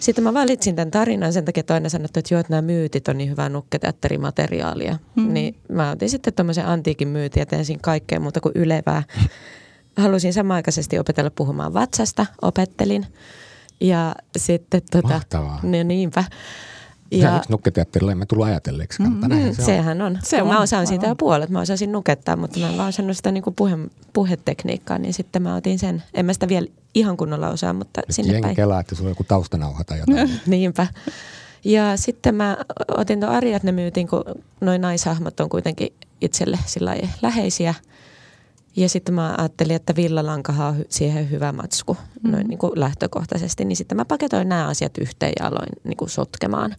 sitten 0.00 0.24
mä 0.24 0.34
valitsin 0.34 0.76
tämän 0.76 0.90
tarinan 0.90 1.32
sen 1.32 1.44
takia, 1.44 1.60
että 1.60 1.74
aina 1.74 1.88
sanottu, 1.88 2.18
että 2.18 2.34
joo, 2.34 2.40
että 2.40 2.52
nämä 2.52 2.62
myytit 2.62 3.08
on 3.08 3.18
niin 3.18 3.30
hyvää 3.30 3.48
nukketeatterimateriaalia. 3.48 4.98
Mm. 5.14 5.32
Niin 5.32 5.56
mä 5.68 5.90
otin 5.90 6.10
sitten 6.10 6.34
tuommoisen 6.34 6.66
antiikin 6.66 7.08
myytin 7.08 7.40
ja 7.40 7.46
tein 7.46 7.64
siinä 7.64 7.80
kaikkea 7.82 8.20
muuta 8.20 8.40
kuin 8.40 8.52
ylevää. 8.54 9.02
Halusin 9.96 10.32
samaaikaisesti 10.32 10.98
opetella 10.98 11.30
puhumaan 11.30 11.74
vatsasta, 11.74 12.26
opettelin– 12.42 13.06
ja 13.80 14.14
sitten 14.36 14.82
tota, 14.90 15.08
Mahtavaa. 15.08 15.60
No 15.62 15.82
niinpä. 15.82 16.24
Ja, 17.10 17.36
yksi 17.36 17.50
nukketeatterilla 17.50 18.12
emme 18.12 18.26
tullut 18.26 18.46
ajatelleeksi, 18.46 19.02
mm, 19.02 19.08
mm, 19.08 19.54
se 19.54 19.64
sehän 19.64 20.02
on. 20.02 20.18
Se 20.22 20.42
on. 20.42 20.48
Mä 20.48 20.60
osaan 20.60 20.86
siitä 20.86 21.06
jo 21.06 21.14
puolet, 21.14 21.50
mä 21.50 21.60
osasin 21.60 21.92
nukettaa, 21.92 22.36
mutta 22.36 22.60
mä 22.60 22.68
en 22.68 22.76
vaan 22.76 22.88
osannut 22.88 23.16
sitä 23.16 23.32
niinku 23.32 23.50
puhe, 23.50 23.78
puhetekniikkaa, 24.12 24.98
niin 24.98 25.14
sitten 25.14 25.42
mä 25.42 25.54
otin 25.54 25.78
sen. 25.78 26.02
En 26.14 26.26
mä 26.26 26.32
sitä 26.32 26.48
vielä 26.48 26.66
ihan 26.94 27.16
kunnolla 27.16 27.48
osaa, 27.48 27.72
mutta 27.72 28.00
Nyt 28.06 28.16
sinne 28.16 28.40
päin. 28.40 28.56
kelaa, 28.56 28.80
että 28.80 28.94
sulla 28.94 29.08
on 29.08 29.10
joku 29.10 29.24
taustanauha 29.24 29.84
tai 29.84 29.98
jotain. 29.98 30.40
Niinpä. 30.46 30.86
Ja 31.64 31.96
sitten 31.96 32.34
mä 32.34 32.56
otin 32.96 33.20
tuon 33.20 33.32
Ariadne 33.32 33.72
myytin, 33.72 34.08
kun 34.08 34.24
noin 34.60 34.80
naishahmot 34.80 35.40
on 35.40 35.48
kuitenkin 35.48 35.92
itselle 36.20 36.58
sillä 36.66 36.96
läheisiä– 37.22 37.74
ja 38.76 38.88
sitten 38.88 39.14
mä 39.14 39.34
ajattelin, 39.38 39.76
että 39.76 39.96
villalankahan 39.96 40.68
on 40.68 40.84
siihen 40.88 41.30
hyvä 41.30 41.52
matsku 41.52 41.96
mm. 42.22 42.30
noin 42.30 42.46
niin 42.48 42.58
kuin 42.58 42.72
lähtökohtaisesti. 42.74 43.64
Niin 43.64 43.76
sitten 43.76 43.96
mä 43.96 44.04
paketoin 44.04 44.48
nämä 44.48 44.66
asiat 44.66 44.98
yhteen 44.98 45.32
ja 45.40 45.46
aloin 45.46 45.68
niin 45.84 45.96
kuin 45.96 46.10
sotkemaan. 46.10 46.76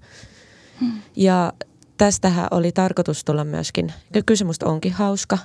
Mm. 0.82 0.91
Ja 1.15 1.54
tästähän 1.97 2.47
oli 2.52 2.71
tarkoitus 2.71 3.23
tulla 3.23 3.43
myöskin, 3.43 3.93
kysymys 4.25 4.63
onkin 4.63 4.93
hauska, 4.93 5.38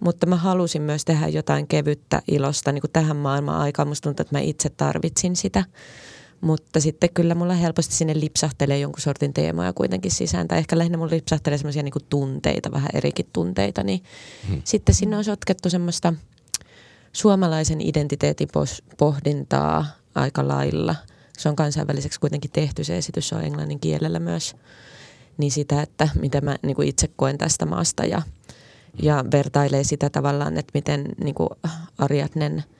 mutta 0.00 0.26
mä 0.26 0.36
halusin 0.36 0.82
myös 0.82 1.04
tehdä 1.04 1.28
jotain 1.28 1.66
kevyttä 1.66 2.22
ilosta 2.28 2.72
niin 2.72 2.80
kuin 2.80 2.90
tähän 2.92 3.16
maailman 3.16 3.56
aikaan. 3.56 3.88
Musta 3.88 4.08
tuntuu, 4.08 4.22
että 4.22 4.36
mä 4.36 4.40
itse 4.40 4.68
tarvitsin 4.68 5.36
sitä. 5.36 5.64
Mutta 6.40 6.80
sitten 6.80 7.10
kyllä 7.14 7.34
mulla 7.34 7.54
helposti 7.54 7.94
sinne 7.94 8.20
lipsahtelee 8.20 8.78
jonkun 8.78 9.00
sortin 9.00 9.32
teemoja 9.32 9.72
kuitenkin 9.72 10.10
sisään. 10.10 10.48
Tai 10.48 10.58
ehkä 10.58 10.78
lähinnä 10.78 10.98
mulla 10.98 11.10
lipsahtelee 11.10 11.58
semmoisia 11.58 11.82
niin 11.82 11.94
tunteita, 12.08 12.72
vähän 12.72 12.90
erikin 12.94 13.26
tunteita. 13.32 13.82
Niin 13.82 14.02
hmm. 14.48 14.62
sitten 14.64 14.94
sinne 14.94 15.16
on 15.16 15.24
sotkettu 15.24 15.70
semmoista 15.70 16.14
suomalaisen 17.12 17.80
identiteetin 17.80 18.48
pohdintaa 18.98 19.86
aika 20.14 20.48
lailla. 20.48 20.94
Se 21.38 21.48
on 21.48 21.56
kansainväliseksi 21.56 22.20
kuitenkin 22.20 22.50
tehty 22.50 22.84
se 22.84 22.96
esitys, 22.96 23.28
se 23.28 23.34
on 23.34 23.44
englannin 23.44 23.80
kielellä 23.80 24.18
myös. 24.18 24.56
Niin 25.38 25.50
sitä, 25.50 25.82
että 25.82 26.08
mitä 26.20 26.40
mä 26.40 26.56
niin 26.62 26.76
kuin 26.76 26.88
itse 26.88 27.08
koen 27.16 27.38
tästä 27.38 27.66
maasta 27.66 28.04
ja, 28.04 28.22
ja 29.02 29.24
vertailee 29.32 29.84
sitä 29.84 30.10
tavallaan, 30.10 30.58
että 30.58 30.70
miten 30.74 31.08
niin 31.24 31.34
kuin 31.34 31.48
Ariadnen– 31.98 32.64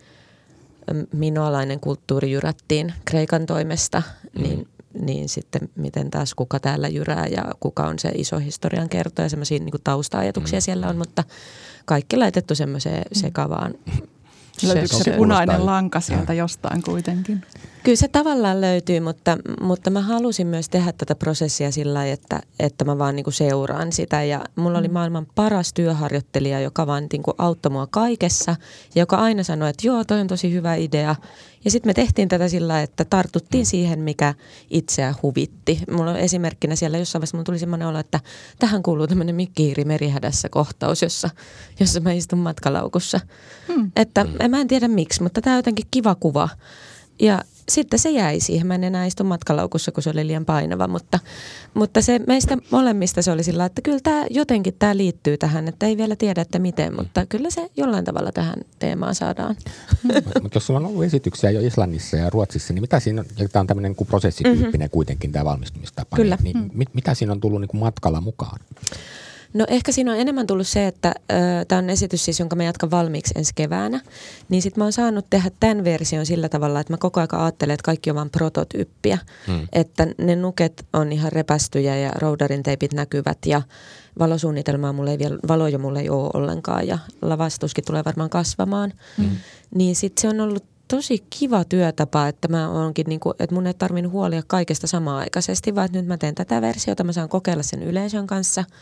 minoalainen 1.13 1.81
kulttuuri 1.81 2.31
jyrättiin 2.31 2.95
Kreikan 3.05 3.47
toimesta, 3.47 4.03
mm. 4.37 4.43
niin, 4.43 4.69
niin 5.01 5.29
sitten 5.29 5.69
miten 5.77 6.11
taas 6.11 6.35
kuka 6.35 6.61
täällä 6.61 6.89
jyrää 6.89 7.27
ja 7.27 7.45
kuka 7.61 7.87
on 7.87 7.99
se 7.99 8.09
iso 8.15 8.39
historian 8.39 8.89
kertoja, 8.89 9.29
semmoisia 9.29 9.59
niin 9.59 9.75
tausta-ajatuksia 9.85 10.59
mm. 10.59 10.63
siellä 10.63 10.89
on, 10.89 10.99
mutta 10.99 11.25
kaikki 11.85 12.17
laitettu 12.17 12.55
semmoiseen 12.55 13.03
mm. 13.03 13.21
sekavaan 13.21 13.75
Löytyykö 14.63 15.05
se 15.05 15.11
punainen 15.11 15.67
lanka 15.67 16.01
sieltä 16.01 16.35
jostain 16.35 16.83
kuitenkin? 16.83 17.45
Kyllä 17.83 17.97
se 17.97 18.09
tavallaan 18.09 18.61
löytyy, 18.61 19.01
mutta, 19.01 19.39
mutta 19.61 19.91
mä 19.91 20.01
halusin 20.01 20.47
myös 20.47 20.69
tehdä 20.69 20.93
tätä 20.93 21.15
prosessia 21.15 21.71
sillä 21.71 21.95
lailla, 21.95 22.13
että, 22.13 22.41
että 22.59 22.85
mä 22.85 22.99
vaan 22.99 23.17
niinku 23.17 23.31
seuraan 23.31 23.93
sitä. 23.93 24.23
Ja 24.23 24.45
mulla 24.57 24.79
oli 24.79 24.89
mm. 24.89 24.95
maailman 24.95 25.27
paras 25.35 25.73
työharjoittelija, 25.73 26.61
joka 26.61 26.87
vaan 26.87 27.07
niinku 27.13 27.35
auttoi 27.39 27.73
mua 27.73 27.87
kaikessa. 27.87 28.57
Ja 28.95 29.03
joka 29.03 29.17
aina 29.17 29.43
sanoi, 29.43 29.71
että 29.71 29.87
joo, 29.87 30.05
toi 30.05 30.21
on 30.21 30.27
tosi 30.27 30.53
hyvä 30.53 30.75
idea. 30.75 31.17
Ja 31.65 31.71
sitten 31.71 31.91
me 31.91 31.95
tehtiin 31.95 32.29
tätä 32.29 32.49
sillä 32.49 32.83
että 32.83 33.05
tartuttiin 33.05 33.65
mm. 33.65 33.67
siihen, 33.67 33.99
mikä 33.99 34.35
itseä 34.71 35.15
huvitti. 35.23 35.81
Mulla 35.91 36.11
on 36.11 36.17
esimerkkinä 36.17 36.77
siellä 36.77 36.99
jossain 36.99 37.21
vaiheessa, 37.21 37.37
mulla 37.37 37.45
tuli 37.45 37.59
semmoinen 37.59 37.89
olo, 37.89 37.99
että 37.99 38.21
tähän 38.59 38.83
kuuluu 38.83 39.07
tämmöinen 39.07 39.35
Mikkiiri 39.35 39.85
merihädässä 39.85 40.49
kohtaus, 40.49 41.03
jossa, 41.03 41.31
jossa 41.81 42.01
mä 42.01 42.13
istun 42.13 42.39
matkalaukussa. 42.39 43.21
Hmm. 43.75 43.93
Että 43.97 44.27
mä 44.51 44.61
en 44.61 44.69
tiedä 44.69 44.89
miksi, 44.89 45.23
mutta 45.23 45.41
tämä 45.41 45.55
on 45.55 45.59
jotenkin 45.59 45.87
kiva 45.91 46.15
kuva. 46.15 46.49
Ja 47.21 47.43
sitten 47.69 47.99
se 47.99 48.11
jäi 48.11 48.41
siihen. 48.41 48.67
Mä 48.67 48.75
en 48.75 48.85
enää 48.85 49.07
istu 49.07 49.25
matkalaukussa, 49.25 49.93
kun 49.93 50.03
se 50.03 50.11
oli 50.11 50.27
liian 50.27 50.45
painava, 50.45 50.89
mutta, 50.89 51.19
mutta 51.75 52.03
se 52.03 52.21
meistä 52.27 52.57
molemmista 52.71 53.23
se 53.23 53.31
oli 53.31 53.45
sillä, 53.45 53.65
että 53.65 53.83
kyllä 53.83 53.99
tämä 54.03 54.27
jotenkin 54.31 54.75
tämä 54.79 54.97
liittyy 54.97 55.39
tähän, 55.39 55.69
että 55.69 55.87
ei 55.87 55.97
vielä 55.97 56.17
tiedä, 56.17 56.41
että 56.41 56.59
miten, 56.59 56.97
mutta 56.97 57.27
kyllä 57.27 57.51
se 57.51 57.71
jollain 57.77 58.05
tavalla 58.05 58.33
tähän 58.33 58.55
teemaan 58.79 59.15
saadaan. 59.15 59.57
Mutta 60.43 60.57
jos 60.57 60.67
sulla 60.67 60.81
on 60.81 60.87
ollut 60.87 61.05
esityksiä 61.05 61.51
jo 61.51 61.61
Islannissa 61.61 62.17
ja 62.17 62.31
Ruotsissa, 62.31 62.73
niin 62.73 62.83
mitä 62.83 63.01
siinä 63.01 63.21
on, 63.21 63.27
ja 63.39 63.49
tämä 63.49 63.61
on 63.61 63.67
tämmöinen 63.67 63.95
kuin 63.95 64.09
prosessityyppinen 64.09 64.73
mm-hmm. 64.73 64.91
kuitenkin 64.91 65.33
tämä 65.33 65.45
valmistumistapa, 65.45 66.17
kyllä. 66.17 66.39
niin, 66.43 66.59
niin 66.59 66.71
mit, 66.75 66.89
mitä 66.95 67.15
siinä 67.15 67.33
on 67.33 67.41
tullut 67.41 67.61
niin 67.61 67.69
kuin 67.69 67.81
matkalla 67.81 68.21
mukaan? 68.21 68.61
No 69.55 69.65
ehkä 69.69 69.93
siinä 69.93 70.13
on 70.13 70.19
enemmän 70.19 70.47
tullut 70.47 70.67
se, 70.67 70.87
että 70.87 71.15
tämä 71.69 71.79
on 71.79 71.91
esitys 71.91 72.25
siis, 72.25 72.39
jonka 72.41 72.57
mä 72.57 72.65
jatkan 72.65 72.91
valmiiksi 72.91 73.35
ensi 73.37 73.53
keväänä. 73.55 74.01
Niin 74.49 74.63
sit 74.63 74.77
mä 74.77 74.85
oon 74.85 74.93
saanut 74.93 75.27
tehdä 75.31 75.51
tämän 75.61 75.85
version 75.85 76.27
sillä 76.27 76.49
tavalla, 76.49 76.81
että 76.81 76.93
mä 76.93 76.97
koko 76.97 77.21
ajan 77.21 77.35
ajattelen, 77.35 77.75
että 77.75 77.85
kaikki 77.85 78.11
on 78.11 78.17
vain 78.17 78.31
prototyyppiä. 78.31 79.19
Hmm. 79.47 79.69
Että 79.73 80.07
ne 80.19 80.37
nuket 80.37 80.87
on 80.93 81.13
ihan 81.13 81.33
repästyjä 81.33 81.97
ja 81.97 82.11
roudarin 82.11 82.63
teipit 82.63 82.93
näkyvät 82.93 83.39
ja 83.47 83.63
valosuunnitelmaa 84.19 84.93
mulle 84.93 85.11
ei 85.11 85.19
vielä, 85.19 85.39
valoja 85.49 85.79
mulle 85.79 86.01
ei 86.01 86.11
ole 86.11 86.31
ollenkaan 86.35 86.87
ja 86.87 86.99
lavastuskin 87.23 87.85
tulee 87.85 88.03
varmaan 88.05 88.31
kasvamaan. 88.31 88.93
Hmm. 89.19 89.31
Niin 89.75 89.97
sitten 89.97 90.23
se 90.23 90.29
on 90.29 90.41
ollut 90.41 90.65
tosi 90.91 91.25
kiva 91.39 91.65
työtapa, 91.65 92.29
että 92.29 92.49
mä 92.49 92.69
onkin 92.69 93.07
niinku, 93.09 93.31
että 93.39 93.55
mun 93.55 93.67
ei 93.67 93.75
tarvinnut 93.75 94.13
huolia 94.13 94.43
kaikesta 94.47 94.87
samaan 94.87 95.21
aikaisesti, 95.21 95.75
vaan 95.75 95.85
että 95.85 95.99
nyt 95.99 96.07
mä 96.07 96.19
teen 96.19 96.35
tätä 96.35 96.61
versiota, 96.61 97.05
mä 97.05 97.13
saan 97.13 97.29
kokeilla 97.29 97.63
sen 97.63 97.83
yleisön 97.83 98.27
kanssa– 98.27 98.65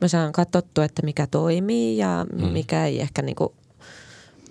mä 0.00 0.08
saan 0.08 0.32
katsottua, 0.32 0.84
että 0.84 1.02
mikä 1.02 1.26
toimii 1.26 1.98
ja 1.98 2.26
mm. 2.32 2.46
mikä 2.46 2.86
ei 2.86 3.00
ehkä 3.00 3.22
niin 3.22 3.36
kuin 3.36 3.52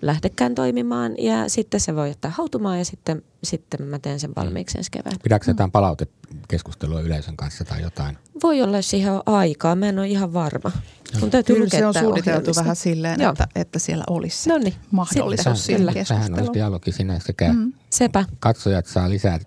lähdekään 0.06 0.56
toimimaan. 0.56 1.16
Ja 1.18 1.49
sitten 1.49 1.80
se 1.80 1.95
voi 1.95 2.10
ottaa 2.10 2.32
hautumaan 2.32 2.78
ja 2.78 2.86
sitten, 2.86 3.24
sitten 3.43 3.84
mä 3.84 3.99
teen 3.99 4.20
sen 4.20 4.32
valmiiksi 4.36 4.78
ensi 4.78 4.91
kevään. 4.91 5.16
Pidätkö 5.24 5.51
jotain 5.51 5.70
mm. 5.70 5.72
palautekeskustelua 5.72 7.01
yleisön 7.01 7.38
kanssa 7.38 7.66
tai 7.66 7.82
jotain? 7.82 8.18
Voi 8.43 8.62
olla 8.62 8.82
siihen 8.82 9.14
aikaa. 9.26 9.76
Mä 9.76 9.89
en 9.89 9.99
ole 9.99 10.08
ihan 10.08 10.34
varma. 10.34 10.72
Mun 11.20 11.30
täytyy 11.30 11.56
Kyllä 11.56 11.70
se 11.70 11.86
on 11.86 11.93
suunniteltu 11.93 12.51
vähän 12.56 12.76
silleen, 12.76 13.22
että, 13.22 13.47
että 13.56 13.80
siellä 13.80 14.04
olisi 14.10 14.49
Noniin. 14.49 14.74
mahdollisuus 14.91 15.66
siihen 15.66 15.86
keskusteluun. 15.86 16.26
Tähän 16.26 16.39
olisi 16.39 16.54
dialogi 16.54 16.91
siinä 16.91 17.20
sekä 17.20 17.54
mm. 17.54 17.74
Sepä. 17.89 18.26
katsojat 18.39 18.86
saa 18.86 19.10
lisää 19.10 19.39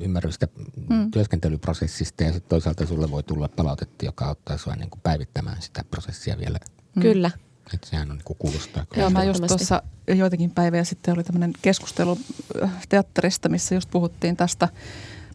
ymmärrystä 0.00 0.48
mm. 0.88 1.10
työskentelyprosessista 1.10 2.24
ja 2.24 2.32
sitten 2.32 2.48
toisaalta 2.48 2.86
sulle 2.86 3.10
voi 3.10 3.22
tulla 3.22 3.48
palautetta, 3.48 4.04
joka 4.04 4.24
auttaa 4.24 4.58
sinua 4.58 4.76
niin 4.76 4.90
kuin 4.90 5.00
päivittämään 5.02 5.62
sitä 5.62 5.84
prosessia 5.90 6.38
vielä. 6.38 6.58
Mm. 6.96 7.02
Kyllä. 7.02 7.30
Että 7.74 7.86
sehän 7.86 8.10
on 8.10 8.16
niin 8.16 8.36
kuulostaa. 8.38 8.86
Joo, 8.96 9.10
mä 9.10 9.24
just 9.24 9.46
tuossa 9.46 9.82
joitakin 10.08 10.50
päiviä 10.50 10.84
sitten 10.84 11.14
oli 11.14 11.24
tämmöinen 11.24 11.52
keskustelu 11.62 12.18
teatterista, 12.88 13.48
missä 13.48 13.74
just 13.74 13.90
puhuttiin 13.90 14.36
tästä 14.36 14.68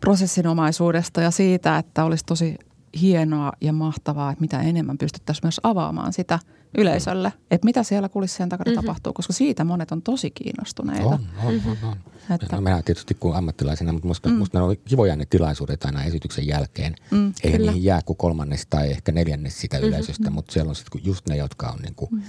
prosessinomaisuudesta 0.01 1.21
ja 1.21 1.31
siitä, 1.31 1.77
että 1.77 2.03
olisi 2.03 2.25
tosi 2.25 2.57
hienoa 3.01 3.51
ja 3.61 3.73
mahtavaa, 3.73 4.31
että 4.31 4.41
mitä 4.41 4.61
enemmän 4.61 4.97
pystyttäisiin 4.97 5.45
myös 5.45 5.59
avaamaan 5.63 6.13
sitä 6.13 6.39
yleisölle, 6.77 7.33
että 7.51 7.65
mitä 7.65 7.83
siellä 7.83 8.09
kulissien 8.09 8.49
takana 8.49 8.71
mm-hmm. 8.71 8.85
tapahtuu, 8.85 9.13
koska 9.13 9.33
siitä 9.33 9.63
monet 9.63 9.91
on 9.91 10.01
tosi 10.01 10.31
kiinnostuneita. 10.31 11.05
On, 11.05 11.27
on, 11.43 11.61
on. 11.65 11.77
on. 11.83 11.97
Että. 12.35 12.55
No, 12.55 12.61
minä 12.61 12.81
tietysti 12.81 13.13
kuin 13.13 13.35
ammattilaisena, 13.35 13.93
mutta 13.93 14.07
musta, 14.07 14.29
mm. 14.29 14.35
musta 14.35 14.59
ne 14.59 14.63
on 14.63 14.75
kivoja 14.85 15.15
ne 15.15 15.25
tilaisuudet 15.25 15.85
aina 15.85 16.03
esityksen 16.03 16.47
jälkeen. 16.47 16.95
Mm, 17.11 17.33
Eihän 17.43 17.59
kyllä. 17.59 17.71
niihin 17.71 17.83
jää 17.83 18.01
kuin 18.05 18.17
kolmannes 18.17 18.65
tai 18.65 18.91
ehkä 18.91 19.11
neljännes 19.11 19.61
sitä 19.61 19.77
mm-hmm. 19.77 19.87
yleisöstä, 19.87 20.29
mutta 20.29 20.53
siellä 20.53 20.69
on 20.69 20.75
sitten 20.75 21.01
just 21.03 21.27
ne, 21.29 21.37
jotka 21.37 21.67
on 21.67 21.79
niin 21.79 21.95
kuin 21.95 22.09
mm. 22.11 22.21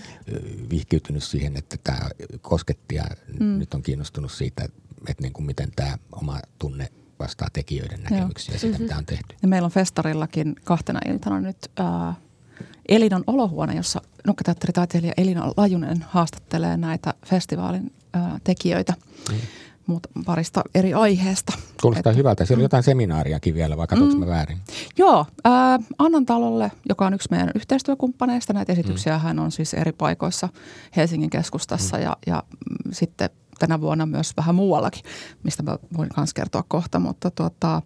vihkiytynyt 0.71 1.23
siihen, 1.23 1.57
että 1.57 1.77
tämä 1.85 2.09
kosketti 2.41 2.95
ja 2.95 3.05
mm. 3.41 3.59
nyt 3.59 3.75
on 3.75 3.83
kiinnostunut 3.83 4.33
siitä, 4.33 4.65
että 5.09 5.23
niin 5.23 5.33
kuin 5.33 5.47
miten 5.47 5.69
tämä 5.77 5.99
oma 6.13 6.41
tunne 6.59 6.89
vastaa 7.19 7.49
tekijöiden 7.53 8.03
näkemyksiä 8.03 8.55
Joo. 8.55 8.59
siitä, 8.59 8.73
mm-hmm. 8.73 8.85
mitä 8.85 8.99
on 8.99 9.07
tehty. 9.07 9.37
Ja 9.43 9.49
meillä 9.49 9.67
on 9.67 9.73
festarillakin 9.73 10.57
kahtena 10.65 11.01
iltana 11.09 11.41
nyt 11.41 11.57
äh, 11.81 12.17
Elinon 12.89 13.25
olohuone, 13.27 13.75
jossa 13.75 14.01
nukketeatteritaiteilija 14.27 15.13
Elina 15.17 15.53
Lajunen 15.57 16.05
haastattelee 16.09 16.77
näitä 16.77 17.15
festivaalin 17.27 17.93
äh, 18.17 18.41
tekijöitä. 18.45 18.95
Mm 19.31 19.37
muut, 19.87 20.07
parista 20.27 20.63
eri 20.75 20.95
aiheesta. 20.95 21.53
Kuulostaa 21.83 22.11
että, 22.11 22.19
hyvältä. 22.19 22.45
Siellä 22.45 22.61
on 22.61 22.63
mm. 22.63 22.65
jotain 22.65 22.83
seminaariakin 22.83 23.55
vielä, 23.55 23.77
vai 23.77 23.87
katsoinko 23.87 24.17
mm, 24.17 24.27
väärin? 24.27 24.59
Joo, 24.99 25.27
äh, 25.47 25.53
Annan 25.99 26.27
talolle, 26.27 26.73
joka 26.89 27.07
on 27.07 27.15
yksi 27.15 27.29
meidän 27.31 27.51
yhteistyökumppaneista. 27.55 28.53
Näitä 28.53 28.73
esityksiä 28.73 29.17
mm. 29.17 29.23
hän 29.23 29.39
on 29.39 29.53
siis 29.53 29.75
eri 29.75 29.93
paikoissa 29.93 30.49
Helsingin 30.97 31.31
keskustassa 31.31 31.97
mm. 31.97 32.03
ja, 32.03 32.17
ja 32.27 32.43
mm, 32.49 32.93
sitten 32.93 33.31
tänä 33.59 33.81
vuonna 33.81 34.07
myös 34.07 34.33
vähän 34.37 34.55
muuallakin, 34.55 35.05
mistä 35.43 35.63
mä 35.63 35.79
voin 35.97 36.11
myös 36.17 36.35
kertoa 36.35 36.65
kohta. 36.69 36.99
Mutta 36.99 37.31
tuota, 37.31 37.83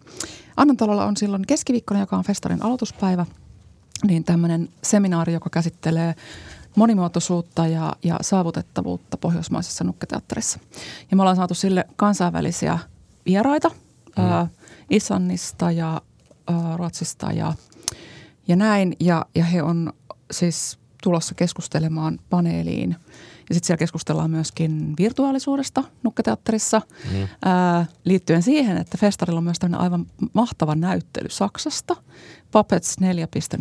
Annan 0.57 0.77
talolla 0.77 1.05
on 1.05 1.17
silloin 1.17 1.47
keskiviikkona, 1.47 1.99
joka 1.99 2.17
on 2.17 2.23
festarin 2.23 2.63
aloituspäivä, 2.63 3.25
niin 4.07 4.23
tämmöinen 4.23 4.69
seminaari, 4.83 5.33
joka 5.33 5.49
käsittelee 5.49 6.15
monimuotoisuutta 6.75 7.67
ja, 7.67 7.93
ja 8.03 8.17
saavutettavuutta 8.21 9.17
pohjoismaisessa 9.17 9.83
nukketeatterissa. 9.83 10.59
Ja 11.11 11.17
me 11.17 11.21
ollaan 11.23 11.35
saatu 11.35 11.53
sille 11.53 11.85
kansainvälisiä 11.95 12.79
vieraita 13.25 13.69
mm. 13.69 14.23
ää, 14.23 14.47
Islannista 14.89 15.71
ja 15.71 16.01
ää, 16.47 16.77
Ruotsista 16.77 17.31
ja, 17.31 17.53
ja 18.47 18.55
näin. 18.55 18.95
Ja, 18.99 19.25
ja 19.35 19.45
he 19.45 19.63
on 19.63 19.93
siis 20.31 20.79
tulossa 21.03 21.35
keskustelemaan 21.35 22.19
paneeliin– 22.29 22.95
ja 23.51 23.55
sitten 23.55 23.67
siellä 23.67 23.79
keskustellaan 23.79 24.31
myöskin 24.31 24.93
virtuaalisuudesta 24.99 25.83
nukketeatterissa 26.03 26.81
mm. 27.11 27.27
ää, 27.45 27.85
liittyen 28.03 28.43
siihen, 28.43 28.77
että 28.77 28.97
Festarilla 28.97 29.37
on 29.37 29.43
myös 29.43 29.59
tämmöinen 29.59 29.81
aivan 29.81 30.05
mahtava 30.33 30.75
näyttely 30.75 31.29
Saksasta. 31.29 31.95
Puppets 32.51 32.95
4.0, 33.01 33.05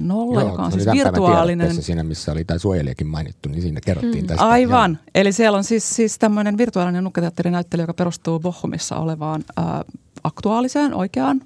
Joo, 0.08 0.40
joka 0.40 0.62
on 0.62 0.72
siis 0.72 0.86
virtuaalinen. 0.92 1.82
siinä, 1.82 2.02
missä 2.02 2.32
oli 2.32 2.44
tämä 2.44 2.58
suojelijakin 2.58 3.06
mainittu, 3.06 3.48
niin 3.48 3.62
siinä 3.62 3.80
kerrottiin 3.80 4.24
mm. 4.24 4.26
tästä. 4.26 4.48
Aivan. 4.48 4.90
Joo. 4.90 5.10
Eli 5.14 5.32
siellä 5.32 5.58
on 5.58 5.64
siis, 5.64 5.96
siis 5.96 6.18
tämmöinen 6.18 6.58
virtuaalinen 6.58 7.04
nukketeatterinäyttely, 7.04 7.82
joka 7.82 7.94
perustuu 7.94 8.40
Bochumissa 8.40 8.96
olevaan 8.96 9.44
ää, 9.56 9.84
aktuaaliseen, 10.24 10.94
oikeaan 10.94 11.40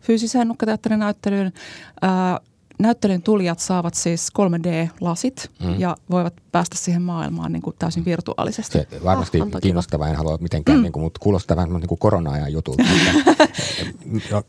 fyysiseen 0.00 0.48
nukketeatterinäyttelyyn. 0.48 1.52
Ää, 2.02 2.40
näyttelyn 2.78 3.22
tulijat 3.22 3.58
saavat 3.58 3.94
siis 3.94 4.28
3D-lasit 4.38 5.50
mm. 5.64 5.80
ja 5.80 5.96
voivat 6.10 6.34
päästä 6.52 6.76
siihen 6.78 7.02
maailmaan 7.02 7.52
niin 7.52 7.62
kuin 7.62 7.76
täysin 7.78 8.04
virtuaalisesti. 8.04 8.78
Se 8.78 8.86
varmasti 9.04 9.40
oh, 9.40 9.48
kiinnostavaa, 9.62 10.08
en 10.08 10.16
halua 10.16 10.38
mitenkään, 10.40 10.78
mm. 10.78 10.82
niin 10.82 10.92
kuin, 10.92 11.02
mutta 11.02 11.20
kuulostaa 11.22 11.56
vähän 11.56 11.72
niin 11.72 11.86
kuin 11.86 11.98
korona-ajan 11.98 12.52
jutulta. 12.52 12.82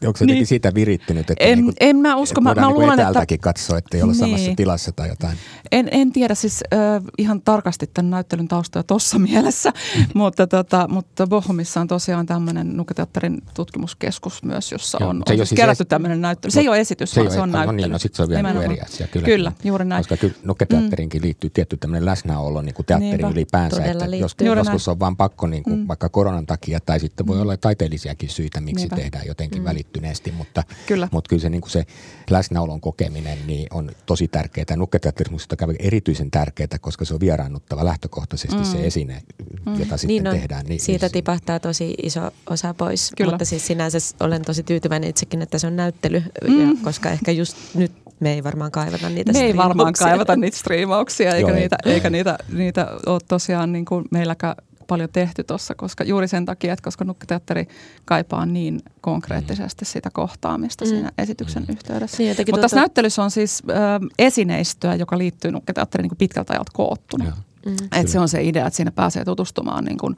onko 0.05 0.17
se 0.17 0.26
niin. 0.26 0.47
siitä 0.47 0.74
virittynyt, 0.74 1.32
että 1.32 1.43
en, 1.43 1.57
niin 1.57 1.65
kuin, 1.65 1.76
en 1.80 1.95
mä 1.95 2.15
usko. 2.15 2.41
Mä, 2.41 2.55
mä 2.55 2.61
niin 2.61 2.74
luulen, 2.74 2.99
että... 2.99 3.38
katsoa, 3.41 3.78
että 3.78 3.97
ei 3.97 4.03
ole 4.03 4.11
niin. 4.11 4.19
samassa 4.19 4.51
tilassa 4.55 4.91
tai 4.91 5.09
jotain. 5.09 5.38
En, 5.71 5.88
en 5.91 6.11
tiedä 6.11 6.36
siis 6.36 6.63
äh, 6.74 7.03
ihan 7.17 7.41
tarkasti 7.41 7.89
tämän 7.93 8.09
näyttelyn 8.09 8.47
taustoja 8.47 8.84
tuossa 8.84 9.19
mielessä, 9.19 9.74
mutta, 10.13 10.47
tota, 10.47 10.88
mutta 10.88 11.28
Bohumissa 11.28 11.82
on 11.82 11.88
tosiaan 11.88 12.26
tämmöinen 12.26 12.78
Nuketeatterin 12.78 13.41
tutkimuskeskus 13.53 14.43
myös, 14.43 14.71
jossa 14.71 14.97
Joo, 15.01 15.09
on, 15.09 15.24
on 15.30 15.38
siis 15.38 15.53
kerätty 15.55 15.84
es... 15.84 15.88
tämmöinen 15.88 16.21
näyttely. 16.21 16.51
Se 16.51 16.59
ei 16.59 16.69
ole 16.69 16.80
esitys, 16.80 17.11
se 17.11 17.21
vaan 17.21 17.32
se 17.32 17.41
on 17.41 17.51
näyttely. 17.51 17.78
No 17.78 17.88
niin, 17.88 17.91
no 17.91 17.99
sit 18.14 18.18
se 18.18 18.24
on 18.24 18.30
vielä 18.30 18.64
eri 18.64 18.82
asia. 18.82 19.07
Kyllä, 19.07 19.26
kyllä 19.26 19.51
juuri 19.64 19.86
näin. 19.86 19.99
Koska 19.99 20.18
kyllä 20.18 20.34
Nuketeatterinkin 20.43 21.22
mm. 21.22 21.26
liittyy 21.26 21.49
tietty 21.49 21.78
tämmöinen 21.78 22.05
läsnäolo 22.05 22.61
niin 22.61 22.76
kuin 22.76 22.86
teatteriin 22.86 23.18
Niinpä, 23.18 23.30
ylipäänsä. 23.30 23.86
Että 23.86 24.05
jos, 24.05 24.36
joskus 24.39 24.88
on 24.88 24.99
vaan 24.99 25.18
pakko 25.18 25.47
niin 25.47 25.64
kuin, 25.64 25.80
mm. 25.80 25.88
vaikka 25.88 26.09
koronan 26.09 26.45
takia 26.45 26.80
tai 26.80 26.99
sitten 26.99 27.28
voi 27.28 27.36
mm. 27.36 27.41
olla 27.41 27.57
taiteellisiakin 27.57 28.30
syitä, 28.30 28.61
miksi 28.61 28.84
Niinpä. 28.84 28.95
tehdään 28.95 29.28
jotenkin 29.28 29.61
mm. 29.61 29.66
välittyneesti. 29.66 30.32
Mutta 30.32 30.64
kyllä, 30.88 31.07
mutta 31.11 31.30
kyllä 31.30 31.41
se, 31.41 31.49
niin 31.49 31.61
kuin 31.61 31.72
se 31.72 31.86
läsnäolon 32.30 32.82
kokeminen 32.82 33.38
niin 33.47 33.68
on 33.72 33.91
tosi 34.05 34.28
tärkeää. 34.28 34.66
Nukketeatterimusta 34.76 35.55
on 35.61 35.76
erityisen 35.80 36.32
tärkeää, 36.32 36.68
koska 36.82 37.05
se 37.05 37.14
on 37.14 37.20
vieraannuttava 37.20 37.86
lähtökohtaisesti 37.86 38.57
mm. 38.57 38.64
se 38.64 38.86
esine, 38.86 39.22
mm. 39.66 39.80
jota 39.80 39.97
sitten 39.97 40.07
niin 40.07 40.28
on, 40.28 40.36
tehdään. 40.36 40.66
Niin, 40.66 40.80
siitä 40.80 41.05
niin, 41.05 41.14
tipahtaa 41.14 41.59
tosi 41.59 41.95
iso 42.03 42.32
osa 42.49 42.74
pois. 42.74 43.11
Kyllä. 43.18 43.32
Mutta 43.32 43.45
siis 43.45 43.68
sinänsä 43.68 43.97
olen 44.20 44.41
tosi 44.41 44.64
tyytyväinen 44.64 45.09
itsekin, 45.09 45.41
että 45.41 45.57
se 45.57 45.68
on 45.68 45.76
näyttely, 45.76 46.24
mm. 46.47 46.61
ja, 46.61 46.68
koska 46.84 47.09
ehkä 47.09 47.32
just 47.32 47.57
nyt 47.76 48.03
me 48.20 48.34
ei 48.34 48.43
varmaan 48.43 48.72
kaivata 48.72 49.09
niitä 49.09 49.32
Me 49.32 49.39
ei 49.39 49.57
varmaan 49.57 49.93
kaivata 49.93 50.36
niitä 50.36 50.57
striimauksia, 50.57 51.36
eikä, 51.36 51.51
niitä, 51.51 51.78
eikä 51.86 52.09
niitä, 52.09 52.38
niitä 52.51 52.88
ole 53.05 53.20
tosiaan 53.28 53.72
niin 53.72 53.86
kuin 53.86 54.05
meilläkään 54.11 54.55
paljon 54.88 55.09
tehty 55.14 55.43
tuossa, 55.43 55.76
koska 55.76 56.03
juuri 56.03 56.28
sen 56.28 56.45
takia, 56.45 56.74
että 56.74 56.84
koska 56.84 57.05
nukketeatteri 57.05 57.68
kaipaa 58.05 58.45
niin 58.45 58.82
konkreettisesti 59.01 59.86
sitä 59.86 60.09
kohtaamista 60.14 60.86
mm. 60.86 60.89
siinä 60.89 61.11
esityksen 61.18 61.64
mm. 61.64 61.74
yhteydessä. 61.74 62.18
Niin, 62.18 62.36
Mutta 62.38 62.61
tässä 62.61 62.78
näyttelyssä 62.78 63.24
on 63.24 63.32
siis 63.32 63.64
ö, 63.70 63.74
esineistöä, 64.20 64.95
joka 64.95 65.18
liittyy 65.18 65.51
nukketeatteriin 65.51 66.09
niin 66.09 66.18
pitkältä 66.18 66.53
ajalta 66.53 66.72
koottuna. 66.74 67.26
Mm. 67.66 67.76
Et 67.91 68.07
se 68.07 68.20
on 68.20 68.30
se 68.30 68.43
idea, 68.43 68.68
että 68.68 68.78
siinä 68.78 68.91
pääsee 68.91 69.26
tutustumaan 69.26 69.86
niin 69.86 69.97
kuin 69.97 70.18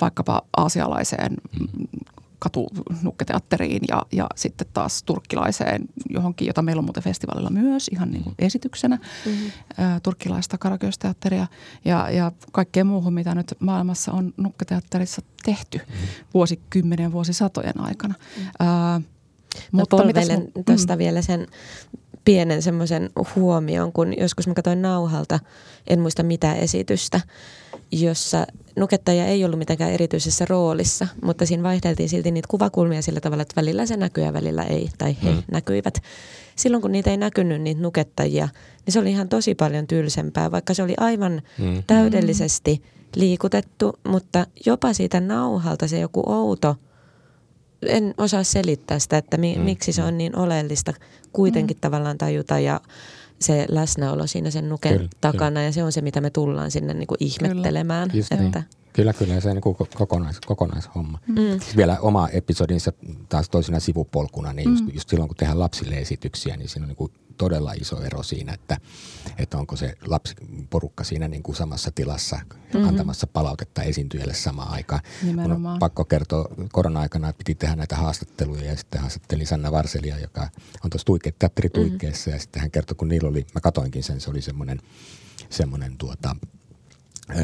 vaikkapa 0.00 0.42
aasialaiseen 0.56 1.36
mm 1.60 1.66
katunukketeatteriin 2.38 3.82
ja, 3.88 4.02
ja 4.12 4.26
sitten 4.36 4.66
taas 4.72 5.02
turkkilaiseen 5.02 5.82
johonkin, 6.10 6.46
jota 6.46 6.62
meillä 6.62 6.80
on 6.80 6.84
muuten 6.84 7.02
festivaalilla 7.02 7.50
myös 7.50 7.88
ihan 7.88 8.10
niin 8.10 8.24
kuin 8.24 8.34
esityksenä, 8.38 8.98
mm-hmm. 9.26 9.50
ä, 9.84 10.00
turkkilaista 10.00 10.58
karaköösteatteria 10.58 11.46
ja, 11.84 12.10
ja 12.10 12.32
kaikkea 12.52 12.84
muuhun, 12.84 13.14
mitä 13.14 13.34
nyt 13.34 13.54
maailmassa 13.60 14.12
on 14.12 14.34
nukketeatterissa 14.36 15.22
tehty 15.44 15.78
mm-hmm. 15.78 16.06
vuosikymmenen, 16.34 17.12
vuosisatojen 17.12 17.80
aikana. 17.80 18.14
Mm-hmm. 18.36 19.04
Mutta 19.72 19.96
polveilen 19.96 20.48
tuosta 20.66 20.94
mm. 20.94 20.98
vielä 20.98 21.22
sen 21.22 21.46
pienen 22.24 22.62
semmoisen 22.62 23.10
huomion, 23.36 23.92
kun 23.92 24.18
joskus 24.18 24.46
mä 24.46 24.54
katsoin 24.54 24.82
nauhalta, 24.82 25.40
en 25.86 26.00
muista 26.00 26.22
mitä 26.22 26.54
esitystä, 26.54 27.20
jossa 27.92 28.46
nukettaja 28.76 29.26
ei 29.26 29.44
ollut 29.44 29.58
mitenkään 29.58 29.92
erityisessä 29.92 30.44
roolissa, 30.48 31.08
mutta 31.22 31.46
siinä 31.46 31.62
vaihdeltiin 31.62 32.08
silti 32.08 32.30
niitä 32.30 32.48
kuvakulmia 32.50 33.02
sillä 33.02 33.20
tavalla, 33.20 33.42
että 33.42 33.60
välillä 33.60 33.86
se 33.86 33.96
näkyy 33.96 34.24
ja 34.24 34.32
välillä 34.32 34.62
ei, 34.62 34.90
tai 34.98 35.16
he 35.22 35.30
mm. 35.30 35.42
näkyivät. 35.50 36.02
Silloin 36.56 36.82
kun 36.82 36.92
niitä 36.92 37.10
ei 37.10 37.16
näkynyt, 37.16 37.62
niitä 37.62 37.80
nukettajia, 37.80 38.48
niin 38.86 38.92
se 38.92 38.98
oli 38.98 39.10
ihan 39.10 39.28
tosi 39.28 39.54
paljon 39.54 39.86
tylsempää, 39.86 40.50
vaikka 40.50 40.74
se 40.74 40.82
oli 40.82 40.94
aivan 40.96 41.42
mm. 41.58 41.82
täydellisesti 41.86 42.82
liikutettu, 43.16 43.98
mutta 44.08 44.46
jopa 44.66 44.92
siitä 44.92 45.20
nauhalta 45.20 45.88
se 45.88 45.98
joku 45.98 46.22
outo, 46.26 46.76
en 47.82 48.14
osaa 48.18 48.42
selittää 48.42 48.98
sitä, 48.98 49.18
että 49.18 49.36
mi, 49.36 49.54
mm. 49.54 49.62
miksi 49.62 49.92
se 49.92 50.02
on 50.02 50.18
niin 50.18 50.36
oleellista 50.36 50.94
kuitenkin 51.32 51.76
mm. 51.76 51.80
tavallaan 51.80 52.18
tajuta 52.18 52.58
ja 52.58 52.80
se 53.40 53.66
läsnäolo 53.68 54.26
siinä 54.26 54.50
sen 54.50 54.68
nuken 54.68 54.96
kyllä, 54.96 55.08
takana 55.20 55.50
kyllä. 55.50 55.62
ja 55.62 55.72
se 55.72 55.82
on 55.82 55.92
se, 55.92 56.00
mitä 56.00 56.20
me 56.20 56.30
tullaan 56.30 56.70
sinne 56.70 56.94
niin 56.94 57.06
kuin 57.06 57.18
ihmettelemään. 57.20 58.10
Kyllä, 58.10 58.24
että, 58.30 58.58
niin. 58.58 58.85
Kyllä, 58.96 59.12
kyllä. 59.12 59.40
Se 59.40 59.48
on 59.48 59.54
niin 59.54 59.88
kokonais, 59.94 60.40
kokonaishomma. 60.40 61.18
Mm. 61.26 61.36
Siis 61.36 61.76
vielä 61.76 61.98
oma 62.00 62.28
episodinsa 62.28 62.92
taas 63.28 63.48
toisena 63.48 63.80
sivupolkuna, 63.80 64.52
niin 64.52 64.70
just, 64.70 64.84
mm. 64.84 64.90
just 64.94 65.08
silloin 65.08 65.28
kun 65.28 65.36
tehdään 65.36 65.58
lapsille 65.58 65.94
esityksiä, 65.94 66.56
niin 66.56 66.68
siinä 66.68 66.84
on 66.84 66.88
niin 66.88 66.96
kuin 66.96 67.12
todella 67.38 67.72
iso 67.72 68.02
ero 68.02 68.22
siinä, 68.22 68.52
että, 68.52 68.76
että 69.38 69.58
onko 69.58 69.76
se 69.76 69.94
lapsiporukka 70.06 71.04
siinä 71.04 71.28
niin 71.28 71.42
kuin 71.42 71.56
samassa 71.56 71.90
tilassa 71.94 72.36
mm-hmm. 72.36 72.88
antamassa 72.88 73.26
palautetta 73.26 73.82
esiintyjälle 73.82 74.34
samaan 74.34 74.70
aikaan. 74.70 75.00
Nimenomaan. 75.22 75.74
On 75.74 75.78
pakko 75.78 76.04
kertoa, 76.04 76.48
korona-aikana 76.72 77.32
piti 77.32 77.54
tehdä 77.54 77.76
näitä 77.76 77.96
haastatteluja 77.96 78.64
ja 78.64 78.76
sitten 78.76 79.00
haastattelin 79.00 79.46
Sanna 79.46 79.72
Varselia, 79.72 80.18
joka 80.18 80.48
on 80.84 80.90
tuossa 80.90 81.06
tuike, 81.06 81.32
teatterituikkeessa 81.38 82.30
mm-hmm. 82.30 82.36
ja 82.36 82.40
sitten 82.40 82.62
hän 82.62 82.70
kertoi, 82.70 82.94
kun 82.94 83.08
niillä 83.08 83.28
oli, 83.28 83.46
mä 83.54 83.60
katoinkin 83.60 84.02
sen, 84.02 84.20
se 84.20 84.30
oli 84.30 84.42
semmoinen 84.42 84.80
semmoinen 85.50 85.96
tuota, 85.98 86.36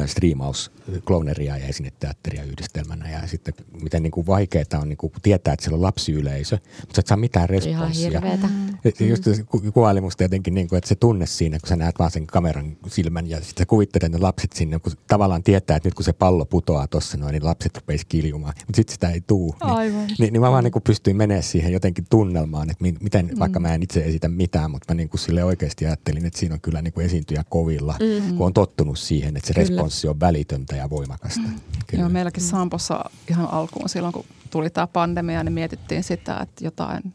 striimaus 0.05 0.71
klouneria 1.05 1.57
ja 1.57 1.67
esineteatteria 1.67 2.43
yhdistelmänä 2.43 3.09
ja 3.09 3.27
sitten 3.27 3.53
miten 3.81 4.03
niin 4.03 4.11
kuin 4.11 4.27
vaikeaa 4.27 4.81
on 4.81 4.89
niin 4.89 4.97
kuin 4.97 5.13
tietää, 5.21 5.53
että 5.53 5.63
siellä 5.63 5.75
on 5.75 5.81
lapsiyleisö, 5.81 6.57
mutta 6.81 6.95
sä 6.95 6.99
et 6.99 7.07
saa 7.07 7.17
mitään 7.17 7.49
responssia. 7.49 8.09
Ihan 8.09 8.23
hirveetä. 8.23 8.47
Mm. 8.47 9.07
Just 9.09 9.23
se 9.23 9.43
kuvaili 9.73 10.01
musta 10.01 10.23
jotenkin, 10.23 10.53
niin 10.53 10.67
kuin, 10.67 10.77
että 10.77 10.87
se 10.87 10.95
tunne 10.95 11.25
siinä, 11.25 11.59
kun 11.59 11.69
sä 11.69 11.75
näet 11.75 11.99
vaan 11.99 12.11
sen 12.11 12.27
kameran 12.27 12.77
silmän 12.87 13.29
ja 13.29 13.37
sitten 13.37 13.61
sä 13.61 13.65
kuvittelet 13.65 14.11
ne 14.11 14.17
lapset 14.17 14.53
sinne, 14.53 14.79
kun 14.79 14.91
tavallaan 15.07 15.43
tietää, 15.43 15.77
että 15.77 15.87
nyt 15.87 15.93
kun 15.93 16.03
se 16.03 16.13
pallo 16.13 16.45
putoaa 16.45 16.87
tuossa 16.87 17.17
noin, 17.17 17.33
niin 17.33 17.45
lapset 17.45 17.77
rupeisi 17.77 18.05
kiljumaan, 18.09 18.53
mutta 18.57 18.75
sitten 18.75 18.93
sitä 18.93 19.09
ei 19.09 19.21
tuu. 19.21 19.55
Niin, 19.63 19.73
Aivan. 19.73 20.07
Niin, 20.19 20.33
niin 20.33 20.41
mä 20.41 20.51
vaan 20.51 20.63
niin 20.63 20.71
kuin 20.71 20.83
pystyin 20.83 21.17
menemään 21.17 21.43
siihen 21.43 21.73
jotenkin 21.73 22.05
tunnelmaan, 22.09 22.69
että 22.69 22.83
miten, 23.01 23.25
mm. 23.25 23.39
vaikka 23.39 23.59
mä 23.59 23.73
en 23.73 23.83
itse 23.83 23.99
esitä 23.99 24.27
mitään, 24.27 24.71
mutta 24.71 24.93
mä 24.93 24.97
niin 24.97 25.09
kuin 25.09 25.19
sille 25.19 25.43
oikeasti 25.43 25.85
ajattelin, 25.85 26.25
että 26.25 26.39
siinä 26.39 26.55
on 26.55 26.61
kyllä 26.61 26.81
niin 26.81 26.93
kuin 26.93 27.05
esiintyjä 27.05 27.43
kovilla, 27.49 27.95
mm. 27.99 28.37
kun 28.37 28.45
on 28.45 28.53
tottunut 28.53 28.99
siihen, 28.99 29.37
että 29.37 29.47
se 29.47 29.53
responssi 29.75 30.07
on 30.07 30.19
välitöntä 30.19 30.75
ja 30.75 30.89
voimakasta. 30.89 31.41
Mm. 31.41 31.99
Joo, 31.99 32.09
meilläkin 32.09 32.43
Sampossa 32.43 33.05
ihan 33.29 33.47
alkuun 33.51 33.89
silloin, 33.89 34.13
kun 34.13 34.25
tuli 34.49 34.69
tämä 34.69 34.87
pandemia, 34.87 35.43
niin 35.43 35.53
mietittiin 35.53 36.03
sitä, 36.03 36.37
että 36.37 36.65
jotain 36.65 37.13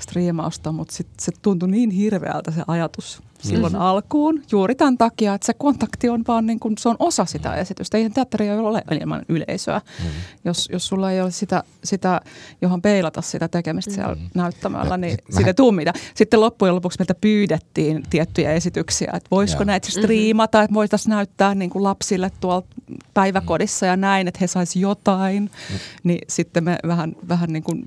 striimausta, 0.00 0.72
mutta 0.72 0.94
sitten 0.94 1.24
se 1.24 1.32
tuntui 1.42 1.70
niin 1.70 1.90
hirveältä 1.90 2.50
se 2.50 2.62
ajatus 2.66 3.22
silloin 3.42 3.72
mm. 3.72 3.80
alkuun, 3.80 4.42
juuri 4.52 4.74
tämän 4.74 4.98
takia, 4.98 5.34
että 5.34 5.46
se 5.46 5.54
kontakti 5.54 6.08
on 6.08 6.24
vaan 6.28 6.46
niin 6.46 6.60
kuin, 6.60 6.74
se 6.78 6.88
on 6.88 6.96
osa 6.98 7.24
sitä 7.24 7.48
mm. 7.48 7.58
esitystä. 7.58 7.98
Ei 7.98 8.10
teatteri 8.10 8.48
ei 8.48 8.58
ole 8.58 8.82
ilman 9.00 9.22
yleisöä, 9.28 9.80
mm. 10.04 10.10
jos, 10.44 10.68
jos 10.72 10.86
sulla 10.86 11.12
ei 11.12 11.20
ole 11.20 11.30
sitä, 11.30 11.62
sitä, 11.84 12.20
johon 12.62 12.82
peilata 12.82 13.22
sitä 13.22 13.48
tekemistä 13.48 13.94
siellä 13.94 14.14
mm. 14.14 14.30
näyttämällä, 14.34 14.96
niin 14.96 15.10
ja, 15.28 15.34
siitä 15.34 15.50
ei 15.50 15.54
tule 15.54 15.74
mitään. 15.74 16.00
Sitten 16.14 16.40
loppujen 16.40 16.74
lopuksi 16.74 16.98
meiltä 16.98 17.14
pyydettiin 17.14 18.02
tiettyjä 18.10 18.52
esityksiä, 18.52 19.10
että 19.14 19.28
voisiko 19.30 19.62
ja. 19.62 19.66
näitä 19.66 19.90
striimata, 19.90 20.62
että 20.62 20.74
voitaisiin 20.74 21.10
näyttää 21.10 21.54
niin 21.54 21.70
kuin 21.70 21.82
lapsille 21.82 22.30
tuolla 22.40 22.62
päiväkodissa 23.14 23.86
ja 23.86 23.96
näin, 23.96 24.28
että 24.28 24.38
he 24.40 24.46
saisi 24.46 24.80
jotain. 24.80 25.42
Mm. 25.42 25.78
Niin 26.04 26.18
sitten 26.28 26.64
me 26.64 26.78
vähän, 26.86 27.16
vähän 27.28 27.52
niin 27.52 27.62
kuin 27.62 27.84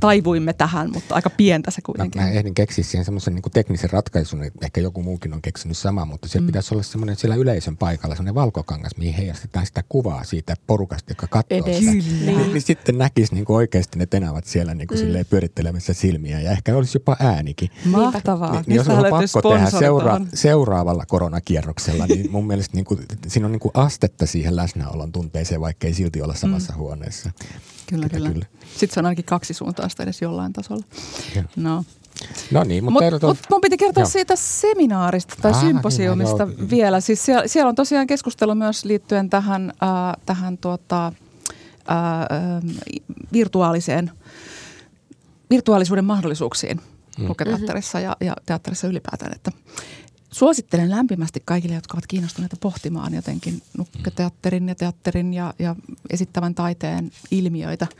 taivuimme 0.00 0.52
tähän, 0.52 0.90
mutta 0.92 1.14
aika 1.14 1.30
pientä 1.30 1.70
se 1.70 1.82
kuitenkin. 1.82 2.22
Mä, 2.22 2.28
mä 2.28 2.32
ehdin 2.32 2.54
keksiä 2.54 2.84
siihen 2.84 3.04
semmoisen 3.04 3.34
niin 3.34 3.42
teknisen 3.52 3.90
ratkaisun, 3.90 4.42
että 4.42 4.58
ehkä 4.66 4.80
joku 4.80 4.97
muukin 5.02 5.34
on 5.34 5.42
keksinyt 5.42 5.78
sama, 5.78 6.04
mutta 6.04 6.28
siellä 6.28 6.44
mm. 6.44 6.46
pitäisi 6.46 6.74
olla 6.74 6.82
semmoinen 6.82 7.16
siellä 7.16 7.36
yleisön 7.36 7.76
paikalla 7.76 8.14
semmoinen 8.14 8.34
valkokangas, 8.34 8.92
mihin 8.96 9.14
heijastetaan 9.14 9.66
sitä 9.66 9.84
kuvaa 9.88 10.24
siitä 10.24 10.54
porukasta, 10.66 11.10
joka 11.10 11.26
katsoo 11.26 11.58
Edes. 11.58 11.78
sitä. 11.78 11.92
Niin, 11.92 12.52
niin 12.52 12.62
sitten 12.62 12.98
näkisi 12.98 13.34
niin 13.34 13.44
kuin 13.44 13.56
oikeasti 13.56 13.98
ne 13.98 14.06
tenavat 14.06 14.44
siellä 14.44 14.74
niin 14.74 14.88
kuin 14.88 15.00
mm. 15.00 15.26
pyörittelemässä 15.30 15.92
silmiä 15.92 16.40
ja 16.40 16.50
ehkä 16.50 16.76
olisi 16.76 16.96
jopa 16.96 17.16
äänikin. 17.20 17.70
Mahtavaa. 17.84 18.52
Niin, 18.52 18.64
niin 18.66 18.76
jos 18.76 18.88
on 18.88 19.04
pakko 19.10 19.54
tehdä 19.54 19.70
seura- 19.70 20.20
seuraavalla 20.34 21.06
koronakierroksella, 21.06 22.06
niin 22.06 22.30
mun 22.30 22.46
mielestä 22.46 22.76
niin 22.76 22.84
kuin, 22.84 23.00
siinä 23.26 23.46
on 23.46 23.52
niin 23.52 23.60
kuin 23.60 23.72
astetta 23.74 24.26
siihen 24.26 24.56
läsnäolon 24.56 25.12
tunteeseen, 25.12 25.60
vaikka 25.60 25.86
ei 25.86 25.94
silti 25.94 26.22
olla 26.22 26.34
samassa 26.34 26.72
mm. 26.72 26.78
huoneessa. 26.78 27.30
Kyllä, 27.86 28.08
kyllä, 28.08 28.30
kyllä. 28.30 28.46
Sitten 28.76 28.94
se 28.94 29.00
on 29.00 29.06
ainakin 29.06 29.24
kaksi 29.24 29.54
suuntaista 29.54 30.02
edes 30.02 30.22
jollain 30.22 30.52
tasolla. 30.52 30.84
Ja. 31.34 31.44
No. 31.56 31.84
No 32.50 32.64
niin, 32.64 32.84
mutta... 32.84 33.10
Mut, 33.10 33.22
mut 33.22 33.38
mun 33.50 33.60
piti 33.60 33.76
kertoa 33.76 34.02
joo. 34.02 34.10
siitä 34.10 34.36
seminaarista 34.36 35.34
tai 35.42 35.52
ah, 35.52 35.60
symposiumista 35.60 36.46
niin, 36.46 36.70
vielä. 36.70 37.00
Siis 37.00 37.24
siellä, 37.24 37.46
siellä 37.46 37.68
on 37.68 37.74
tosiaan 37.74 38.06
keskustelu 38.06 38.54
myös 38.54 38.84
liittyen 38.84 39.30
tähän, 39.30 39.72
äh, 39.82 40.22
tähän 40.26 40.58
tuota, 40.58 41.06
äh, 41.06 41.14
virtuaaliseen, 43.32 44.10
virtuaalisuuden 45.50 46.04
mahdollisuuksiin 46.04 46.80
mm. 47.18 47.28
luketeatterissa 47.28 48.00
ja, 48.00 48.16
ja 48.20 48.36
teatterissa 48.46 48.88
ylipäätään. 48.88 49.32
Että 49.34 49.52
suosittelen 50.30 50.90
lämpimästi 50.90 51.42
kaikille, 51.44 51.74
jotka 51.74 51.94
ovat 51.94 52.06
kiinnostuneita 52.06 52.56
pohtimaan 52.60 53.14
jotenkin 53.14 53.62
nukketeatterin 53.78 54.68
ja 54.68 54.74
teatterin 54.74 55.34
ja, 55.34 55.54
ja 55.58 55.76
esittävän 56.10 56.54
taiteen 56.54 57.10
ilmiöitä– 57.30 57.86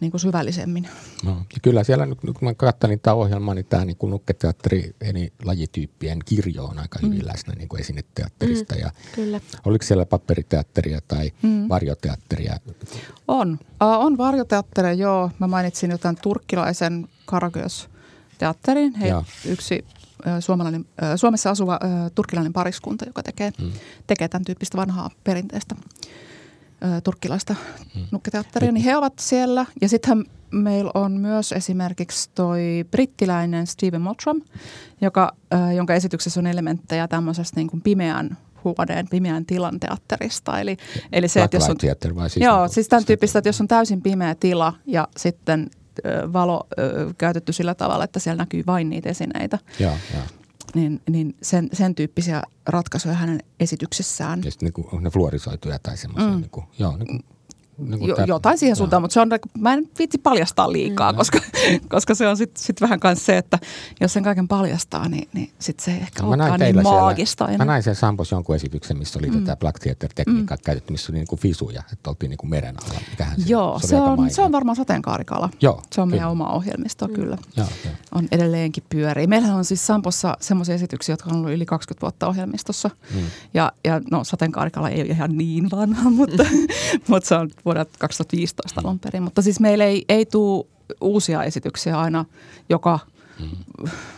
niin 0.00 0.10
kuin 0.10 0.20
syvällisemmin. 0.20 0.88
No, 1.24 1.30
ja 1.30 1.58
kyllä 1.62 1.84
siellä, 1.84 2.06
nyt 2.06 2.20
kun 2.20 2.34
mä 2.40 2.54
katsoin 2.54 3.00
tämä 3.00 3.14
ohjelma, 3.14 3.54
niin 3.54 3.66
tämä 3.66 3.84
niin 3.84 3.96
nukketeatteri 4.02 4.94
eri 5.00 5.32
lajityyppien 5.44 6.18
kirjo 6.24 6.64
on 6.64 6.78
aika 6.78 6.98
hyvin 7.02 7.18
mm. 7.18 7.26
läsnä 7.26 7.54
niin 7.54 7.68
kuin 7.68 7.80
esineteatterista. 7.80 8.74
Mm, 8.74 8.80
ja 8.80 8.90
kyllä. 9.14 9.40
Oliko 9.64 9.84
siellä 9.84 10.06
paperiteatteria 10.06 11.00
tai 11.08 11.32
mm. 11.42 11.68
varjoteatteria? 11.68 12.56
On. 13.28 13.52
Uh, 13.52 13.58
on 13.78 14.18
varjoteatteria, 14.18 14.92
joo. 14.92 15.30
Mä 15.38 15.46
mainitsin 15.46 15.90
jotain 15.90 16.16
turkkilaisen 16.22 17.08
Karagös-teatterin. 17.26 18.94
He, 18.94 19.08
yksi 19.48 19.84
suomalainen, 20.40 20.84
Suomessa 21.16 21.50
asuva 21.50 21.80
turkkilainen 22.14 22.52
pariskunta, 22.52 23.04
joka 23.04 23.22
tekee, 23.22 23.52
mm. 23.60 23.72
tekee 24.06 24.28
tämän 24.28 24.44
tyyppistä 24.44 24.76
vanhaa 24.76 25.10
perinteistä 25.24 25.74
turkkilaista 27.04 27.54
mm. 27.94 28.02
nukketeatteria, 28.10 28.72
niin 28.72 28.84
he 28.84 28.96
ovat 28.96 29.12
siellä. 29.18 29.66
Ja 29.80 29.88
sittenhän 29.88 30.24
meillä 30.50 30.90
on 30.94 31.12
myös 31.12 31.52
esimerkiksi 31.52 32.30
toi 32.34 32.84
brittiläinen 32.90 33.66
Stephen 33.66 34.00
Mottram, 34.00 34.42
joka, 35.00 35.32
jonka 35.76 35.94
esityksessä 35.94 36.40
on 36.40 36.46
elementtejä 36.46 37.08
tämmöisestä 37.08 37.60
niin 37.60 37.70
kuin 37.70 37.80
pimeän 37.80 38.36
huoneen, 38.64 39.08
pimeän 39.08 39.46
tilan 39.46 39.80
teatterista. 39.80 40.60
Eli, 40.60 40.76
eli 41.12 41.28
se, 41.28 41.42
että 41.42 41.56
jos 41.56 41.68
on, 41.68 41.76
vai 42.14 42.30
siis 42.30 42.44
joo, 42.44 42.68
siis 42.68 42.88
tämän 42.88 43.04
tyyppistä, 43.04 43.38
että 43.38 43.48
jos 43.48 43.60
on 43.60 43.68
täysin 43.68 44.02
pimeä 44.02 44.34
tila 44.34 44.72
ja 44.86 45.08
sitten 45.16 45.70
valo 46.32 46.66
ö, 46.78 47.14
käytetty 47.18 47.52
sillä 47.52 47.74
tavalla, 47.74 48.04
että 48.04 48.20
siellä 48.20 48.42
näkyy 48.42 48.62
vain 48.66 48.90
niitä 48.90 49.08
esineitä. 49.08 49.58
Joo, 49.78 49.94
joo 50.14 50.22
niin, 50.74 51.00
niin 51.10 51.36
sen, 51.42 51.68
sen 51.72 51.94
tyyppisiä 51.94 52.42
ratkaisuja 52.66 53.14
hänen 53.14 53.42
esityksessään. 53.60 54.42
Ja 54.44 54.50
sitten 54.50 54.72
niin 54.76 55.02
ne 55.02 55.10
fluorisoituja 55.10 55.78
tai 55.78 55.96
semmoisia. 55.96 56.30
Mm. 56.30 56.40
Niin 56.40 56.50
kuin, 56.50 56.66
joo, 56.78 56.96
niin 56.96 57.06
kuin 57.06 57.24
Niin 57.78 58.08
jo, 58.08 58.16
tää- 58.16 58.24
jotain 58.28 58.58
siihen 58.58 58.76
suuntaan, 58.76 59.02
mutta 59.02 59.14
se 59.14 59.20
on, 59.20 59.28
mä 59.58 59.72
en 59.72 59.88
viitsi 59.98 60.18
paljastaa 60.18 60.72
liikaa, 60.72 61.12
Mm. 61.12 61.16
koska, 61.16 61.38
koska 61.88 62.14
se 62.14 62.28
on 62.28 62.36
sitten 62.36 62.62
sit 62.64 62.80
vähän 62.80 63.00
myös 63.04 63.26
se, 63.26 63.38
että 63.38 63.58
jos 64.00 64.12
sen 64.12 64.22
kaiken 64.22 64.48
paljastaa, 64.48 65.08
niin, 65.08 65.28
niin 65.32 65.50
sitten 65.58 65.84
se 65.84 65.90
ei 65.90 65.96
ehkä 66.00 66.22
näin 66.22 66.32
olekaan 66.32 66.60
niin 66.60 66.82
maagista 66.82 67.46
siellä, 67.46 67.58
mä 67.64 67.72
näin 67.72 67.82
siellä 67.82 67.98
Sampos 68.00 68.30
jonkun 68.30 68.56
esityksen, 68.56 68.98
missä 68.98 69.18
oli 69.18 69.30
mm. 69.30 69.44
tätä 69.44 69.56
Black 69.56 69.78
Theater-tekniikkaa 69.78 70.56
mm. 70.56 70.62
käytetty, 70.64 70.92
missä 70.92 71.12
oli 71.12 71.18
niin 71.18 71.26
kuin 71.28 71.38
fisuja, 71.40 71.82
että 71.92 72.10
oltiin 72.10 72.30
niin 72.30 72.38
kuin 72.38 72.50
meren 72.50 72.74
alla. 72.84 73.00
Mikähän 73.10 73.40
se, 73.40 73.48
Joo, 73.48 73.78
se 73.84 73.96
aika 73.96 74.22
on, 74.22 74.30
se 74.30 74.42
on 74.42 74.52
varmaan 74.52 74.76
sateenkaarikala. 74.76 75.50
Joo, 75.60 75.82
se 75.92 76.00
on 76.00 76.08
meidän 76.08 76.22
kyllä. 76.28 76.30
oma 76.44 76.52
ohjelmisto, 76.52 77.08
kyllä. 77.08 77.38
Joo, 77.56 77.66
joo. 77.84 77.94
On 78.14 78.28
edelleenkin 78.32 78.84
pyörii. 78.88 79.26
Meillähän 79.26 79.56
on 79.56 79.64
siis 79.64 79.86
Sampossa 79.86 80.36
semmoisia 80.40 80.74
esityksiä, 80.74 81.12
jotka 81.12 81.30
on 81.30 81.36
ollut 81.36 81.50
yli 81.52 81.66
20 81.66 82.00
vuotta 82.02 82.26
ohjelmistossa. 82.26 82.90
Mm. 83.14 83.20
Ja, 83.54 83.72
ja 83.84 84.00
no 84.10 84.24
sateenkaarikala 84.24 84.88
ei 84.88 85.00
ole 85.02 85.10
ihan 85.10 85.36
niin 85.36 85.70
vanha, 85.70 86.10
mutta, 86.20 86.44
mutta 87.08 87.28
se 87.28 87.34
on 87.34 87.50
vuodelta 87.64 87.98
2015 87.98 88.80
alun 88.80 88.98
perin. 88.98 89.22
Mutta 89.22 89.42
siis 89.42 89.60
meillä 89.60 89.84
ei, 89.84 90.04
ei 90.08 90.26
tule 90.26 90.66
uusia 91.00 91.42
esityksiä 91.42 92.00
aina 92.00 92.24
joka 92.68 92.98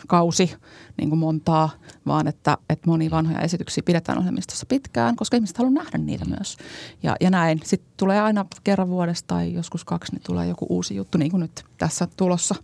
kausi 0.07 0.55
niin 0.97 1.09
kuin 1.09 1.19
montaa, 1.19 1.71
vaan 2.07 2.29
että, 2.29 2.59
että 2.71 2.91
moni 2.91 3.11
vanhoja 3.11 3.41
esityksiä 3.41 3.83
pidetään 3.87 4.19
ohjelmistossa 4.19 4.67
pitkään, 4.67 5.17
koska 5.17 5.37
ihmiset 5.37 5.59
haluaa 5.59 5.75
nähdä 5.75 5.99
niitä 5.99 6.25
myös. 6.25 6.57
Ja, 7.03 7.17
ja 7.21 7.31
näin. 7.31 7.61
Sitten 7.65 7.93
tulee 7.97 8.21
aina 8.21 8.47
kerran 8.65 8.89
vuodesta 8.89 9.27
tai 9.27 9.55
joskus 9.55 9.85
kaksi, 9.85 10.13
niin 10.13 10.23
tulee 10.27 10.47
joku 10.47 10.67
uusi 10.69 10.97
juttu, 10.97 11.19
niin 11.19 11.31
kuin 11.31 11.41
nyt 11.41 11.65
tässä 11.79 12.09
tulossa. 12.17 12.55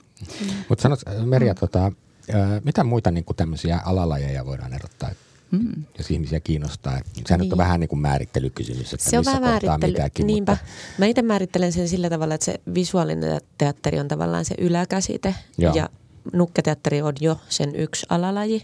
Mutta 0.68 0.82
sanot, 0.82 1.00
Merja, 1.24 1.54
tota, 1.54 1.92
ää, 2.34 2.60
mitä 2.64 2.84
muita 2.84 3.10
niin 3.10 3.24
kuin 3.24 3.36
tämmöisiä 3.36 3.80
alalajeja 3.84 4.46
voidaan 4.46 4.72
erottaa, 4.72 5.10
Mm. 5.52 5.84
jos 5.98 6.10
ihmisiä 6.10 6.40
kiinnostaa? 6.40 6.92
Sehän 6.92 7.04
nyt 7.16 7.30
on 7.32 7.38
Niin. 7.40 7.56
vähän 7.58 7.80
niin 7.80 7.88
kuin 7.88 8.00
määrittelykysymys, 8.00 8.94
että 8.94 9.10
Se 9.10 9.18
on 9.18 9.20
missä 9.20 9.40
vähän 9.40 9.52
kohtaa 9.52 9.68
määrittely. 9.78 9.92
mitäkin. 9.92 10.26
Niinpä. 10.26 10.52
Mutta, 10.52 10.66
Mä 10.98 11.06
itse 11.06 11.22
määrittelen 11.22 11.72
sen 11.72 11.88
sillä 11.88 12.10
tavalla, 12.10 12.34
että 12.34 12.44
se 12.44 12.54
visuaalinen 12.74 13.40
teatteri 13.58 14.00
on 14.00 14.08
tavallaan 14.08 14.44
se 14.44 14.54
yläkäsite. 14.58 15.34
Joo. 15.58 15.74
Ja 15.74 15.88
nukketeatteri 16.32 17.02
on 17.02 17.12
jo 17.20 17.40
sen 17.48 17.76
yksi 17.76 18.06
alalaji. 18.08 18.62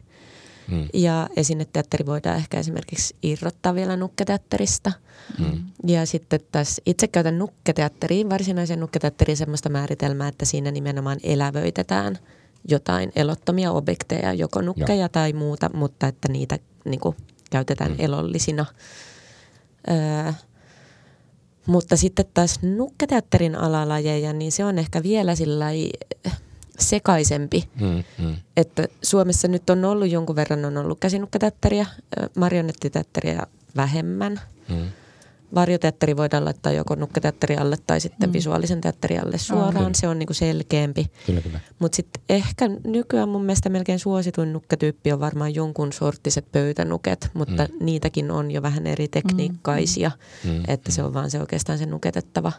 mm, 0.70 0.88
Ja 0.94 1.28
esineteatteri 1.36 2.06
voidaan 2.06 2.36
ehkä 2.36 2.58
esimerkiksi 2.58 3.14
irrottaa 3.22 3.74
vielä 3.74 3.96
nukketeatterista. 3.96 4.92
mm, 5.38 5.62
Ja 5.86 6.06
sitten 6.06 6.40
tässä 6.52 6.82
itse 6.86 7.08
käytän 7.08 7.38
nukketeatteriin, 7.38 8.30
varsinaisen 8.30 8.80
nukketeatteriin 8.80 9.36
semmoista 9.36 9.68
määritelmää, 9.68 10.28
että 10.28 10.44
siinä 10.44 10.70
nimenomaan 10.70 11.18
elävöitetään 11.22 12.18
jotain 12.68 13.12
elottomia 13.16 13.72
objekteja, 13.72 14.32
joko 14.32 14.60
nukkeja 14.62 14.98
Joo. 14.98 15.08
tai 15.08 15.32
muuta, 15.32 15.70
mutta 15.74 16.06
että 16.08 16.28
niitä 16.28 16.58
niin 16.84 17.00
kuin, 17.00 17.16
käytetään 17.50 17.90
mm. 17.90 17.96
elollisina. 17.98 18.66
Öö, 19.90 20.32
mutta 21.66 21.96
sitten 21.96 22.26
taas 22.34 22.62
nukketeatterin 22.62 23.56
alalajeja, 23.56 24.32
niin 24.32 24.52
se 24.52 24.64
on 24.64 24.78
ehkä 24.78 25.02
vielä 25.02 25.34
sillä 25.34 25.66
sekaisempi. 26.78 27.68
mm, 27.80 28.04
mm, 28.18 28.36
Että 28.56 28.88
Suomessa 29.02 29.48
nyt 29.48 29.70
on 29.70 29.84
ollut 29.84 30.10
jonkun 30.10 30.36
verran, 30.36 30.64
on 30.64 30.76
ollut 30.76 31.00
käsinukketeatteria, 31.00 31.86
marionettiteatteria 32.36 33.46
vähemmän. 33.76 34.40
mm. 34.68 34.88
Varjoteatteri 35.54 36.16
voidaan 36.16 36.44
laittaa 36.44 36.72
joko 36.72 36.94
nukketeatteri 36.94 37.56
alle 37.56 37.76
tai 37.86 38.00
sitten 38.00 38.30
mm. 38.30 38.32
visuaalisen 38.32 38.80
teatterin 38.80 39.24
alle 39.24 39.38
suoraan. 39.38 39.74
Kyllä. 39.74 39.90
Se 39.94 40.08
on 40.08 40.18
niinku 40.18 40.34
selkeämpi. 40.34 41.06
Kyllä, 41.26 41.40
kyllä. 41.40 41.60
Mutta 41.78 41.96
sitten 41.96 42.22
ehkä 42.28 42.68
nykyään 42.84 43.28
mun 43.28 43.42
mielestä 43.44 43.68
melkein 43.68 43.98
suosituin 43.98 44.52
nukketyyppi 44.52 45.12
on 45.12 45.20
varmaan 45.20 45.54
jonkun 45.54 45.92
sorttiset 45.92 46.52
pöytänuket, 46.52 47.30
mutta 47.34 47.64
mm. 47.64 47.84
niitäkin 47.86 48.30
on 48.30 48.50
jo 48.50 48.62
vähän 48.62 48.86
eri 48.86 49.08
tekniikkaisia, 49.08 50.10
Mm, 50.44 50.50
mm. 50.50 50.62
että 50.68 50.92
se 50.92 51.02
on 51.02 51.14
vaan 51.14 51.30
se 51.30 51.40
oikeastaan 51.40 51.78
se 51.78 51.86
nuketettava 51.86 52.52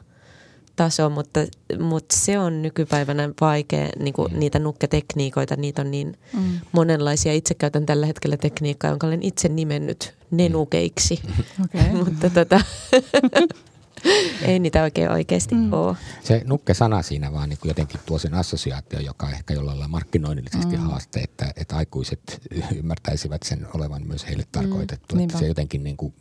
taso, 0.79 1.09
mutta, 1.09 1.39
mutta 1.79 2.15
se 2.15 2.39
on 2.39 2.61
nykypäivänä 2.61 3.29
vaikea, 3.41 3.89
niin 3.99 4.13
kuin 4.13 4.33
mm. 4.33 4.39
niitä 4.39 4.59
nukketekniikoita, 4.59 5.55
niitä 5.55 5.81
on 5.81 5.91
niin 5.91 6.17
Mm. 6.33 6.59
monenlaisia. 6.71 7.33
Itse 7.33 7.53
käytän 7.53 7.85
tällä 7.85 8.05
hetkellä 8.05 8.37
tekniikkaa, 8.37 8.89
jonka 8.89 9.07
olen 9.07 9.23
itse 9.23 9.49
nimennyt 9.49 10.13
nenukeiksi, 10.31 11.19
Okay. 11.65 11.91
mutta 12.03 12.29
tota, 12.29 12.61
ei 14.47 14.59
niitä 14.59 14.83
oikein 14.83 15.11
oikeasti 15.11 15.55
mm. 15.55 15.73
ole. 15.73 15.95
Se 16.23 16.41
nukke-sana 16.45 17.01
siinä 17.01 17.33
vaan 17.33 17.49
niin 17.49 17.59
kuin 17.59 17.69
jotenkin 17.69 17.99
tuo 18.05 18.19
sen 18.19 18.33
assosiaatio, 18.33 18.99
joka 18.99 19.29
ehkä 19.29 19.53
jollain 19.53 19.79
lailla 19.79 19.91
markkinoinnillisesti 19.91 20.77
mm. 20.77 20.83
haaste, 20.83 21.19
että, 21.19 21.53
että 21.55 21.75
aikuiset 21.75 22.41
ymmärtäisivät 22.75 23.43
sen 23.43 23.67
olevan 23.73 24.07
myös 24.07 24.27
heille 24.27 24.43
tarkoitettu. 24.51 25.15
Mm. 25.15 25.17
Niinpä. 25.17 25.31
Että 25.31 25.39
se 25.39 25.47
jotenkin 25.47 25.83
niin 25.83 25.97
kuin, 25.97 26.13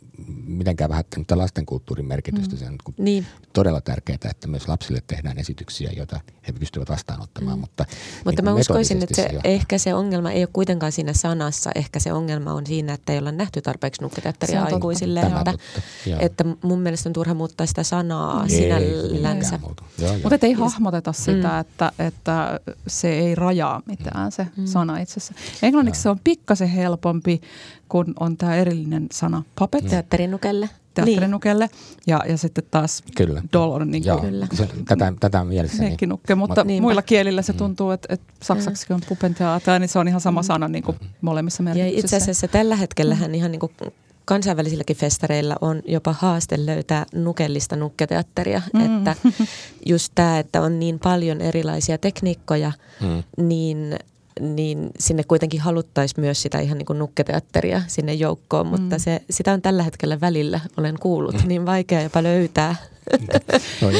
mitenkään 0.47 0.89
vähättänyt 0.89 1.31
lastenkulttuurin 1.31 2.05
merkitystä. 2.05 2.55
Mm. 2.55 2.59
Se 2.59 2.65
on 2.65 2.71
niin 2.71 2.79
kuin 2.83 2.95
Niin. 2.97 3.25
todella 3.53 3.81
tärkeää, 3.81 4.17
että 4.29 4.47
myös 4.47 4.67
lapsille 4.67 5.01
tehdään 5.07 5.37
esityksiä, 5.37 5.91
joita 5.97 6.19
he 6.47 6.51
pystyvät 6.53 6.89
vastaanottamaan. 6.89 7.57
Mm. 7.57 7.61
Mutta, 7.61 7.85
Mutta 8.25 8.41
niin 8.41 8.53
mä 8.53 8.59
uskoisin, 8.59 9.03
että 9.03 9.15
se, 9.15 9.21
metodisesti 9.21 9.49
ehkä 9.49 9.77
se 9.77 9.93
ongelma 9.93 10.31
ei 10.31 10.41
ole 10.41 10.49
kuitenkaan 10.53 10.91
siinä 10.91 11.13
sanassa. 11.13 11.71
Ehkä 11.75 11.99
se 11.99 12.13
ongelma 12.13 12.53
on 12.53 12.65
siinä, 12.65 12.93
että 12.93 13.13
ei 13.13 13.19
olla 13.19 13.31
nähty 13.31 13.61
tarpeeksi 13.61 14.01
Se 14.21 14.31
totta. 14.31 14.63
aikuisille. 14.75 15.21
Tämä 15.21 15.39
Että, 15.39 15.51
totta, 15.51 16.09
joo. 16.09 16.19
että 16.21 16.45
mun 16.63 16.79
mielestä 16.81 17.09
on 17.09 17.13
turha 17.13 17.33
muuttaa 17.33 17.67
sitä 17.67 17.83
sanaa 17.83 18.43
Ei, 18.43 18.49
sinällänsä. 18.49 19.59
Joo, 19.61 20.13
joo. 20.13 20.29
Mutta 20.29 20.45
ei 20.45 20.53
hahmoteta 20.53 21.13
sitä, 21.13 21.49
mm. 21.49 21.59
että, 21.59 21.91
että 21.99 22.59
se 22.87 23.09
ei 23.13 23.35
rajaa 23.35 23.81
mitään 23.85 24.31
se 24.31 24.47
mm. 24.57 24.65
sana 24.65 24.97
itsessä. 24.97 25.33
Englanniksi 25.63 26.01
se 26.01 26.09
on 26.09 26.19
pikkasen 26.23 26.67
helpompi, 26.69 27.41
kun 27.89 28.13
on 28.19 28.37
tämä 28.37 28.55
erillinen 28.55 29.07
sana 29.11 29.43
puppet 29.59 29.85
Teatterinukelle. 29.87 30.69
teatterinukelle 30.93 31.69
ja, 32.07 32.21
ja 32.29 32.37
sitten 32.37 32.63
taas 32.71 33.03
Kyllä. 33.17 33.41
doll 33.53 33.71
on 33.71 33.91
niin 33.91 34.03
kuin 34.03 34.21
Kyllä. 34.21 34.47
se, 34.53 34.69
tätä, 34.87 35.13
tätä 35.19 35.41
on 35.41 35.47
mielessäni. 35.47 35.89
nekkinukke, 35.89 36.35
mutta 36.35 36.63
Niinpä. 36.63 36.81
muilla 36.81 37.01
kielillä 37.01 37.41
se 37.41 37.53
tuntuu, 37.53 37.91
että, 37.91 38.13
että 38.13 38.33
saksaksi 38.41 38.93
on 38.93 39.01
pupenteater, 39.09 39.79
niin 39.79 39.89
se 39.89 39.99
on 39.99 40.07
ihan 40.07 40.21
sama 40.21 40.43
sana 40.43 40.67
niin 40.67 40.83
kuin 40.83 40.97
molemmissa 41.21 41.61
Ja 41.63 41.65
merkityksissä. 41.65 42.05
itse 42.17 42.17
asiassa 42.17 42.47
tällä 42.47 42.75
hetkellähän 42.75 43.35
ihan 43.35 43.51
niin 43.51 43.59
kuin 43.59 43.71
kansainvälisilläkin 44.25 44.95
festareilla 44.97 45.55
on 45.61 45.81
jopa 45.85 46.13
haaste 46.19 46.65
löytää 46.65 47.05
nukellista 47.13 47.75
nukketeatteria. 47.75 48.61
Mm. 48.73 48.85
Että 48.97 49.15
just 49.85 50.11
tämä, 50.15 50.39
että 50.39 50.61
on 50.61 50.79
niin 50.79 50.99
paljon 50.99 51.41
erilaisia 51.41 51.97
tekniikkoja, 51.97 52.71
Mm. 53.01 53.23
niin, 53.47 53.99
niin 54.39 54.89
sinne 54.99 55.23
kuitenkin 55.23 55.61
haluttaisiin 55.61 56.21
myös 56.25 56.41
sitä 56.41 56.59
ihan 56.59 56.77
niin 56.77 56.85
kuin 56.85 56.99
nukketeatteria 56.99 57.81
sinne 57.87 58.13
joukkoon, 58.13 58.67
mutta 58.67 58.95
Mm. 58.95 58.99
se, 58.99 59.21
sitä 59.29 59.53
on 59.53 59.61
tällä 59.61 59.83
hetkellä 59.83 60.21
välillä, 60.21 60.59
olen 60.77 60.95
kuullut, 60.99 61.35
niin 61.47 61.65
vaikea 61.65 62.01
jopa 62.01 62.23
löytää. 62.23 62.75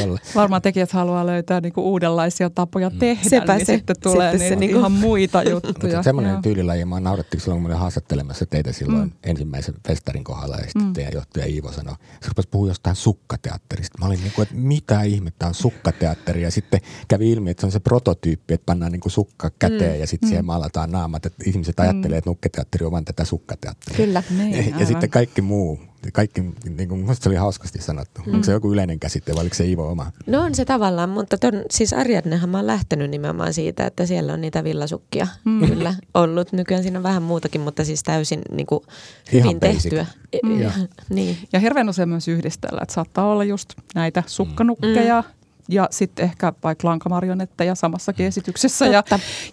Olla. 0.03 0.19
Varmaan 0.35 0.61
tekijät 0.61 0.91
haluaa 0.91 1.25
löytää 1.25 1.61
niinku 1.61 1.81
uudenlaisia 1.81 2.49
tapoja 2.49 2.91
tehdä, 2.99 3.29
Sepä 3.29 3.55
niin 3.55 3.65
se. 3.65 3.75
sitten 3.75 3.95
tulee 4.03 4.31
Sitten 4.31 4.49
se 4.49 4.55
niin, 4.55 4.59
niinku- 4.59 4.79
ihan 4.79 4.91
muita 4.91 5.43
juttuja. 5.43 5.73
Mutta 5.83 6.03
semmoinen 6.03 6.31
Joo. 6.31 6.41
tyylilaji, 6.41 6.85
mä 6.85 6.99
naurattiin 6.99 7.41
silloin, 7.41 7.57
kun 7.57 7.63
mä 7.63 7.67
olin 7.67 7.79
haastattelemassa 7.79 8.45
teitä 8.45 8.73
silloin 8.73 9.03
mm. 9.03 9.11
ensimmäisen 9.23 9.75
festarin 9.87 10.23
kohdalla, 10.23 10.55
ja 10.55 10.63
sitten 10.63 10.83
mm. 10.83 10.93
teidän 10.93 11.13
johtaja 11.13 11.45
Iivo 11.45 11.71
sanoi, 11.71 11.95
se 12.21 12.27
rupesi 12.27 12.47
puhua 12.51 12.67
jostain 12.67 12.95
sukkateatterista. 12.95 13.97
Mä 13.99 14.05
olin 14.05 14.19
niin 14.19 14.31
kuin, 14.35 14.43
että 14.43 14.55
mitä 14.55 15.01
ihmettä 15.01 15.47
on 15.47 15.53
sukkateatteri, 15.53 16.41
ja 16.41 16.51
sitten 16.51 16.81
kävi 17.07 17.31
ilmi, 17.31 17.49
että 17.49 17.61
se 17.61 17.65
on 17.65 17.71
se 17.71 17.79
prototyyppi, 17.79 18.53
että 18.53 18.65
pannaan 18.65 18.91
niin 18.91 18.99
kuin 18.99 19.11
sukka 19.11 19.51
käteen, 19.59 19.93
mm. 19.93 19.99
ja 19.99 20.07
sitten 20.07 20.27
mm. 20.27 20.29
siihen 20.29 20.45
maalataan 20.45 20.91
naamat, 20.91 21.25
että 21.25 21.43
ihmiset 21.45 21.79
ajattelee, 21.79 22.17
että 22.17 22.29
nukketeatteri 22.29 22.85
on 22.85 22.91
vain 22.91 23.05
tätä 23.05 23.25
sukkateatteria. 23.25 23.97
Kyllä. 23.97 24.23
Niin, 24.39 24.69
ja, 24.69 24.79
ja 24.79 24.85
sitten 24.85 25.09
kaikki 25.09 25.41
muu, 25.41 25.79
kaikki, 26.13 26.41
niin 26.69 26.89
kuin, 26.89 27.01
musta 27.01 27.23
se 27.23 27.29
oli 27.29 27.35
hauskasti 27.35 27.81
sanottu. 27.81 28.21
Mm. 28.25 28.33
Onko 28.33 28.43
se 28.43 28.51
joku 28.51 28.73
yleinen 28.73 28.99
käsite 28.99 29.35
vai 29.35 29.41
oliko 29.41 29.55
se 29.55 29.65
Iivo 29.65 29.87
oma? 29.87 30.11
No 30.27 30.41
on 30.41 30.55
se 30.55 30.65
tavallaan, 30.65 31.09
mutta 31.09 31.37
ton, 31.37 31.53
siis 31.71 31.93
Ariadnehan 31.93 32.49
mä 32.49 32.57
oon 32.57 32.67
lähtenyt 32.67 33.09
nimenomaan 33.09 33.53
siitä, 33.53 33.85
että 33.85 34.05
siellä 34.05 34.33
on 34.33 34.41
niitä 34.41 34.63
villasukkia 34.63 35.27
mm. 35.45 35.67
kyllä 35.67 35.95
ollut. 36.13 36.51
Nykyään 36.51 36.83
siinä 36.83 36.99
on 36.99 37.03
vähän 37.03 37.23
muutakin, 37.23 37.61
mutta 37.61 37.85
siis 37.85 38.03
täysin 38.03 38.41
niin 38.51 38.67
kuin 38.67 38.83
Ihan 39.31 39.47
hyvin 39.47 39.59
basic. 39.59 39.81
tehtyä. 39.81 40.05
Mm. 40.43 40.61
Ja. 40.61 40.71
niin. 41.09 41.37
Ja 41.53 41.59
hirveän 41.59 41.89
usein 41.89 42.09
myös 42.09 42.27
yhdistellä, 42.27 42.79
että 42.81 42.93
saattaa 42.93 43.31
olla 43.31 43.43
just 43.43 43.73
näitä 43.95 44.23
sukkanukkeja 44.27 45.21
mm. 45.21 45.38
Ja 45.69 45.87
sitten 45.91 46.25
ehkä 46.25 46.53
vaikka 46.63 46.87
lankamarionetteja 46.87 47.75
samassakin 47.75 48.25
esityksessä 48.25 48.85
ja, 48.85 49.03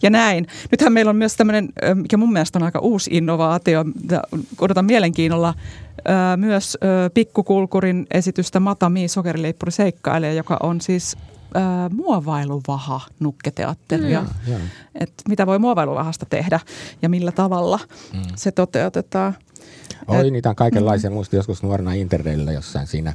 ja 0.03 0.11
näin. 0.11 0.47
Nythän 0.71 0.93
meillä 0.93 1.11
on 1.11 1.17
myös 1.17 1.37
tämmöinen, 1.37 1.69
mikä 1.95 2.17
mun 2.17 2.33
mielestä 2.33 2.59
on 2.59 2.63
aika 2.63 2.79
uusi 2.79 3.11
innovaatio, 3.13 3.85
odotan 4.61 4.85
mielenkiinnolla, 4.85 5.55
myös 6.37 6.79
Pikkukulkurin 7.15 8.07
esitystä 8.11 8.61
Matami 8.61 9.09
sokerileippuri 9.09 9.73
seikkailija, 9.73 10.33
joka 10.33 10.57
on 10.63 10.81
siis 10.81 11.17
ö, 11.57 11.61
muovailuvaha 11.95 13.01
nukketeatteria. 13.21 14.23
Mm. 14.23 14.53
Joo. 14.53 14.61
Et 14.95 15.13
mitä 15.29 15.47
voi 15.47 15.59
muovailuvahasta 15.59 16.27
tehdä 16.27 16.61
ja 17.03 17.09
millä 17.09 17.33
tavalla 17.33 17.81
mm. 18.13 18.23
se 18.37 18.53
toteutetaan. 18.53 19.37
Oli 20.09 20.31
niitä 20.31 20.49
on 20.51 20.57
kaikenlaisia. 20.57 21.11
Muistin 21.11 21.37
joskus 21.37 21.63
nuorena 21.63 21.93
Interraililla 21.93 22.53
jossain 22.53 22.87
siinä, 22.87 23.15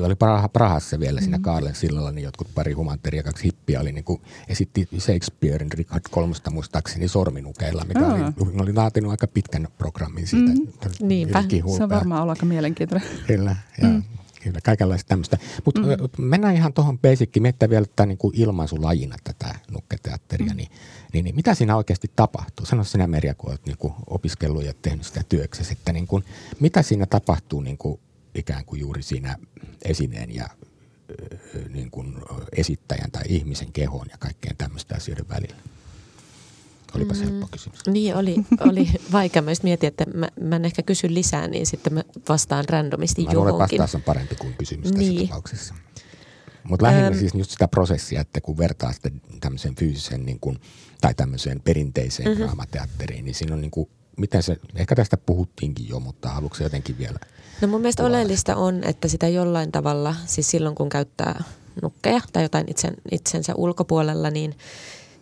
oli 0.00 0.14
Praha, 0.14 0.48
Prahassa 0.48 1.00
vielä 1.00 1.20
siinä 1.20 1.38
Kaarlen 1.38 1.74
sillalla, 1.74 2.12
niin 2.12 2.24
jotkut 2.24 2.48
pari 2.54 2.72
humanteria 2.72 3.18
ja 3.18 3.22
kaksi 3.22 3.44
hippiä 3.44 3.80
oli 3.80 3.92
niin 3.92 4.04
kuin, 4.04 4.20
esitti 4.48 4.88
Shakespearein 4.98 5.72
Richard 5.72 6.02
kolmosta 6.10 6.50
muistaakseni 6.50 7.08
sorminukeilla, 7.08 7.84
mikä 7.88 8.06
Aa. 8.06 8.12
oli, 8.14 8.52
ne 8.52 8.62
oli 8.62 8.74
laatinut 8.74 9.10
aika 9.10 9.26
pitkän 9.26 9.68
programmin 9.78 10.26
siitä. 10.26 10.52
Niinpä. 11.00 11.38
Jotenkin 11.38 11.64
Se 11.76 11.82
on 11.82 11.90
varmaan 11.90 12.22
ollut 12.22 12.36
aika 12.36 12.46
mielenkiintoinen. 12.46 13.08
Kyllä, 13.26 13.56
ja 13.82 13.88
Kyllä, 14.42 14.60
kaikenlaista 14.64 15.08
tämmöistä. 15.08 15.38
Mutta 15.64 15.80
mm. 15.80 16.24
mennään 16.24 16.54
ihan 16.54 16.72
tuohon 16.72 16.98
basickiin, 16.98 17.42
miettiä 17.42 17.70
vielä 17.70 17.86
tätä 17.86 18.06
niin 18.06 18.18
kuin 18.18 18.36
ilmaisulajina 18.36 19.16
tätä 19.24 19.54
nukketeatteria, 19.70 20.50
mm. 20.52 20.56
niin, 20.56 20.68
niin, 21.12 21.24
niin, 21.24 21.34
mitä 21.34 21.54
siinä 21.54 21.76
oikeasti 21.76 22.10
tapahtuu? 22.16 22.66
Sano 22.66 22.84
sinä 22.84 23.06
Merja, 23.06 23.34
kun 23.34 23.50
olet 23.50 23.66
niin 23.66 23.78
kuin 23.78 23.94
opiskellut 24.06 24.64
ja 24.64 24.74
tehnyt 24.82 25.06
sitä 25.06 25.22
työksesi, 25.28 25.72
että 25.72 25.92
niin 25.92 26.06
kuin, 26.06 26.24
mitä 26.60 26.82
siinä 26.82 27.06
tapahtuu 27.06 27.60
niin 27.60 27.78
kuin 27.78 28.00
ikään 28.34 28.64
kuin 28.64 28.80
juuri 28.80 29.02
siinä 29.02 29.36
esineen 29.84 30.34
ja 30.34 30.48
niin 31.68 31.90
kuin 31.90 32.14
esittäjän 32.56 33.10
tai 33.10 33.22
ihmisen 33.28 33.72
kehon 33.72 34.06
ja 34.10 34.18
kaikkeen 34.18 34.56
tämmöistä 34.56 34.94
asioiden 34.94 35.28
välillä? 35.28 35.56
Olipa 36.94 37.14
mm. 37.14 37.20
helppo 37.20 37.48
kysymys. 37.50 37.86
Niin, 37.86 38.16
oli, 38.16 38.36
oli 38.60 38.90
vaikea 39.12 39.42
myös 39.42 39.62
miettiä, 39.62 39.88
että 39.88 40.04
mä, 40.14 40.28
mä 40.40 40.56
en 40.56 40.64
ehkä 40.64 40.82
kysy 40.82 41.14
lisää, 41.14 41.48
niin 41.48 41.66
sitten 41.66 41.94
mä 41.94 42.02
vastaan 42.28 42.64
randomisti 42.68 43.24
mä 43.24 43.32
johonkin. 43.32 43.54
Mä 43.54 43.58
vastaus 43.58 43.94
on 43.94 44.02
parempi 44.02 44.34
kuin 44.34 44.54
kysymys 44.54 44.92
niin. 44.92 45.14
tässä 45.14 45.28
tapauksessa. 45.28 45.74
Mutta 46.64 46.86
lähinnä 46.86 47.06
ähm. 47.06 47.18
siis 47.18 47.34
just 47.34 47.50
sitä 47.50 47.68
prosessia, 47.68 48.20
että 48.20 48.40
kun 48.40 48.58
vertaa 48.58 48.92
sitä 48.92 49.10
tämmöiseen 49.40 49.74
fyysisen 49.74 50.26
niin 50.26 50.40
kuin, 50.40 50.58
tai 51.00 51.14
tämmöiseen 51.14 51.60
perinteiseen 51.60 52.28
mm-hmm. 52.28 52.44
draamateatteriin, 52.44 53.24
niin 53.24 53.34
siinä 53.34 53.54
on 53.54 53.60
niin 53.60 53.70
kuin, 53.70 53.88
miten 54.16 54.42
se, 54.42 54.56
ehkä 54.74 54.96
tästä 54.96 55.16
puhuttiinkin 55.16 55.88
jo, 55.88 56.00
mutta 56.00 56.28
haluatko 56.28 56.62
jotenkin 56.62 56.98
vielä 56.98 57.18
No 57.60 57.68
mun 57.68 57.80
mielestä 57.80 58.02
kuvaa? 58.02 58.16
oleellista 58.16 58.56
on, 58.56 58.84
että 58.84 59.08
sitä 59.08 59.28
jollain 59.28 59.72
tavalla, 59.72 60.16
siis 60.26 60.50
silloin 60.50 60.74
kun 60.74 60.88
käyttää 60.88 61.44
nukkeja 61.82 62.20
tai 62.32 62.42
jotain 62.42 62.70
itsen, 62.70 62.94
itsensä 63.10 63.54
ulkopuolella, 63.54 64.30
niin 64.30 64.54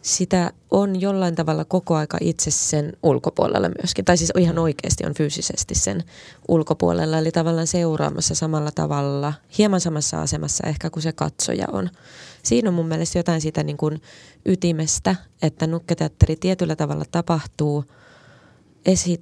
sitä 0.09 0.53
on 0.71 1.01
jollain 1.01 1.35
tavalla 1.35 1.65
koko 1.65 1.95
aika 1.95 2.19
itse 2.21 2.51
sen 2.51 2.93
ulkopuolella 3.03 3.69
myöskin. 3.69 4.05
Tai 4.05 4.17
siis 4.17 4.33
ihan 4.39 4.59
oikeasti 4.59 5.07
on 5.07 5.15
fyysisesti 5.15 5.75
sen 5.75 6.05
ulkopuolella, 6.49 7.19
eli 7.19 7.33
tavallaan 7.33 7.67
seuraamassa 7.67 8.35
samalla 8.35 8.71
tavalla, 8.75 9.33
hieman 9.59 9.81
samassa 9.81 10.23
asemassa 10.23 10.67
ehkä 10.67 10.91
kuin 10.91 11.03
se 11.03 11.13
katsoja 11.13 11.67
on. 11.73 11.91
Siinä 12.43 12.69
on 12.69 12.75
mun 12.75 12.89
mielestä 12.89 13.19
jotain 13.19 13.41
siitä 13.41 13.63
niin 13.63 13.77
kuin 13.77 14.03
ytimestä, 14.47 15.17
että 15.43 15.67
nukketeatteri 15.67 16.37
tietyllä 16.37 16.77
tavalla 16.77 17.05
tapahtuu 17.11 17.85
esi- 18.87 19.21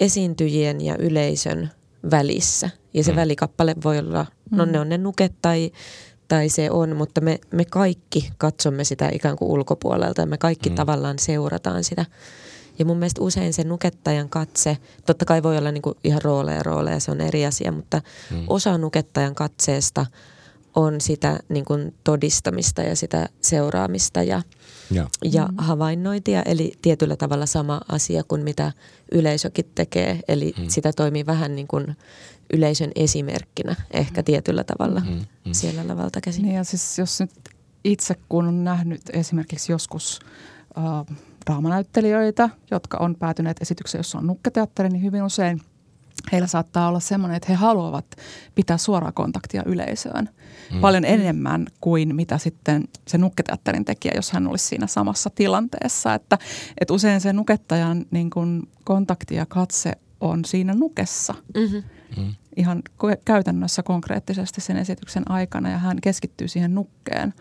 esiintyjien 0.00 0.80
ja 0.80 0.96
yleisön 0.98 1.70
välissä. 2.10 2.70
Ja 2.94 3.04
se 3.04 3.12
mm. 3.12 3.16
välikappale 3.16 3.74
voi 3.84 3.98
olla, 3.98 4.26
no 4.50 4.64
ne 4.64 4.80
on 4.80 4.88
ne 4.88 4.98
nuket 4.98 5.32
tai 5.42 5.72
tai 6.28 6.48
se 6.48 6.70
on, 6.70 6.96
mutta 6.96 7.20
me, 7.20 7.38
me 7.52 7.64
kaikki 7.64 8.30
katsomme 8.38 8.84
sitä 8.84 9.08
ikään 9.12 9.36
kuin 9.36 9.50
ulkopuolelta 9.50 10.20
ja 10.20 10.26
me 10.26 10.38
kaikki 10.38 10.70
mm. 10.70 10.74
tavallaan 10.74 11.18
seurataan 11.18 11.84
sitä. 11.84 12.04
Ja 12.78 12.84
mun 12.84 12.96
mielestä 12.98 13.22
usein 13.22 13.52
se 13.52 13.64
nukettajan 13.64 14.28
katse, 14.28 14.78
totta 15.06 15.24
kai 15.24 15.42
voi 15.42 15.58
olla 15.58 15.72
niin 15.72 15.82
kuin 15.82 15.96
ihan 16.04 16.22
rooleja 16.22 16.62
rooleja, 16.62 17.00
se 17.00 17.10
on 17.10 17.20
eri 17.20 17.46
asia, 17.46 17.72
mutta 17.72 18.02
mm. 18.30 18.44
osa 18.48 18.78
nukettajan 18.78 19.34
katseesta 19.34 20.06
on 20.76 21.00
sitä 21.00 21.40
niin 21.48 21.64
kuin 21.64 21.94
todistamista 22.04 22.82
ja 22.82 22.96
sitä 22.96 23.28
seuraamista 23.40 24.22
ja, 24.22 24.42
ja. 24.90 25.08
ja 25.24 25.46
mm. 25.46 25.54
havainnointia. 25.58 26.42
Eli 26.42 26.72
tietyllä 26.82 27.16
tavalla 27.16 27.46
sama 27.46 27.80
asia 27.88 28.22
kuin 28.28 28.42
mitä 28.42 28.72
yleisökin 29.12 29.70
tekee. 29.74 30.20
Eli 30.28 30.54
mm. 30.58 30.64
sitä 30.68 30.92
toimii 30.92 31.26
vähän 31.26 31.56
niin 31.56 31.68
kuin 31.68 31.96
yleisön 32.52 32.90
esimerkkinä 32.94 33.76
ehkä 33.90 34.22
tietyllä 34.22 34.64
tavalla 34.64 35.00
mm, 35.00 35.24
mm. 35.44 35.52
siellä 35.52 35.88
lavalta 35.88 36.20
käsin. 36.20 36.42
Niin 36.42 36.54
ja 36.54 36.64
siis 36.64 36.98
jos 36.98 37.20
nyt 37.20 37.30
itse 37.84 38.14
kun 38.28 38.46
on 38.46 38.64
nähnyt 38.64 39.02
esimerkiksi 39.12 39.72
joskus 39.72 40.20
äh, 40.78 41.16
draamanäyttelijöitä, 41.46 42.50
jotka 42.70 42.98
on 42.98 43.14
päätyneet 43.14 43.62
esitykseen, 43.62 43.98
jossa 43.98 44.18
on 44.18 44.26
nukketeatteri, 44.26 44.88
niin 44.88 45.02
hyvin 45.02 45.22
usein 45.22 45.60
heillä 46.32 46.46
saattaa 46.46 46.88
olla 46.88 47.00
semmoinen, 47.00 47.36
että 47.36 47.48
he 47.48 47.54
haluavat 47.54 48.06
pitää 48.54 48.78
suoraa 48.78 49.12
kontaktia 49.12 49.62
yleisöön 49.66 50.28
mm. 50.72 50.80
paljon 50.80 51.04
enemmän 51.04 51.66
kuin 51.80 52.16
mitä 52.16 52.38
sitten 52.38 52.84
se 53.08 53.18
nukketeatterin 53.18 53.84
tekijä, 53.84 54.12
jos 54.16 54.30
hän 54.30 54.46
olisi 54.46 54.66
siinä 54.66 54.86
samassa 54.86 55.30
tilanteessa. 55.30 56.14
Että, 56.14 56.38
että 56.80 56.94
usein 56.94 57.20
se 57.20 57.32
nukettajan 57.32 58.06
niin 58.10 58.30
kuin 58.30 58.68
kontakti 58.84 59.34
ja 59.34 59.46
katse 59.46 59.92
on 60.20 60.44
siinä 60.44 60.74
nukessa. 60.74 61.34
Mm-hmm. 61.54 61.82
Mm. 62.16 62.34
Ihan 62.56 62.82
käytännössä 63.24 63.82
konkreettisesti 63.82 64.60
sen 64.60 64.76
esityksen 64.76 65.30
aikana 65.30 65.70
ja 65.70 65.78
hän 65.78 65.98
keskittyy 66.02 66.48
siihen 66.48 66.74
nukkeen. 66.74 67.34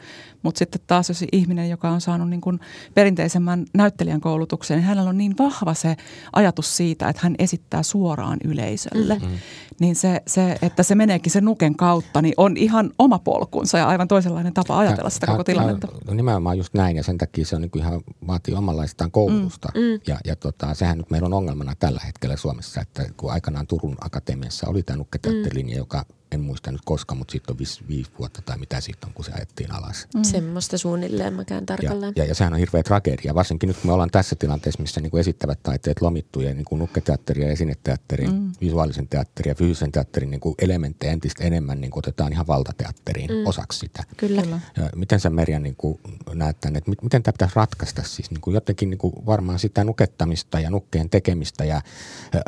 Mutta 0.43 0.59
sitten 0.59 0.81
taas 0.87 1.09
jos 1.09 1.23
ihminen, 1.31 1.69
joka 1.69 1.89
on 1.89 2.01
saanut 2.01 2.29
niin 2.29 2.41
kuin 2.41 2.59
perinteisemmän 2.93 3.65
näyttelijän 3.73 4.21
koulutuksen, 4.21 4.77
niin 4.77 4.85
hänellä 4.85 5.09
on 5.09 5.17
niin 5.17 5.35
vahva 5.39 5.73
se 5.73 5.95
ajatus 6.33 6.77
siitä, 6.77 7.09
että 7.09 7.21
hän 7.23 7.35
esittää 7.39 7.83
suoraan 7.83 8.37
yleisölle. 8.43 9.15
Mm-hmm. 9.15 9.37
Niin 9.79 9.95
se, 9.95 10.21
se, 10.27 10.57
että 10.61 10.83
se 10.83 10.95
meneekin 10.95 11.31
sen 11.31 11.45
nuken 11.45 11.75
kautta, 11.75 12.21
niin 12.21 12.33
on 12.37 12.57
ihan 12.57 12.91
oma 12.99 13.19
polkunsa 13.19 13.77
ja 13.77 13.87
aivan 13.87 14.07
toisenlainen 14.07 14.53
tapa 14.53 14.79
ajatella 14.79 15.09
sitä 15.09 15.27
koko 15.27 15.43
tilannetta. 15.43 15.87
No 16.07 16.13
nimenomaan 16.13 16.57
just 16.57 16.73
näin 16.73 16.97
ja 16.97 17.03
sen 17.03 17.17
takia 17.17 17.45
se 17.45 17.55
on 17.55 17.61
niin 17.61 17.71
kuin 17.71 17.81
ihan 17.81 18.01
vaatii 18.27 18.53
omanlaistaan 18.53 19.11
koulutusta. 19.11 19.69
Mm, 19.75 19.81
mm. 19.81 19.99
Ja, 20.07 20.17
ja 20.25 20.35
tota, 20.35 20.73
sehän 20.73 20.97
nyt 20.97 21.09
meillä 21.09 21.25
on 21.25 21.33
ongelmana 21.33 21.73
tällä 21.79 22.01
hetkellä 22.05 22.37
Suomessa, 22.37 22.81
että 22.81 23.05
kun 23.17 23.31
aikanaan 23.31 23.67
Turun 23.67 23.97
Akatemiassa 24.01 24.67
oli 24.69 24.83
tämä 24.83 24.97
nukketeattelinja, 25.05 25.75
mm. 25.75 25.77
joka 25.77 26.05
en 26.35 26.41
muista 26.41 26.71
nyt 26.71 26.81
koska, 26.85 27.15
mutta 27.15 27.31
sitten 27.31 27.53
on 27.53 27.57
viisi, 27.57 27.83
viisi 27.87 28.11
vuotta 28.19 28.41
tai 28.41 28.57
mitä 28.57 28.81
sitten 28.81 29.07
on, 29.07 29.13
kun 29.13 29.25
se 29.25 29.31
ajettiin 29.31 29.71
alas. 29.71 30.07
Mm. 30.15 30.23
Semmoista 30.23 30.77
suunnilleen 30.77 31.33
mäkään 31.33 31.65
tarkalleen. 31.65 32.13
Ja, 32.15 32.23
ja, 32.23 32.29
ja 32.29 32.35
sehän 32.35 32.53
on 32.53 32.59
hirveä 32.59 32.83
tragedia, 32.83 33.35
varsinkin 33.35 33.67
nyt 33.67 33.77
kun 33.77 33.89
me 33.89 33.93
ollaan 33.93 34.11
tässä 34.11 34.35
tilanteessa, 34.35 34.81
missä 34.81 35.01
niin 35.01 35.11
kuin 35.11 35.21
esittävät 35.21 35.63
taiteet 35.63 36.01
lomittuu 36.01 36.41
ja 36.41 36.53
niin 36.53 36.65
kuin 36.65 36.79
nukketeatteri 36.79 37.41
ja 37.41 37.51
esineteatteri, 37.51 38.27
mm. 38.27 38.51
visuaalisen 38.61 39.07
teatterin 39.07 39.49
ja 39.49 39.55
fyysisen 39.55 39.91
teatterin 39.91 40.31
niin 40.31 40.41
kuin 40.41 40.55
elementtejä 40.59 41.13
entistä 41.13 41.43
enemmän 41.43 41.81
niin 41.81 41.91
kuin 41.91 42.01
otetaan 42.01 42.31
ihan 42.31 42.47
valtateatteriin 42.47 43.29
mm. 43.31 43.45
osaksi 43.45 43.79
sitä. 43.79 44.03
Kyllä. 44.17 44.41
Ja 44.77 44.89
miten 44.95 45.19
sä 45.19 45.29
Merja 45.29 45.59
niin 45.59 45.75
kuin 45.75 45.99
näet 46.33 46.59
tämän, 46.59 46.75
että 46.75 46.91
miten 47.01 47.23
tämä 47.23 47.33
pitäisi 47.33 47.55
ratkaista 47.55 48.03
siis 48.03 48.31
niin 48.31 48.41
kuin 48.41 48.53
jotenkin 48.53 48.89
niin 48.89 48.97
kuin 48.97 49.13
varmaan 49.25 49.59
sitä 49.59 49.83
nukettamista 49.83 50.59
ja 50.59 50.69
nukkeen 50.69 51.09
tekemistä 51.09 51.65
ja 51.65 51.81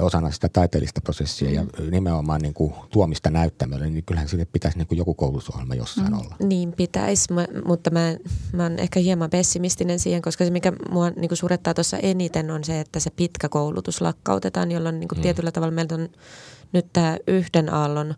osana 0.01 0.31
sitä 0.31 0.49
taiteellista 0.49 1.01
prosessia 1.01 1.49
mm. 1.49 1.55
ja 1.55 1.65
nimenomaan 1.91 2.41
niin 2.41 2.53
kuin 2.53 2.73
tuomista 2.89 3.29
näyttämään 3.29 3.76
nuorisotyölle, 3.77 3.89
niin 3.89 4.03
kyllähän 4.05 4.29
sille 4.29 4.45
pitäisi 4.45 4.77
niin 4.77 4.87
kuin 4.87 4.97
joku 4.97 5.13
koulutusohjelma 5.13 5.75
jossain 5.75 6.11
mm. 6.11 6.19
olla. 6.19 6.35
Niin 6.39 6.73
pitäisi, 6.73 7.33
mä, 7.33 7.47
mutta 7.65 7.89
mä, 7.89 8.15
mä 8.53 8.63
oon 8.63 8.79
ehkä 8.79 8.99
hieman 8.99 9.29
pessimistinen 9.29 9.99
siihen, 9.99 10.21
koska 10.21 10.45
se 10.45 10.51
mikä 10.51 10.73
mua 10.91 11.09
niin 11.09 11.29
kuin 11.29 11.37
surettaa 11.37 11.73
tuossa 11.73 11.97
eniten 11.97 12.51
on 12.51 12.63
se, 12.63 12.79
että 12.79 12.99
se 12.99 13.09
pitkä 13.09 13.49
koulutus 13.49 14.01
lakkautetaan, 14.01 14.71
jolloin 14.71 14.99
niin 14.99 15.07
kuin 15.07 15.19
mm. 15.19 15.21
tietyllä 15.21 15.51
tavalla 15.51 15.75
meillä 15.75 15.95
on 15.95 16.09
nyt 16.73 16.85
tämä 16.93 17.17
yhden 17.27 17.73
aallon 17.73 18.15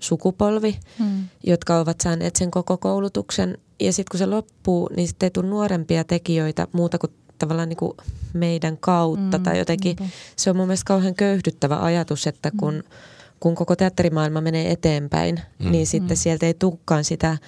sukupolvi, 0.00 0.78
mm. 0.98 1.28
jotka 1.44 1.78
ovat 1.78 2.00
saaneet 2.00 2.36
sen 2.36 2.50
koko 2.50 2.76
koulutuksen. 2.76 3.58
Ja 3.80 3.92
sitten 3.92 4.10
kun 4.10 4.18
se 4.18 4.26
loppuu, 4.26 4.90
niin 4.96 5.08
sitten 5.08 5.26
ei 5.26 5.30
tule 5.30 5.46
nuorempia 5.46 6.04
tekijöitä 6.04 6.66
muuta 6.72 6.98
kuin 6.98 7.12
tavallaan 7.38 7.68
niin 7.68 7.76
kuin 7.76 7.92
meidän 8.32 8.78
kautta 8.78 9.38
mm, 9.38 9.42
tai 9.44 9.58
jotenkin. 9.58 9.96
Mm. 10.00 10.08
Se 10.36 10.50
on 10.50 10.56
mun 10.56 10.66
mielestä 10.66 10.84
kauhean 10.86 11.14
köyhdyttävä 11.14 11.78
ajatus, 11.78 12.26
että 12.26 12.50
kun 12.56 12.74
mm 12.74 12.82
kun 13.42 13.54
koko 13.54 13.76
teatterimaailma 13.76 14.40
menee 14.40 14.70
eteenpäin, 14.70 15.40
mm. 15.58 15.70
niin 15.70 15.86
sitten 15.86 16.16
mm. 16.16 16.20
sieltä 16.20 16.46
ei 16.46 16.54
tukkaan 16.54 17.04
sitä 17.04 17.38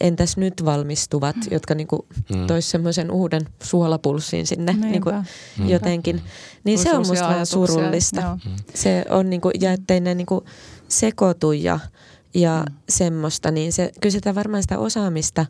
entäs 0.00 0.36
nyt 0.36 0.64
valmistuvat, 0.64 1.36
mm. 1.36 1.42
jotka 1.50 1.74
niinku 1.74 2.06
mm. 2.34 2.46
tois 2.46 2.70
semmoisen 2.70 3.10
uuden 3.10 3.42
suolapulssin 3.62 4.46
sinne 4.46 4.72
niinku 4.72 5.10
mm. 5.10 5.68
jotenkin. 5.68 6.22
Niin 6.64 6.78
se 6.78 6.92
on 6.92 7.06
musta 7.06 7.28
vähän 7.28 7.46
surullista. 7.46 8.38
Mm. 8.44 8.52
Se 8.74 9.04
on 9.08 9.30
niinku, 9.30 9.50
ja 9.60 9.72
ettei 9.72 10.00
ne 10.00 10.14
niinku 10.14 10.44
sekoitu 10.88 11.52
ja, 11.52 11.78
ja 12.34 12.64
mm. 12.68 12.74
semmoista, 12.88 13.50
niin 13.50 13.72
se, 13.72 13.92
kyllä 14.00 14.12
sitä 14.12 14.34
varmaan 14.34 14.62
sitä 14.62 14.78
osaamista 14.78 15.46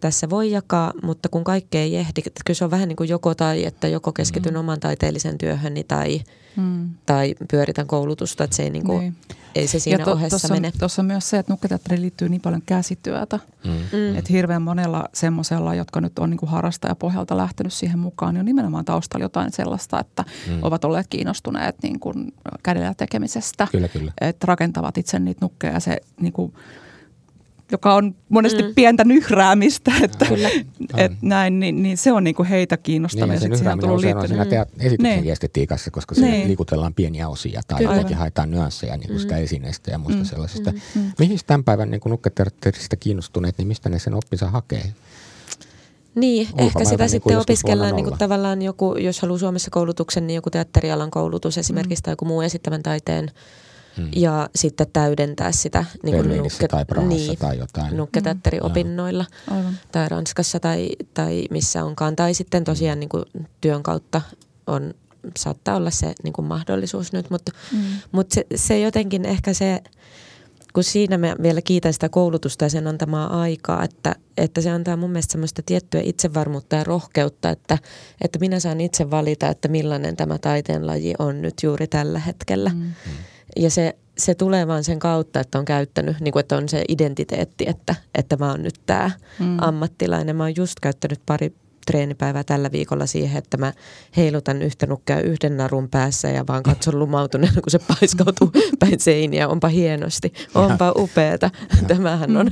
tässä 0.00 0.30
voi 0.30 0.50
jakaa, 0.50 0.92
mutta 1.02 1.28
kun 1.28 1.44
kaikkea 1.44 1.80
ei 1.80 1.96
ehdi, 1.96 2.22
että 2.26 2.42
kyllä 2.44 2.58
se 2.58 2.64
on 2.64 2.70
vähän 2.70 2.88
niin 2.88 2.96
kuin 2.96 3.08
joko 3.08 3.34
tai, 3.34 3.64
että 3.64 3.88
joko 3.88 4.12
keskityn 4.12 4.54
mm. 4.54 4.60
oman 4.60 4.80
taiteellisen 4.80 5.38
työhöni 5.38 5.84
tai, 5.84 6.20
mm. 6.56 6.90
tai 7.06 7.34
pyöritän 7.50 7.86
koulutusta, 7.86 8.44
että 8.44 8.56
se 8.56 8.62
ei, 8.62 8.70
niin 8.70 8.84
kuin, 8.84 9.00
niin. 9.00 9.16
ei 9.54 9.66
se 9.66 9.78
siinä 9.78 9.98
ja 9.98 10.04
to, 10.04 10.12
ohessa 10.12 10.38
tossa, 10.38 10.54
mene. 10.54 10.72
Tuossa 10.78 11.02
on 11.02 11.06
myös 11.06 11.30
se, 11.30 11.38
että 11.38 11.52
nukketeatteriin 11.52 12.02
liittyy 12.02 12.28
niin 12.28 12.40
paljon 12.40 12.62
käsityötä, 12.66 13.38
mm. 13.64 13.70
mm. 13.70 14.16
että 14.16 14.32
hirveän 14.32 14.62
monella 14.62 15.08
semmoisella, 15.12 15.74
jotka 15.74 16.00
nyt 16.00 16.18
on 16.18 16.30
niin 16.30 16.38
kuin 16.38 16.50
harrastajapohjalta 16.50 17.36
lähtenyt 17.36 17.72
siihen 17.72 17.98
mukaan, 17.98 18.34
niin 18.34 18.40
on 18.40 18.46
nimenomaan 18.46 18.84
taustalla 18.84 19.24
jotain 19.24 19.52
sellaista, 19.52 20.00
että 20.00 20.24
mm. 20.48 20.58
ovat 20.62 20.84
olleet 20.84 21.06
kiinnostuneet 21.10 21.76
niin 21.82 22.00
kuin 22.00 22.34
kädellä 22.62 22.94
tekemisestä, 22.94 23.66
kyllä, 23.72 23.88
kyllä. 23.88 24.12
että 24.20 24.46
rakentavat 24.46 24.98
itse 24.98 25.18
niitä 25.18 25.44
nukkeja 25.44 25.72
ja 25.72 25.80
se 25.80 26.00
niin 26.20 26.32
kuin, 26.32 26.52
joka 27.72 27.94
on 27.94 28.14
monesti 28.28 28.62
mm. 28.62 28.74
pientä 28.74 29.04
nyhräämistä, 29.04 29.92
että 30.02 30.26
et 30.96 31.12
näin, 31.22 31.60
niin, 31.60 31.82
niin 31.82 31.96
se 31.96 32.12
on 32.12 32.24
niinku 32.24 32.46
heitä 32.50 32.76
kiinnostanut. 32.76 33.28
Niin, 33.28 33.34
ja 33.34 33.40
se 33.40 33.48
nyhrääminen 33.48 33.90
on 33.90 33.96
usein 33.96 34.16
on 34.16 34.28
siinä 34.28 34.44
teat- 34.44 34.70
esityksen 34.78 35.22
niin. 35.22 35.32
estetiikassa, 35.32 35.90
koska 35.90 36.14
se 36.14 36.20
niin. 36.20 36.48
liikutellaan 36.48 36.94
pieniä 36.94 37.28
osia 37.28 37.60
tai 37.66 37.78
Kyllä. 37.78 37.90
jotenkin 37.90 38.16
haetaan 38.16 38.50
nyansseja 38.50 38.96
niin 38.96 39.06
kuin 39.06 39.16
mm. 39.16 39.20
sitä 39.20 39.36
esineestä 39.36 39.90
ja 39.90 39.98
muista 39.98 40.22
mm. 40.22 40.26
sellaisista. 40.26 40.72
Mm. 40.72 40.78
Mm. 40.94 41.12
Mihin 41.18 41.38
tämän 41.46 41.64
päivän 41.64 41.90
niin 41.90 42.00
nukketeatterista 42.06 42.96
kiinnostuneet, 42.96 43.58
niin 43.58 43.68
mistä 43.68 43.88
ne 43.88 43.98
sen 43.98 44.14
oppinsa 44.14 44.50
hakee? 44.50 44.92
Niin, 46.14 46.48
ehkä 46.58 46.84
sitä 46.84 47.02
niin 47.02 47.10
sitten 47.10 47.38
opiskellaan 47.38 47.96
niin 47.96 48.06
kuin 48.06 48.18
tavallaan 48.18 48.62
joku, 48.62 48.96
jos 48.96 49.22
haluaa 49.22 49.38
Suomessa 49.38 49.70
koulutuksen, 49.70 50.26
niin 50.26 50.34
joku 50.34 50.50
teatterialan 50.50 51.10
koulutus 51.10 51.58
esimerkiksi 51.58 52.02
mm. 52.02 52.04
tai 52.04 52.12
joku 52.12 52.24
muu 52.24 52.40
esittävän 52.40 52.82
taiteen 52.82 53.30
hmm. 53.96 54.08
ja 54.16 54.48
sitten 54.54 54.86
täydentää 54.92 55.52
sitä 55.52 55.84
niin 56.02 56.16
kuin 56.16 56.36
nukke, 56.36 56.68
tai 56.68 56.84
Prahassa 56.84 57.16
niin, 57.16 57.38
tai 57.38 57.58
jotain. 57.58 57.96
nukketeatteriopinnoilla 57.96 59.24
hmm. 59.50 59.74
tai 59.92 60.08
Ranskassa 60.08 60.60
tai, 60.60 60.88
tai 61.14 61.44
missä 61.50 61.84
onkaan. 61.84 62.16
Tai 62.16 62.34
sitten 62.34 62.64
tosiaan 62.64 63.00
niin 63.00 63.08
kuin 63.08 63.24
työn 63.60 63.82
kautta 63.82 64.20
on, 64.66 64.94
saattaa 65.38 65.76
olla 65.76 65.90
se 65.90 66.12
niin 66.22 66.32
kuin 66.32 66.46
mahdollisuus 66.46 67.12
nyt, 67.12 67.30
mutta, 67.30 67.52
hmm. 67.72 67.82
mutta 68.12 68.34
se, 68.34 68.46
se 68.54 68.80
jotenkin 68.80 69.24
ehkä 69.24 69.52
se– 69.52 69.80
kun 70.76 70.84
siinä 70.84 71.18
mä 71.18 71.36
vielä 71.42 71.62
kiitän 71.62 71.92
sitä 71.92 72.08
koulutusta 72.08 72.64
ja 72.64 72.68
sen 72.68 72.86
antamaa 72.86 73.40
aikaa, 73.40 73.84
että, 73.84 74.14
että 74.36 74.60
se 74.60 74.70
antaa 74.70 74.96
mun 74.96 75.10
mielestä 75.10 75.32
semmoista 75.32 75.62
tiettyä 75.66 76.00
itsevarmuutta 76.04 76.76
ja 76.76 76.84
rohkeutta, 76.84 77.50
että, 77.50 77.78
että 78.20 78.38
minä 78.38 78.60
saan 78.60 78.80
itse 78.80 79.10
valita, 79.10 79.48
että 79.48 79.68
millainen 79.68 80.16
tämä 80.16 80.38
taiteenlaji 80.38 81.14
on 81.18 81.42
nyt 81.42 81.54
juuri 81.62 81.86
tällä 81.86 82.18
hetkellä. 82.18 82.70
Mm. 82.74 82.92
Ja 83.56 83.70
se, 83.70 83.96
se 84.18 84.34
tulee 84.34 84.66
vaan 84.66 84.84
sen 84.84 84.98
kautta, 84.98 85.40
että 85.40 85.58
on 85.58 85.64
käyttänyt, 85.64 86.20
niin 86.20 86.32
kuin, 86.32 86.40
että 86.40 86.56
on 86.56 86.68
se 86.68 86.84
identiteetti, 86.88 87.64
että, 87.68 87.94
että 88.14 88.36
mä 88.36 88.50
oon 88.50 88.62
nyt 88.62 88.80
tämä 88.86 89.10
mm. 89.38 89.56
ammattilainen. 89.60 90.36
Mä 90.36 90.42
oon 90.42 90.56
just 90.56 90.80
käyttänyt 90.80 91.20
pari 91.26 91.52
treenipäivää 91.86 92.44
tällä 92.44 92.72
viikolla 92.72 93.06
siihen, 93.06 93.38
että 93.38 93.56
mä 93.56 93.72
heilutan 94.16 94.62
yhtä 94.62 94.86
nukkea 94.86 95.20
yhden 95.20 95.56
narun 95.56 95.88
päässä 95.88 96.28
ja 96.28 96.44
vaan 96.46 96.62
katson 96.62 96.98
lumautuneena, 96.98 97.60
kun 97.60 97.70
se 97.70 97.78
paiskautuu 97.78 98.52
päin 98.80 99.00
seiniä. 99.00 99.48
Onpa 99.48 99.68
hienosti, 99.68 100.32
onpa 100.54 100.92
upeeta. 100.96 101.50
Tämähän 101.88 102.36
on 102.36 102.50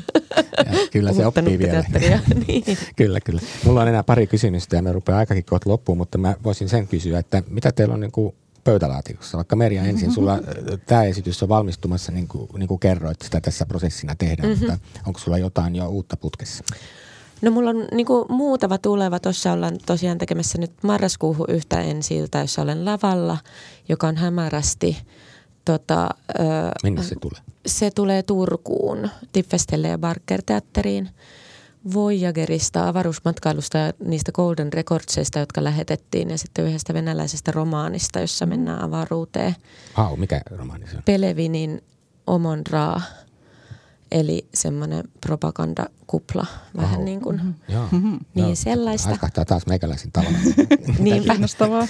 ja, 0.58 0.64
Kyllä 0.92 1.12
se 1.12 1.26
oppii 1.26 1.58
vielä. 1.58 1.84
niin. 2.48 2.64
kyllä, 2.96 3.20
kyllä. 3.20 3.40
Mulla 3.64 3.82
on 3.82 3.88
enää 3.88 4.02
pari 4.02 4.26
kysymystä 4.26 4.76
ja 4.76 4.82
me 4.82 4.92
rupeaa 4.92 5.18
aikakin 5.18 5.44
kohta 5.44 5.70
loppuun, 5.70 5.98
mutta 5.98 6.18
mä 6.18 6.34
voisin 6.44 6.68
sen 6.68 6.88
kysyä, 6.88 7.18
että 7.18 7.42
mitä 7.50 7.72
teillä 7.72 7.94
on 7.94 8.00
niin 8.00 8.12
kuin 8.12 8.34
pöytälaatikossa? 8.64 9.36
Vaikka 9.36 9.56
Merja 9.56 9.82
ensin, 9.82 10.12
sulla 10.12 10.38
tämä 10.86 11.04
esitys 11.04 11.42
on 11.42 11.48
valmistumassa, 11.48 12.12
niin 12.12 12.28
kuin, 12.28 12.48
niin 12.58 12.68
kuin 12.68 12.80
kerroit, 12.80 13.22
sitä 13.22 13.40
tässä 13.40 13.66
prosessina 13.66 14.14
tehdään, 14.14 14.48
mm-hmm. 14.48 14.66
mutta 14.70 14.86
onko 15.06 15.18
sulla 15.18 15.38
jotain 15.38 15.76
jo 15.76 15.88
uutta 15.88 16.16
putkessa? 16.16 16.64
No 17.42 17.50
mulla 17.50 17.70
on 17.70 17.88
niin 17.92 18.06
kuin 18.06 18.24
muutama 18.28 18.78
tuleva. 18.78 19.18
Tuossa 19.20 19.52
ollaan 19.52 19.78
tosiaan 19.86 20.18
tekemässä 20.18 20.58
nyt 20.58 20.72
marraskuuhun 20.82 21.46
yhtä 21.48 21.80
ensi 21.80 22.18
jossa 22.40 22.62
olen 22.62 22.84
lavalla, 22.84 23.38
joka 23.88 24.08
on 24.08 24.16
hämärästi. 24.16 24.96
Tota, 25.64 26.08
Minne 26.82 27.02
se 27.02 27.14
tulee? 27.20 27.40
Se 27.66 27.90
tulee 27.90 28.22
Turkuun, 28.22 29.10
Tiffestelle 29.32 29.88
ja 29.88 29.98
Barker-teatteriin. 29.98 31.10
Voyagerista, 31.94 32.88
avaruusmatkailusta 32.88 33.78
ja 33.78 33.92
niistä 34.04 34.32
Golden 34.32 34.72
Recordsista, 34.72 35.38
jotka 35.38 35.64
lähetettiin 35.64 36.30
ja 36.30 36.38
sitten 36.38 36.64
yhdestä 36.64 36.94
venäläisestä 36.94 37.52
romaanista, 37.52 38.20
jossa 38.20 38.46
mennään 38.46 38.82
avaruuteen. 38.82 39.56
Wow, 39.98 40.18
mikä 40.18 40.40
romaani 40.50 40.86
se 40.86 40.96
on? 40.96 41.02
Pelevinin 41.02 41.82
Omonraa 42.26 43.00
Eli 44.14 44.46
semmoinen 44.54 45.04
propagandakupla, 45.20 46.46
vähän 46.76 46.98
oh. 46.98 47.04
niin 47.04 47.20
kuin, 47.20 47.36
mm-hmm. 47.36 47.54
Joo. 47.68 47.88
Mm-hmm. 47.92 48.18
niin 48.34 48.46
Joo. 48.46 48.54
sellaista. 48.54 49.08
Haiskahtaa 49.08 49.44
taas 49.44 49.66
meikäläisin 49.66 50.12
tavalla. 50.12 50.38
Niinpä, 50.98 51.36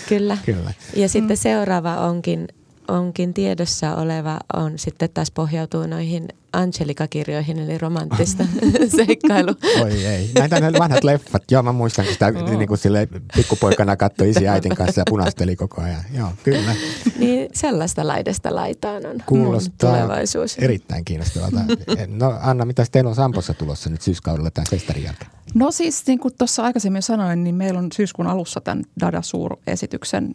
kyllä. 0.08 0.38
kyllä. 0.46 0.72
Ja 0.96 1.08
sitten 1.08 1.36
mm. 1.36 1.40
seuraava 1.40 1.96
onkin 1.96 2.48
onkin 2.88 3.34
tiedossa 3.34 3.96
oleva 3.96 4.38
on 4.54 4.78
sitten 4.78 5.08
taas 5.14 5.30
pohjautuu 5.30 5.86
noihin 5.86 6.28
Angelika-kirjoihin, 6.54 7.58
eli 7.58 7.78
romanttista 7.78 8.44
seikkailu. 8.96 9.54
Oi 9.82 10.04
ei. 10.06 10.30
Näitä 10.38 10.60
ne 10.60 10.72
vanhat 10.78 11.04
leffat. 11.04 11.42
Joo, 11.50 11.62
mä 11.62 11.72
muistan, 11.72 12.04
kun 12.04 12.12
sitä 12.12 12.26
oh. 12.26 12.50
niin 12.50 12.68
kuin 12.68 12.78
sille 12.78 13.08
pikkupoikana 13.36 13.96
katsoi 13.96 14.30
isi 14.30 14.48
äitin 14.48 14.76
kanssa 14.76 15.00
ja 15.00 15.04
punasteli 15.08 15.56
koko 15.56 15.82
ajan. 15.82 16.00
Joo, 16.14 16.28
kyllä. 16.42 16.74
Niin 17.18 17.48
sellaista 17.54 18.06
laidasta 18.06 18.54
laitaan 18.54 19.06
on 19.06 19.22
Kuulostaa 19.26 19.92
tulevaisuus. 19.92 20.58
erittäin 20.58 21.04
kiinnostavalta. 21.04 21.60
No 22.08 22.38
Anna, 22.40 22.64
mitä 22.64 22.86
teillä 22.92 23.08
on 23.08 23.16
Sampossa 23.16 23.54
tulossa 23.54 23.90
nyt 23.90 24.02
syyskaudella 24.02 24.50
tämän 24.50 24.66
festarin 24.70 25.04
jälkeen? 25.04 25.30
No 25.54 25.70
siis 25.70 26.06
niin 26.06 26.18
kuin 26.18 26.34
tuossa 26.38 26.62
aikaisemmin 26.62 27.02
sanoin, 27.02 27.44
niin 27.44 27.54
meillä 27.54 27.78
on 27.78 27.88
syyskuun 27.92 28.28
alussa 28.28 28.60
tämän 28.60 28.84
Dada 29.00 29.22
Suur-esityksen 29.22 30.34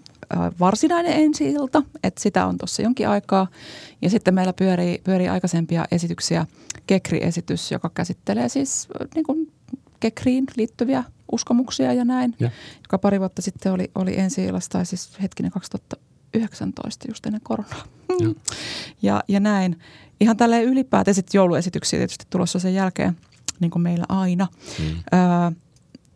varsinainen 0.60 1.14
ensi-ilta, 1.14 1.84
että 2.04 2.22
sitä 2.22 2.46
on 2.46 2.58
tuossa 2.58 2.82
jonkin 2.82 3.10
aikaa. 3.10 3.48
Ja 4.02 4.10
sitten 4.10 4.34
meillä 4.34 4.54
pyörii, 4.54 5.02
pyörii 5.04 5.30
aikaisempia 5.30 5.86
esityksiä. 5.92 6.46
Kekri-esitys, 6.88 7.72
joka 7.72 7.92
käsittelee 7.94 8.50
siis 8.50 8.88
niin 9.16 9.26
kuin 9.26 9.52
Kekriin 10.00 10.46
liittyviä 10.56 11.04
uskomuksia 11.32 11.94
ja 11.94 12.06
näin, 12.06 12.36
ja. 12.40 12.50
joka 12.82 12.98
pari 12.98 13.20
vuotta 13.20 13.42
sitten 13.42 13.72
oli, 13.72 13.92
oli 13.96 14.20
ensi 14.20 14.46
illasta, 14.46 14.78
tai 14.78 14.86
siis 14.86 15.22
hetkinen 15.22 15.52
2019 15.52 17.08
just 17.10 17.26
ennen 17.26 17.42
koronaa. 17.44 17.84
Ja, 18.20 18.34
ja, 19.02 19.24
ja 19.28 19.40
näin. 19.40 19.80
Ihan 20.20 20.38
tälleen 20.38 20.66
ylipäätään 20.66 21.16
sitten 21.16 21.40
jouluesityksiä 21.40 22.00
tietysti 22.00 22.26
tulossa 22.30 22.60
sen 22.60 22.74
jälkeen, 22.74 23.18
niin 23.60 23.72
kuin 23.72 23.82
meillä 23.82 24.06
aina. 24.10 24.48
Mm. 24.80 24.86
Öö, 25.14 25.52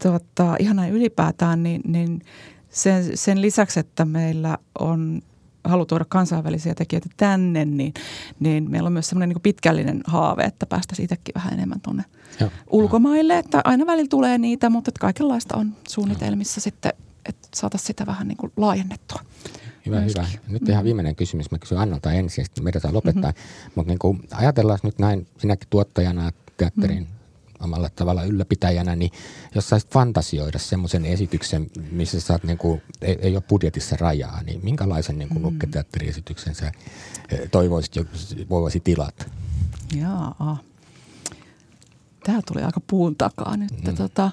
tota, 0.04 0.56
ihan 0.60 0.76
näin 0.76 0.94
ylipäätään, 0.94 1.64
niin, 1.64 1.82
niin 1.86 2.22
sen, 2.70 3.18
sen 3.18 3.42
lisäksi, 3.42 3.80
että 3.80 4.06
meillä 4.06 4.58
on 4.80 5.22
halu 5.64 5.86
tuoda 5.86 6.05
kansainvälisiä 6.09 6.76
tekijöitä 6.76 7.09
tänne, 7.18 7.66
niin, 7.66 7.93
niin 8.39 8.72
meillä 8.72 8.88
on 8.88 8.93
myös 8.93 9.09
semmoinen 9.09 9.30
niin 9.30 9.41
pitkällinen 9.41 10.01
haave, 10.07 10.43
että 10.43 10.66
päästäisiin 10.66 11.03
itsekin 11.03 11.36
vähän 11.36 11.53
enemmän 11.53 11.82
tuonne 11.82 12.03
ulkomaille. 12.68 13.38
Että 13.38 13.61
aina 13.64 13.86
välillä 13.86 14.09
tulee 14.09 14.38
niitä, 14.38 14.70
mutta 14.70 14.89
että 14.89 14.99
kaikenlaista 14.99 15.57
on 15.57 15.76
suunnitelmissa 15.88 16.59
Joo. 16.59 16.64
sitten, 16.64 16.93
että 17.26 17.47
saataisiin 17.55 17.88
sitä 17.88 18.05
vähän 18.05 18.28
niin 18.28 18.38
kuin 18.38 18.51
laajennettua. 18.57 19.20
Hyvä, 19.86 19.99
myöskin. 19.99 20.24
hyvä. 20.24 20.39
Nyt 20.47 20.70
ihan 20.70 20.84
viimeinen 20.84 21.16
kysymys. 21.16 21.51
Mä 21.51 21.59
kysyn 21.59 21.78
Annalta 21.78 22.11
ensin 22.11 22.41
ja 22.41 22.45
sitten 22.45 22.64
meidän 22.64 22.82
lopettaa. 22.91 23.32
Mm-hmm. 23.32 23.72
Mutta 23.76 23.93
niin 23.93 24.30
ajatellaan 24.32 24.80
nyt 24.84 24.99
näin, 24.99 25.28
sinäkin 25.38 25.68
tuottajana, 25.70 26.32
teatterin 26.57 26.97
mm-hmm 26.97 27.22
omalla 27.64 27.89
tavalla 27.89 28.24
ylläpitäjänä, 28.24 28.95
niin 28.95 29.11
jos 29.55 29.70
saisit 29.70 29.91
fantasioida 29.91 30.59
semmoisen 30.59 31.05
esityksen, 31.05 31.68
missä 31.91 32.22
sä 32.22 32.34
oot, 32.34 32.43
niin 32.43 32.57
kuin, 32.57 32.82
ei, 33.01 33.18
ei 33.22 33.36
ole 33.36 33.43
budjetissa 33.49 33.95
rajaa, 33.99 34.43
niin 34.43 34.59
minkälaisen 34.64 35.18
niin 35.18 35.30
kuin 35.30 35.41
mm. 35.41 35.43
nukketeatteriesityksen 35.43 36.55
sä 36.55 36.72
eh, 37.30 37.49
toivoisit, 37.51 37.93
voisi 38.49 38.80
tilata? 38.80 39.26
Jaa. 39.95 40.57
Tämä 42.24 42.39
tuli 42.47 42.61
aika 42.61 42.82
puun 42.88 43.16
takaa 43.16 43.57
nyt. 43.57 43.88
Mm. 43.88 43.95
Tota, 43.95 44.32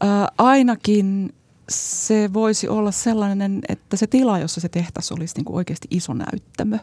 ää, 0.00 0.28
ainakin 0.38 1.34
se 1.68 2.30
voisi 2.32 2.68
olla 2.68 2.90
sellainen, 2.90 3.60
että 3.68 3.96
se 3.96 4.06
tila, 4.06 4.38
jossa 4.38 4.60
se 4.60 4.68
tehtäs 4.68 5.12
olisi 5.12 5.34
niin 5.36 5.44
kuin 5.44 5.56
oikeasti 5.56 5.88
iso 5.90 6.14
näyttämö. 6.14 6.78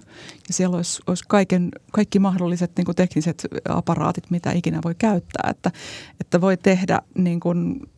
Ja 0.47 0.53
siellä 0.53 0.75
olisi, 0.75 1.01
olisi 1.07 1.23
kaiken, 1.27 1.71
kaikki 1.91 2.19
mahdolliset 2.19 2.71
niin 2.77 2.86
kuin 2.86 2.95
tekniset 2.95 3.47
aparaatit, 3.69 4.32
mitä 4.32 4.51
ikinä 4.51 4.79
voi 4.84 4.95
käyttää. 4.95 5.49
Että, 5.49 5.71
että 6.19 6.41
voi 6.41 6.57
tehdä 6.57 7.01
niin 7.17 7.39
kuin, 7.39 7.89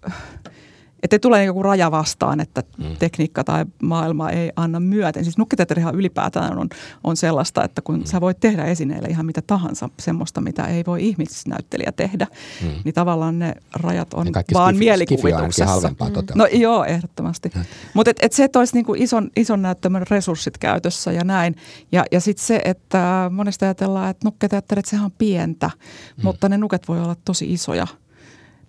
että 1.03 1.19
tulee 1.19 1.45
joku 1.45 1.63
raja 1.63 1.91
vastaan, 1.91 2.39
että 2.39 2.63
mm. 2.77 2.95
tekniikka 2.99 3.43
tai 3.43 3.65
maailma 3.83 4.29
ei 4.29 4.51
anna 4.55 4.79
myöten. 4.79 5.23
Siis 5.23 5.37
nukkiteatterihan 5.37 5.95
ylipäätään 5.95 6.57
on, 6.57 6.69
on 7.03 7.17
sellaista, 7.17 7.63
että 7.63 7.81
kun 7.81 7.95
mm. 7.95 8.05
sä 8.05 8.21
voit 8.21 8.39
tehdä 8.39 8.65
esineille 8.65 9.07
ihan 9.07 9.25
mitä 9.25 9.41
tahansa, 9.41 9.89
semmoista, 9.99 10.41
mitä 10.41 10.63
ei 10.67 10.83
voi 10.87 11.07
ihmisnäyttelijä 11.07 11.91
tehdä, 11.91 12.27
mm. 12.61 12.69
niin 12.83 12.93
tavallaan 12.93 13.39
ne 13.39 13.55
rajat 13.75 14.13
on 14.13 14.25
ne 14.25 14.31
vaan 14.53 14.75
skif- 14.75 14.77
mielikuvituksessa. 14.77 15.65
halvempaa 15.65 16.09
mm. 16.09 16.15
No 16.35 16.45
joo, 16.45 16.83
ehdottomasti. 16.85 17.51
Mm. 17.55 17.63
Mutta 17.93 18.11
et, 18.11 18.17
et 18.21 18.33
se, 18.33 18.43
että 18.43 18.59
olisi 18.59 18.73
niinku 18.73 18.93
ison, 18.93 19.29
ison 19.35 19.61
näyttämön 19.61 20.07
resurssit 20.09 20.57
käytössä 20.57 21.11
ja 21.11 21.23
näin. 21.23 21.55
Ja, 21.91 22.05
ja 22.11 22.19
sitten 22.19 22.45
se, 22.45 22.61
että 22.65 23.31
monesta 23.33 23.65
ajatellaan, 23.65 24.09
että 24.09 24.27
nukketeatterit, 24.27 24.85
sehän 24.85 25.05
on 25.05 25.11
pientä, 25.17 25.67
mm. 25.67 26.23
mutta 26.23 26.49
ne 26.49 26.57
nuket 26.57 26.87
voi 26.87 27.01
olla 27.01 27.15
tosi 27.25 27.53
isoja– 27.53 27.87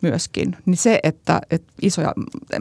myöskin. 0.04 0.56
Niin 0.66 0.76
se, 0.76 1.00
että, 1.02 1.40
että 1.50 1.72
isoja 1.82 2.14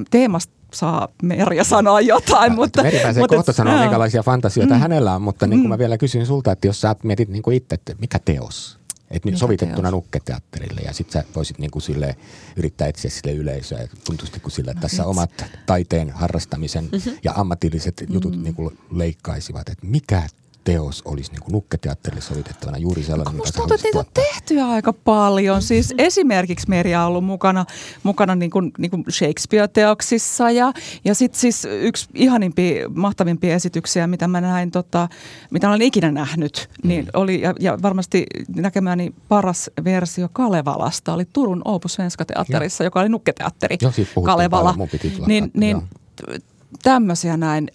teemasta 0.10 0.54
saa 0.74 1.08
Merja 1.24 1.64
sanoa 1.64 2.02
jotain. 2.02 2.52
Ja, 2.52 2.56
mutta, 2.56 2.84
Meri 2.84 3.00
pääsee 3.00 3.24
mutta, 3.24 3.36
kohta 3.36 3.54
sanoa, 3.54 3.80
minkälaisia 3.80 4.24
fantasioita 4.24 4.74
mm, 4.74 4.80
hänellä 4.80 5.16
on, 5.16 5.22
mutta 5.22 5.48
niin 5.48 5.60
kuin 5.60 5.70
mä 5.70 5.76
mm. 5.76 5.80
vielä 5.80 5.98
kysyn 5.98 6.26
sulta, 6.26 6.52
että 6.52 6.68
jos 6.68 6.82
sä 6.82 6.96
mietit 7.04 7.30
niin 7.30 7.44
kuin 7.44 7.58
itse, 7.58 7.76
että 7.76 7.96
mikä 8.00 8.20
teos? 8.26 8.80
Että 9.12 9.30
nyt 9.30 9.38
sovitettuna 9.38 9.82
teos? 9.82 9.92
nukketeatterille 9.92 10.82
ja 10.82 10.94
sitten 10.94 11.22
sä 11.22 11.28
voisit 11.36 11.60
niin 11.60 11.72
kuin 11.72 11.82
sille, 11.82 12.16
yrittää 12.56 12.88
etsiä 12.88 13.12
sille 13.12 13.34
yleisöä. 13.34 13.80
Ja 13.80 13.88
tuntuisi 14.06 14.40
kuin 14.40 14.52
sille, 14.52 14.72
että 14.72 14.80
no, 14.80 14.82
tässä 14.82 15.04
itse. 15.04 15.10
omat 15.10 15.46
taiteen 15.66 16.10
harrastamisen 16.10 16.90
mm-hmm. 16.92 17.18
ja 17.24 17.34
ammatilliset 17.36 18.04
jutut 18.10 18.36
mm. 18.36 18.44
niin 18.44 18.56
kuin 18.56 18.78
leikkaisivat. 18.92 19.70
Että 19.70 19.88
mikä 19.88 20.24
teos 20.64 21.02
olisi 21.06 21.32
niin 21.32 21.42
kuin 21.42 21.52
nukketeatterille 21.52 22.22
sovitettavana 22.22 22.78
juuri 22.78 23.04
sellainen, 23.04 23.36
Musta 23.36 23.58
tuntuu, 23.58 23.76
että 23.76 23.88
niitä 23.88 24.00
on 24.00 24.06
tehty 24.14 24.60
aika 24.60 24.94
paljon. 24.94 25.62
Siis 25.62 25.94
esimerkiksi 25.98 26.70
Merja 26.70 27.02
on 27.02 27.08
ollut 27.08 27.26
mukana, 27.26 27.66
mukana 28.04 28.36
niin 28.36 28.52
kuin, 28.52 28.72
niin 28.78 28.92
kuin 28.92 29.04
Shakespeare-teoksissa 29.12 30.52
ja, 30.52 30.74
ja 31.06 31.16
sitten 31.16 31.40
siis 31.40 31.68
yksi 31.72 32.08
ihanimpia, 32.14 32.90
mahtavimpia 32.90 33.56
esityksiä, 33.56 34.08
mitä 34.08 34.28
mä 34.28 34.42
näin, 34.42 34.72
tota, 34.72 35.10
mitä 35.52 35.70
olen 35.70 35.82
ikinä 35.82 36.12
nähnyt, 36.12 36.70
niin 36.84 37.06
mm. 37.06 37.12
oli, 37.14 37.42
ja, 37.42 37.54
ja 37.60 37.78
varmasti 37.82 38.26
näkemäni 38.56 39.14
paras 39.28 39.70
versio 39.84 40.30
Kalevalasta 40.34 41.14
oli 41.14 41.26
Turun 41.34 41.62
Opus 41.66 41.94
Svenska 41.94 42.26
Teatterissa, 42.26 42.84
joka 42.84 43.00
oli 43.00 43.10
nukketeatteri 43.10 43.78
Joo, 43.82 43.92
Kalevala. 44.26 44.74
Paljon, 44.74 45.28
niin, 45.28 45.52
niin 45.54 45.82
tämmöisiä 46.84 47.38
näin. 47.38 47.72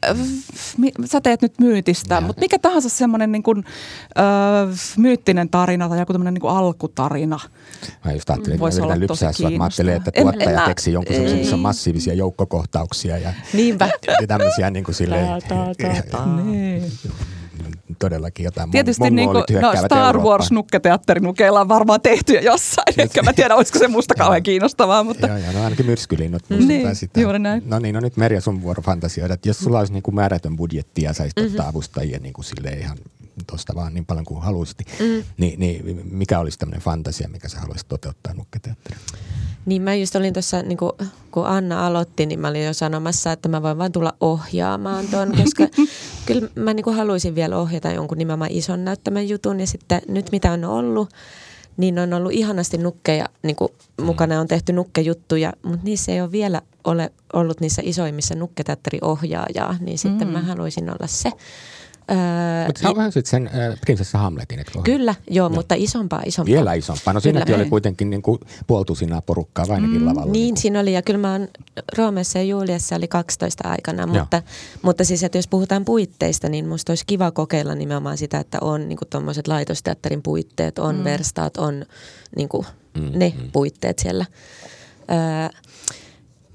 Sä 1.04 1.20
teet 1.20 1.42
nyt 1.42 1.58
myytistä, 1.58 2.20
mutta 2.20 2.40
mikä 2.40 2.58
tahansa 2.58 2.88
semmoinen 2.88 3.32
niin 3.32 3.42
kuin, 3.42 3.64
äh, 4.18 4.78
myyttinen 4.96 5.48
tarina 5.48 5.88
tai 5.88 5.98
joku 5.98 6.12
tämmöinen 6.12 6.34
niin 6.34 6.40
kuin 6.40 6.54
alkutarina. 6.54 7.40
Mä 8.04 8.12
just 8.12 8.30
ajattelin, 8.30 8.54
että 8.54 8.66
mä 8.66 8.84
yritän 8.84 9.00
lypsää 9.00 9.32
sua. 9.32 9.50
Mä 9.50 9.64
ajattelin, 9.64 9.94
että 9.94 10.10
tuottaja 10.22 10.50
en, 10.50 10.58
en, 10.58 10.64
keksi 10.66 10.92
jonkun 10.92 11.14
sellaisen, 11.14 11.38
missä 11.38 11.56
on 11.56 11.60
massiivisia 11.60 12.14
joukkokohtauksia 12.14 13.18
ja, 13.18 13.32
Niinpä. 13.52 13.88
ja 14.20 14.26
tämmöisiä 14.38 14.70
niin 14.70 14.84
kuin 14.84 14.94
silleen. 14.94 15.26
Niin 16.44 16.92
todellakin 17.98 18.44
jotain 18.44 18.70
Tietysti 18.70 19.10
niin 19.10 19.28
kuin, 19.30 19.62
no 19.62 19.72
Star 19.86 20.18
Wars 20.18 20.50
nukketeatterinukeilla 20.50 21.60
on 21.60 21.68
varmaan 21.68 22.00
tehty 22.00 22.32
jo 22.32 22.40
jossain, 22.40 22.94
enkä 22.98 23.22
mä 23.22 23.32
tiedä, 23.32 23.54
olisiko 23.54 23.78
se 23.78 23.88
musta 23.88 24.14
kauhean 24.24 24.42
kiinnostavaa. 24.42 25.04
Mutta... 25.04 25.26
Joo, 25.26 25.36
joo, 25.36 25.52
no 25.52 25.64
ainakin 25.64 25.86
myrskylinnut 25.86 26.42
niin, 26.48 26.96
sitä. 26.96 27.20
Juuri 27.20 27.38
näin. 27.38 27.62
No 27.66 27.78
niin, 27.78 27.94
no 27.94 28.00
nyt 28.00 28.16
Merja 28.16 28.40
sun 28.40 28.62
vuoro 28.62 28.82
fantasioida, 28.82 29.34
että 29.34 29.48
jos 29.48 29.58
sulla 29.58 29.78
olisi 29.78 29.92
niin 29.92 30.02
kuin 30.02 30.14
määrätön 30.14 30.56
budjetti 30.56 31.02
ja 31.02 31.12
saisit 31.12 31.36
mm-hmm. 31.36 31.50
ottaa 31.50 31.68
avustajia 31.68 32.18
niin 32.18 32.32
kuin 32.32 32.44
ihan 32.80 32.98
tuosta 33.46 33.74
vaan 33.74 33.94
niin 33.94 34.06
paljon 34.06 34.24
kuin 34.24 34.42
haluaisit, 34.42 34.78
mm. 35.00 35.24
niin, 35.36 35.60
niin 35.60 36.00
mikä 36.10 36.38
olisi 36.38 36.58
tämmöinen 36.58 36.82
fantasia, 36.82 37.28
mikä 37.28 37.48
sä 37.48 37.60
haluaisit 37.60 37.88
toteuttaa 37.88 38.34
nukketeatterilla? 38.34 39.04
Niin 39.66 39.82
mä 39.82 39.94
just 39.94 40.16
olin 40.16 40.32
tuossa, 40.32 40.62
niin 40.62 40.78
kun 41.30 41.46
Anna 41.46 41.86
aloitti, 41.86 42.26
niin 42.26 42.40
mä 42.40 42.48
olin 42.48 42.64
jo 42.64 42.72
sanomassa, 42.74 43.32
että 43.32 43.48
mä 43.48 43.62
voin 43.62 43.78
vaan 43.78 43.92
tulla 43.92 44.14
ohjaamaan 44.20 45.06
ton, 45.06 45.32
koska 45.36 45.68
kyllä 46.26 46.48
mä 46.54 46.74
niin 46.74 46.94
haluaisin 46.94 47.34
vielä 47.34 47.58
ohjata 47.58 47.90
jonkun 47.90 48.18
nimenomaan 48.18 48.50
ison 48.50 48.84
näyttämän 48.84 49.28
jutun. 49.28 49.60
Ja 49.60 49.66
sitten 49.66 50.02
nyt 50.08 50.32
mitä 50.32 50.52
on 50.52 50.64
ollut, 50.64 51.08
niin 51.76 51.98
on 51.98 52.12
ollut 52.12 52.32
ihanasti 52.32 52.78
nukkeja, 52.78 53.28
niin 53.42 53.56
kuin 53.56 53.72
mukana 54.02 54.40
on 54.40 54.48
tehty 54.48 54.72
nukkejuttuja, 54.72 55.52
mutta 55.62 55.84
niissä 55.84 56.12
ei 56.12 56.20
ole 56.20 56.32
vielä 56.32 56.62
ole 56.84 57.12
ollut 57.32 57.60
niissä 57.60 57.82
isoimmissa 57.84 58.34
nukketeatteriohjaajaa, 58.34 59.76
niin 59.80 59.98
sitten 59.98 60.28
mm. 60.28 60.32
mä 60.32 60.42
haluaisin 60.42 60.90
olla 60.90 61.06
se. 61.06 61.30
Öö, 62.10 62.66
mutta 62.66 62.82
sä 62.82 62.96
vähän 62.96 63.12
sen 63.24 63.46
äh, 63.46 63.80
prinsessa 63.80 64.18
Hamletin, 64.18 64.58
etkö 64.58 64.78
Kyllä, 64.84 65.14
joo, 65.30 65.48
no. 65.48 65.54
mutta 65.54 65.74
isompaa, 65.78 66.22
isompaa. 66.26 66.54
Vielä 66.54 66.74
isompaa. 66.74 67.14
No 67.14 67.20
siinäkin 67.20 67.54
oli 67.54 67.64
kuitenkin 67.64 68.10
niin 68.10 68.22
kuin 68.22 68.40
puoltusinaa 68.66 69.22
porukkaa 69.22 69.64
ainakin 69.68 70.00
mm, 70.00 70.06
lavalla. 70.06 70.32
Niin, 70.32 70.32
niin 70.32 70.56
siinä 70.56 70.80
oli. 70.80 70.92
Ja 70.92 71.02
kyllä 71.02 71.18
mä 71.18 71.32
oon 71.32 71.48
Roomessa 71.96 72.38
ja 72.38 72.44
Juliassa 72.44 72.96
oli 72.96 73.08
12 73.08 73.68
aikana. 73.68 74.06
Mutta, 74.06 74.42
mutta 74.82 75.04
siis, 75.04 75.22
että 75.22 75.38
jos 75.38 75.48
puhutaan 75.48 75.84
puitteista, 75.84 76.48
niin 76.48 76.68
musta 76.68 76.92
olisi 76.92 77.04
kiva 77.06 77.30
kokeilla 77.30 77.74
nimenomaan 77.74 78.18
sitä, 78.18 78.38
että 78.38 78.58
on 78.60 78.88
niin 78.88 78.98
tuommoiset 79.10 79.48
laitosteatterin 79.48 80.22
puitteet, 80.22 80.78
on 80.78 80.96
mm. 80.96 81.04
verstaat, 81.04 81.56
on 81.56 81.84
niin 82.36 82.48
kuin 82.48 82.66
mm, 82.94 83.10
ne 83.14 83.34
mm. 83.36 83.50
puitteet 83.52 83.98
siellä. 83.98 84.26
Öö, 85.10 85.60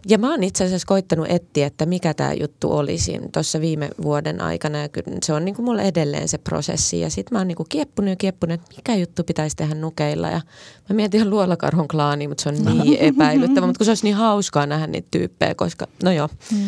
ja 0.07 0.17
mä 0.17 0.31
oon 0.31 0.43
itse 0.43 0.63
asiassa 0.63 0.87
koittanut 0.87 1.25
etsiä, 1.29 1.67
että 1.67 1.85
mikä 1.85 2.13
tämä 2.13 2.33
juttu 2.33 2.71
olisi 2.71 3.19
tuossa 3.33 3.61
viime 3.61 3.89
vuoden 4.03 4.41
aikana. 4.41 4.77
Ja 4.77 4.89
kyllä 4.89 5.17
se 5.23 5.33
on 5.33 5.45
niin 5.45 5.55
kuin 5.55 5.65
mulle 5.65 5.81
edelleen 5.81 6.27
se 6.27 6.37
prosessi. 6.37 6.99
Ja 6.99 7.09
sitten 7.09 7.35
mä 7.35 7.39
oon 7.39 7.47
niin 7.47 7.55
kuin 7.55 7.69
kieppunut 7.69 8.09
ja 8.09 8.15
kieppunut, 8.15 8.53
että 8.53 8.75
mikä 8.77 8.95
juttu 8.95 9.23
pitäisi 9.23 9.55
tehdä 9.55 9.75
nukeilla. 9.75 10.29
Ja 10.29 10.41
mä 10.89 10.95
mietin 10.95 11.17
ihan 11.17 11.29
luolakarhon 11.29 11.87
klaani, 11.87 12.27
mutta 12.27 12.43
se 12.43 12.49
on 12.49 12.55
niin 12.55 12.97
epäilyttävä. 13.13 13.67
mutta 13.67 13.77
kun 13.77 13.85
se 13.85 13.91
olisi 13.91 14.03
niin 14.03 14.15
hauskaa 14.15 14.65
nähdä 14.65 14.87
niitä 14.87 15.07
tyyppejä, 15.11 15.55
koska 15.55 15.87
no 16.03 16.11
joo. 16.11 16.29
Mm. 16.51 16.59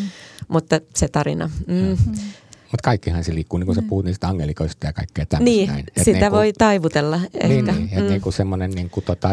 Mutta 0.47 0.79
se 0.95 1.07
tarina. 1.07 1.49
Mm. 1.67 1.75
Mm. 1.75 1.97
Mutta 2.71 2.83
kaikkihan 2.83 3.23
se 3.23 3.35
liikkuu, 3.35 3.59
niin 3.59 3.65
kuin 3.65 3.75
sä 3.75 3.81
mm. 3.81 3.87
puhut 3.87 4.05
niistä 4.05 4.27
angelikoista 4.27 4.87
ja 4.87 4.93
kaikkea 4.93 5.25
tämmöistä. 5.25 5.51
Niin, 5.55 5.69
näin. 5.69 5.85
sitä 5.97 6.11
niin 6.11 6.19
kuin, 6.19 6.31
voi 6.31 6.53
taivutella 6.53 7.19
ehkä. 7.33 7.47
Niin, 7.47 7.65
niin 7.65 7.83
että 7.83 8.01
mm. 8.01 8.07
niin 8.07 8.21
kuin 8.21 8.33
semmoinen, 8.33 8.71
niin 8.71 8.89
kuin 8.89 9.03
tota, 9.03 9.29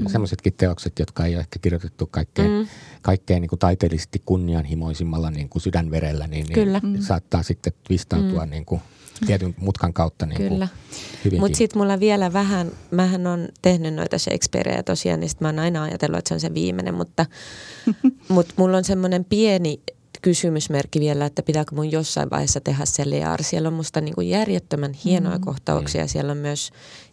mm. 0.00 0.06
semmoisetkin 0.06 0.52
teokset, 0.56 0.98
jotka 0.98 1.24
ei 1.24 1.34
ole 1.34 1.40
ehkä 1.40 1.58
kirjoitettu 1.62 2.08
kaikkein, 2.10 2.50
mm. 2.50 2.68
kaikkein 3.02 3.40
niin 3.40 3.48
kuin 3.48 3.58
taiteellisesti 3.58 4.22
kunnianhimoisimmalla 4.24 5.30
niin 5.30 5.48
kuin 5.48 5.62
sydänverellä, 5.62 6.26
niin, 6.26 6.46
niin 6.46 6.54
Kyllä. 6.54 6.80
niin 6.82 7.02
saattaa 7.02 7.42
sitten 7.42 7.72
vistautua 7.90 8.44
mm. 8.44 8.50
niin 8.50 8.64
kuin 8.64 8.80
tietyn 9.26 9.54
mutkan 9.58 9.92
kautta 9.92 10.26
niin 10.26 10.36
Kyllä. 10.36 10.68
Mutta 11.40 11.58
sitten 11.58 11.78
mulla 11.78 12.00
vielä 12.00 12.32
vähän, 12.32 12.70
mähän 12.90 13.26
on 13.26 13.48
tehnyt 13.62 13.94
noita 13.94 14.18
Shakespeareja 14.18 14.82
tosiaan, 14.82 15.20
niin 15.20 15.28
sit 15.28 15.40
mä 15.40 15.48
oon 15.48 15.58
aina 15.58 15.82
ajatellut, 15.82 16.18
että 16.18 16.28
se 16.28 16.34
on 16.34 16.40
se 16.40 16.54
viimeinen, 16.54 16.94
mutta 16.94 17.26
mut 18.28 18.52
mulla 18.56 18.76
on 18.76 18.84
semmoinen 18.84 19.24
pieni 19.24 19.80
kysymysmerkki 20.22 21.00
vielä, 21.00 21.26
että 21.26 21.42
pitääkö 21.42 21.74
mun 21.74 21.92
jossain 21.92 22.30
vaiheessa 22.30 22.60
tehdä 22.60 22.84
se 22.84 23.10
Lear. 23.10 23.42
Siellä 23.42 23.66
on 23.66 23.74
musta 23.74 24.00
niin 24.00 24.14
kuin 24.14 24.28
järjettömän 24.28 24.92
hienoja 24.92 25.38
mm. 25.38 25.44
kohtauksia. 25.44 26.02
Mm. 26.02 26.08
Siellä 26.08 26.32
on 26.32 26.38
myös 26.38 26.70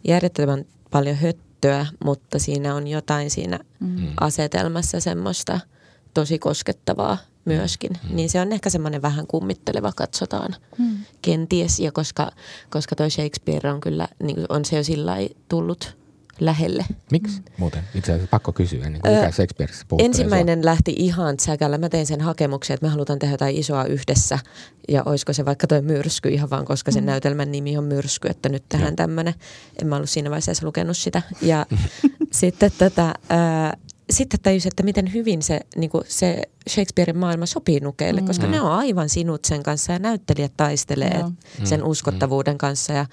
järjettömän 0.08 0.66
paljon 0.92 1.16
höttöä, 1.16 1.86
mutta 2.06 2.40
siinä 2.40 2.76
on 2.76 2.88
jotain 2.88 3.32
siinä 3.32 3.60
mm. 3.80 4.08
asetelmassa 4.20 5.00
semmoista 5.00 5.60
tosi 6.14 6.40
koskettavaa 6.40 7.18
myöskin. 7.46 7.92
Mm. 7.92 8.16
Niin 8.16 8.30
se 8.30 8.42
on 8.42 8.52
ehkä 8.52 8.70
semmoinen 8.70 9.02
vähän 9.02 9.28
kummitteleva, 9.28 9.92
katsotaan 9.96 10.56
mm. 10.78 10.98
kenties. 11.22 11.80
Ja 11.80 11.92
koska, 11.92 12.32
koska 12.70 12.96
toi 12.96 13.12
Shakespeare 13.12 13.72
on 13.72 13.82
kyllä, 13.82 14.08
niin 14.24 14.38
on 14.50 14.66
se 14.66 14.76
jo 14.76 14.84
sillä 14.84 15.16
tullut 15.50 15.98
lähelle. 16.40 16.86
Miksi 17.12 17.42
muuten? 17.58 17.84
Itse 17.96 18.12
asiassa 18.12 18.30
pakko 18.32 18.52
kysyä, 18.52 18.90
niin 18.90 19.02
kuin 19.02 19.16
mikä 19.16 19.32
Shakespeareissa 19.32 19.86
Ensimmäinen 20.00 20.60
sua? 20.60 20.66
lähti 20.66 20.94
ihan 20.98 21.40
säkällä. 21.40 21.78
Mä 21.78 21.90
tein 21.90 22.06
sen 22.06 22.22
hakemuksen, 22.22 22.74
että 22.74 22.86
me 22.86 22.90
halutaan 22.90 23.20
tehdä 23.20 23.34
jotain 23.34 23.56
isoa 23.56 23.86
yhdessä. 23.86 24.40
Ja 24.88 25.04
olisiko 25.06 25.34
se 25.34 25.46
vaikka 25.46 25.68
toi 25.68 25.82
myrsky 25.82 26.30
ihan 26.30 26.50
vaan, 26.50 26.66
koska 26.66 26.92
sen 26.92 27.04
mm. 27.04 27.08
näytelmän 27.08 27.52
nimi 27.52 27.78
on 27.78 27.84
myrsky, 27.84 28.28
että 28.28 28.50
nyt 28.50 28.64
tehdään 28.70 28.96
tämmöinen. 28.96 29.34
En 29.82 29.88
mä 29.88 29.96
ollut 29.96 30.10
siinä 30.10 30.30
vaiheessa 30.30 30.66
lukenut 30.66 30.98
sitä. 30.98 31.22
Ja 31.42 31.66
sitten 32.32 32.72
tätä... 32.78 33.14
Ää, 33.30 33.78
sitten 34.10 34.40
tajusin, 34.44 34.70
että 34.70 34.84
miten 34.84 35.14
hyvin 35.14 35.42
se, 35.42 35.60
niin 35.76 35.90
kuin 35.90 36.04
se 36.08 36.42
Shakespearein 36.70 37.18
maailma 37.18 37.46
sopii 37.46 37.80
nukeille, 37.80 38.22
mm. 38.22 38.28
koska 38.28 38.48
ne 38.48 38.62
on 38.62 38.72
aivan 38.72 39.10
sinut 39.10 39.46
sen 39.46 39.64
kanssa 39.64 39.94
ja 39.94 40.00
näyttelijät 40.00 40.54
taistelee 40.58 41.24
mm. 41.24 41.66
sen 41.66 41.84
uskottavuuden 41.84 42.58
kanssa. 42.58 42.94
Ja 42.94 43.06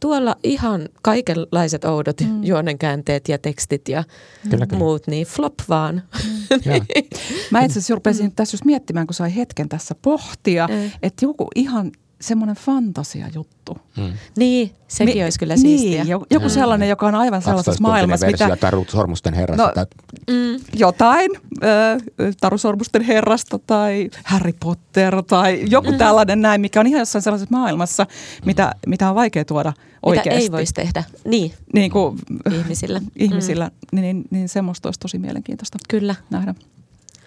tuolla 0.00 0.36
ihan 0.42 0.88
kaikenlaiset 1.02 1.84
oudot 1.84 2.20
mm. 2.20 2.44
juonenkäänteet 2.44 3.28
ja 3.28 3.38
tekstit 3.38 3.88
ja 3.88 4.04
kyllä, 4.50 4.66
kyllä. 4.66 4.78
muut, 4.78 5.06
niin 5.06 5.26
flop 5.26 5.54
vaan. 5.68 6.02
Mm. 6.24 6.60
Mä 7.50 7.60
itse 7.60 7.78
asiassa 7.78 7.94
rupesin 7.94 8.26
mm. 8.26 8.32
tässä 8.36 8.54
just 8.54 8.64
miettimään, 8.64 9.06
kun 9.06 9.14
sai 9.14 9.36
hetken 9.36 9.68
tässä 9.68 9.94
pohtia, 10.02 10.68
mm. 10.68 10.90
että 11.02 11.24
joku 11.24 11.48
ihan 11.54 11.92
semmoinen 12.20 12.56
fantasiajuttu. 12.56 13.78
Mm. 13.96 14.12
Niin, 14.36 14.70
sekin 14.88 15.16
Mi- 15.16 15.24
olisi 15.24 15.38
kyllä 15.38 15.56
siistiä. 15.56 16.04
Niin, 16.04 16.10
joku 16.30 16.46
mm. 16.46 16.50
sellainen, 16.50 16.88
joka 16.88 17.06
on 17.06 17.14
aivan 17.14 17.42
sellaisessa 17.42 17.82
maailmassa. 17.82 18.26
versio 18.26 18.46
mitä... 18.46 18.56
Taru 18.56 18.86
Sormusten 18.88 19.34
herrasta. 19.34 19.66
No, 19.66 19.72
tai... 19.74 19.86
mm. 20.30 20.64
Jotain, 20.74 21.30
äh, 21.64 22.32
Taru 22.40 22.58
Sormusten 22.58 23.02
herrasta 23.02 23.58
tai 23.58 24.10
Harry 24.24 24.52
Potter 24.60 25.22
tai 25.22 25.64
joku 25.70 25.92
mm. 25.92 25.98
tällainen 25.98 26.42
näin, 26.42 26.60
mikä 26.60 26.80
on 26.80 26.86
ihan 26.86 26.98
jossain 26.98 27.22
sellaisessa 27.22 27.56
maailmassa, 27.56 28.04
mm. 28.04 28.46
mitä, 28.46 28.74
mitä 28.86 29.08
on 29.08 29.14
vaikea 29.14 29.44
tuoda 29.44 29.72
oikeasti. 30.02 30.30
Mitä 30.30 30.40
ei 30.40 30.52
voisi 30.52 30.74
tehdä, 30.74 31.04
niin, 31.24 31.52
niin 31.74 31.90
kuin, 31.90 32.18
ihmisillä. 32.52 33.00
ihmisillä 33.16 33.66
mm. 33.66 34.00
niin, 34.00 34.02
niin, 34.02 34.24
niin 34.30 34.48
semmoista 34.48 34.88
olisi 34.88 35.00
tosi 35.00 35.18
mielenkiintoista 35.18 35.78
Kyllä. 35.88 36.14
nähdä. 36.30 36.54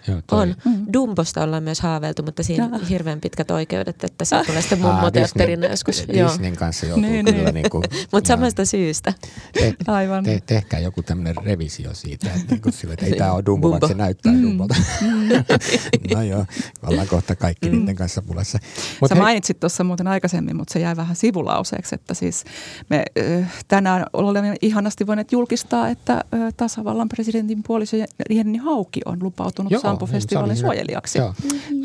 Joo, 0.08 0.22
on. 0.30 0.54
Mm. 0.64 0.86
Dumbosta 0.92 1.42
ollaan 1.42 1.62
myös 1.62 1.80
haaveiltu, 1.80 2.22
mutta 2.22 2.42
siinä 2.42 2.64
on 2.64 2.86
hirveän 2.86 3.20
pitkät 3.20 3.50
oikeudet, 3.50 4.04
että 4.04 4.24
se 4.24 4.36
tulee 4.46 4.62
sitten 4.62 4.80
mummoteatterina 4.80 5.66
joskus. 5.66 6.04
Disneyn 6.08 6.56
kanssa 6.56 6.86
joutuu 6.86 7.10
niin, 7.10 7.24
kyllä 7.24 7.52
niin. 7.52 7.54
Niin 7.72 8.06
mutta 8.12 8.28
samasta 8.28 8.64
syystä. 8.64 9.12
Te, 9.52 9.74
Aivan. 9.86 10.24
Te, 10.24 10.42
tehkää 10.46 10.80
joku 10.80 11.02
tämmöinen 11.02 11.34
revisio 11.44 11.94
siitä, 11.94 12.26
että, 12.26 12.54
niin 12.54 12.62
kuin 12.62 12.72
sille, 12.72 12.94
että 12.94 13.06
ei 13.06 13.16
tämä 13.16 13.32
ole 13.32 13.42
Dumbo, 13.46 13.70
vaan 13.70 13.88
se 13.88 13.94
näyttää 13.94 14.32
mm. 14.32 14.42
Dumbolta. 14.42 14.74
No 16.14 16.22
joo, 16.22 16.44
ollaan 16.82 17.08
kohta 17.08 17.36
kaikki 17.36 17.70
mm. 17.70 17.78
niiden 17.78 17.96
kanssa 17.96 18.22
pulassa. 18.22 18.58
Mut 19.00 19.08
Sä 19.08 19.14
he... 19.14 19.20
mainitsit 19.20 19.60
tuossa 19.60 19.84
muuten 19.84 20.06
aikaisemmin, 20.06 20.56
mutta 20.56 20.72
se 20.72 20.80
jäi 20.80 20.96
vähän 20.96 21.16
sivulauseeksi, 21.16 21.94
että 21.94 22.14
siis 22.14 22.44
me 22.90 23.04
äh, 23.40 23.52
tänään 23.68 24.06
olemme 24.12 24.54
ihanasti 24.62 25.06
voineet 25.06 25.32
julkistaa, 25.32 25.88
että 25.88 26.12
äh, 26.12 26.54
tasavallan 26.56 27.08
presidentin 27.08 27.62
puoliso 27.62 27.96
Jenni 28.30 28.58
Hauki 28.58 29.00
on 29.04 29.18
lupautunut 29.22 29.72
Joo 29.72 29.93
Sampufestivaalin 29.94 30.56
suojelijaksi 30.56 31.18
Joo. 31.18 31.34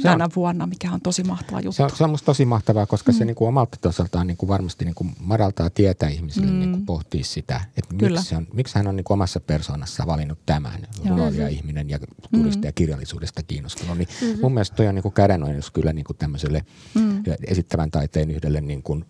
tänä 0.02 0.24
on, 0.24 0.32
vuonna, 0.36 0.68
mikä 0.68 0.92
on 0.92 1.02
tosi 1.02 1.24
mahtava 1.24 1.60
juttu. 1.60 1.72
Se 1.72 1.84
on, 1.84 1.90
se 1.96 2.04
on 2.04 2.10
musta 2.10 2.26
tosi 2.26 2.46
mahtavaa, 2.46 2.86
koska 2.86 3.12
mm. 3.12 3.18
se 3.18 3.26
niin 3.26 3.36
kuin 3.36 3.48
omalta 3.48 3.78
tasoltaan 3.82 4.28
niin 4.28 4.38
kuin 4.38 4.48
varmasti 4.48 4.86
niin 4.86 4.96
kuin 4.96 5.16
madaltaa 5.20 5.70
tietä 5.70 6.08
ihmisille 6.08 6.52
mm. 6.52 6.60
niin 6.60 6.72
kuin 6.72 6.86
pohtia 6.86 7.24
sitä, 7.24 7.62
että 7.78 7.96
miksi, 7.96 8.36
on, 8.36 8.48
miksi 8.54 8.76
hän 8.76 8.88
on 8.88 8.96
niin 8.96 9.04
kuin 9.04 9.16
omassa 9.16 9.40
persoonassa 9.40 10.04
valinnut 10.08 10.40
tämän 10.46 10.88
mm-hmm. 11.04 11.48
ihminen 11.50 11.90
ja 11.90 12.00
turisti 12.34 12.68
ja 12.68 12.72
kirjallisuudesta 12.72 13.44
kiinnostunut. 13.44 13.98
Niin 13.98 14.08
mm-hmm. 14.22 14.42
Mun 14.42 14.54
mielestä 14.54 14.76
toi 14.76 14.88
on 14.88 14.96
niin 14.96 15.04
kuin 15.04 15.14
kädenojennus 15.14 15.72
kyllä 15.72 15.94
niin 15.94 16.06
kuin 16.06 16.18
tämmöiselle 16.18 16.66
mm. 16.96 17.24
esittävän 17.48 17.92
taiteen 17.92 18.32
yhdelle 18.32 18.62
niin 18.62 18.84
kuin 18.84 19.06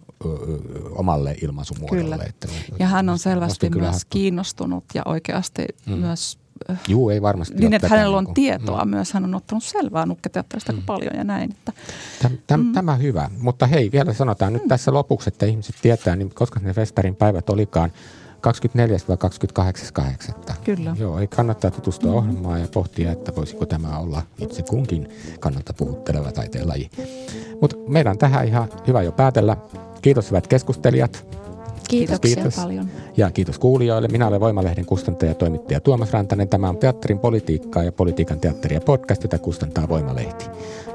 omalle 0.96 1.36
ilmaisumuodolle. 1.42 2.24
Että, 2.24 2.48
ja 2.80 2.88
hän 2.88 3.10
on 3.10 3.20
selvästi 3.20 3.70
myös 3.70 3.94
hattu. 3.94 4.08
kiinnostunut 4.10 4.84
ja 4.94 5.02
oikeasti 5.06 5.66
mm. 5.86 5.94
myös 5.94 6.39
Juu, 6.88 7.10
ei 7.10 7.22
varmasti. 7.22 7.56
Niin, 7.56 7.74
että 7.74 7.88
hänellä 7.88 8.18
on 8.18 8.24
niin 8.24 8.26
kuin, 8.26 8.36
tietoa 8.36 8.86
mm. 8.86 8.92
myös. 8.92 9.14
Hän 9.14 9.24
on 9.24 9.36
ottanut 9.36 9.64
selvää 9.64 10.06
nukketeatterista 10.06 10.74
mm. 10.74 10.82
paljon 10.86 11.16
ja 11.16 11.24
näin. 11.24 11.52
Että, 11.52 11.74
täm, 12.22 12.38
täm, 12.48 12.62
mm. 12.62 12.74
Tämä 12.74 12.96
hyvä. 12.96 13.30
Mutta 13.40 13.68
hei, 13.68 13.92
vielä 13.92 14.14
sanotaan 14.14 14.54
mm. 14.54 14.54
nyt 14.54 14.68
tässä 14.68 14.94
lopuksi, 14.94 15.30
että 15.30 15.46
ihmiset 15.46 15.76
tietää, 15.82 16.16
niin 16.16 16.32
koska 16.34 16.60
ne 16.60 16.74
festarin 16.74 17.16
päivät 17.16 17.50
olikaan, 17.50 17.92
24-28.8. 18.40 20.34
Kyllä. 20.64 20.96
Joo, 21.00 21.20
ei 21.20 21.28
kannattaa 21.28 21.72
tutustua 21.72 22.12
mm-hmm. 22.12 22.28
ohjelmaan 22.28 22.62
ja 22.62 22.68
pohtia, 22.74 23.12
että 23.12 23.36
voisiko 23.36 23.66
tämä 23.66 23.98
olla 23.98 24.22
itse 24.40 24.64
kunkin 24.64 25.10
kannalta 25.40 25.74
puhutteleva 25.74 26.32
taiteenlaji. 26.32 26.90
Mutta 27.62 27.76
meidän 27.88 28.18
tähän 28.18 28.48
ihan 28.48 28.70
hyvä 28.88 29.02
jo 29.02 29.12
päätellä. 29.12 29.58
Kiitos 30.02 30.32
hyvät 30.32 30.48
keskustelijat. 30.48 31.39
Kiitoksia 31.90 32.36
Kiitos. 32.36 32.56
paljon. 32.56 32.88
Ja 33.18 33.32
kiitos 33.32 33.60
kuulijoille. 33.60 34.08
Minä 34.08 34.28
olen 34.28 34.40
Voimalehden 34.40 34.86
kustantaja 34.86 35.32
ja 35.32 35.36
toimittaja 35.36 35.80
Tuomas 35.80 36.14
Rantanen. 36.14 36.50
Tämä 36.50 36.70
on 36.70 36.78
Teatterin 36.78 37.20
politiikkaa 37.20 37.84
ja 37.84 37.92
politiikan 37.92 38.40
teatteria 38.40 38.82
podcast, 38.82 39.24
jota 39.24 39.40
kustantaa 39.40 39.90
Voimalehti. 39.90 40.46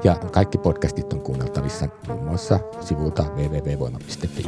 Ja 0.03 0.15
kaikki 0.15 0.57
podcastit 0.57 1.13
on 1.13 1.21
kuunneltavissa 1.21 1.87
muun 2.07 2.23
muassa 2.23 2.59
sivulta 2.81 3.23
www.voima.fi. 3.35 4.43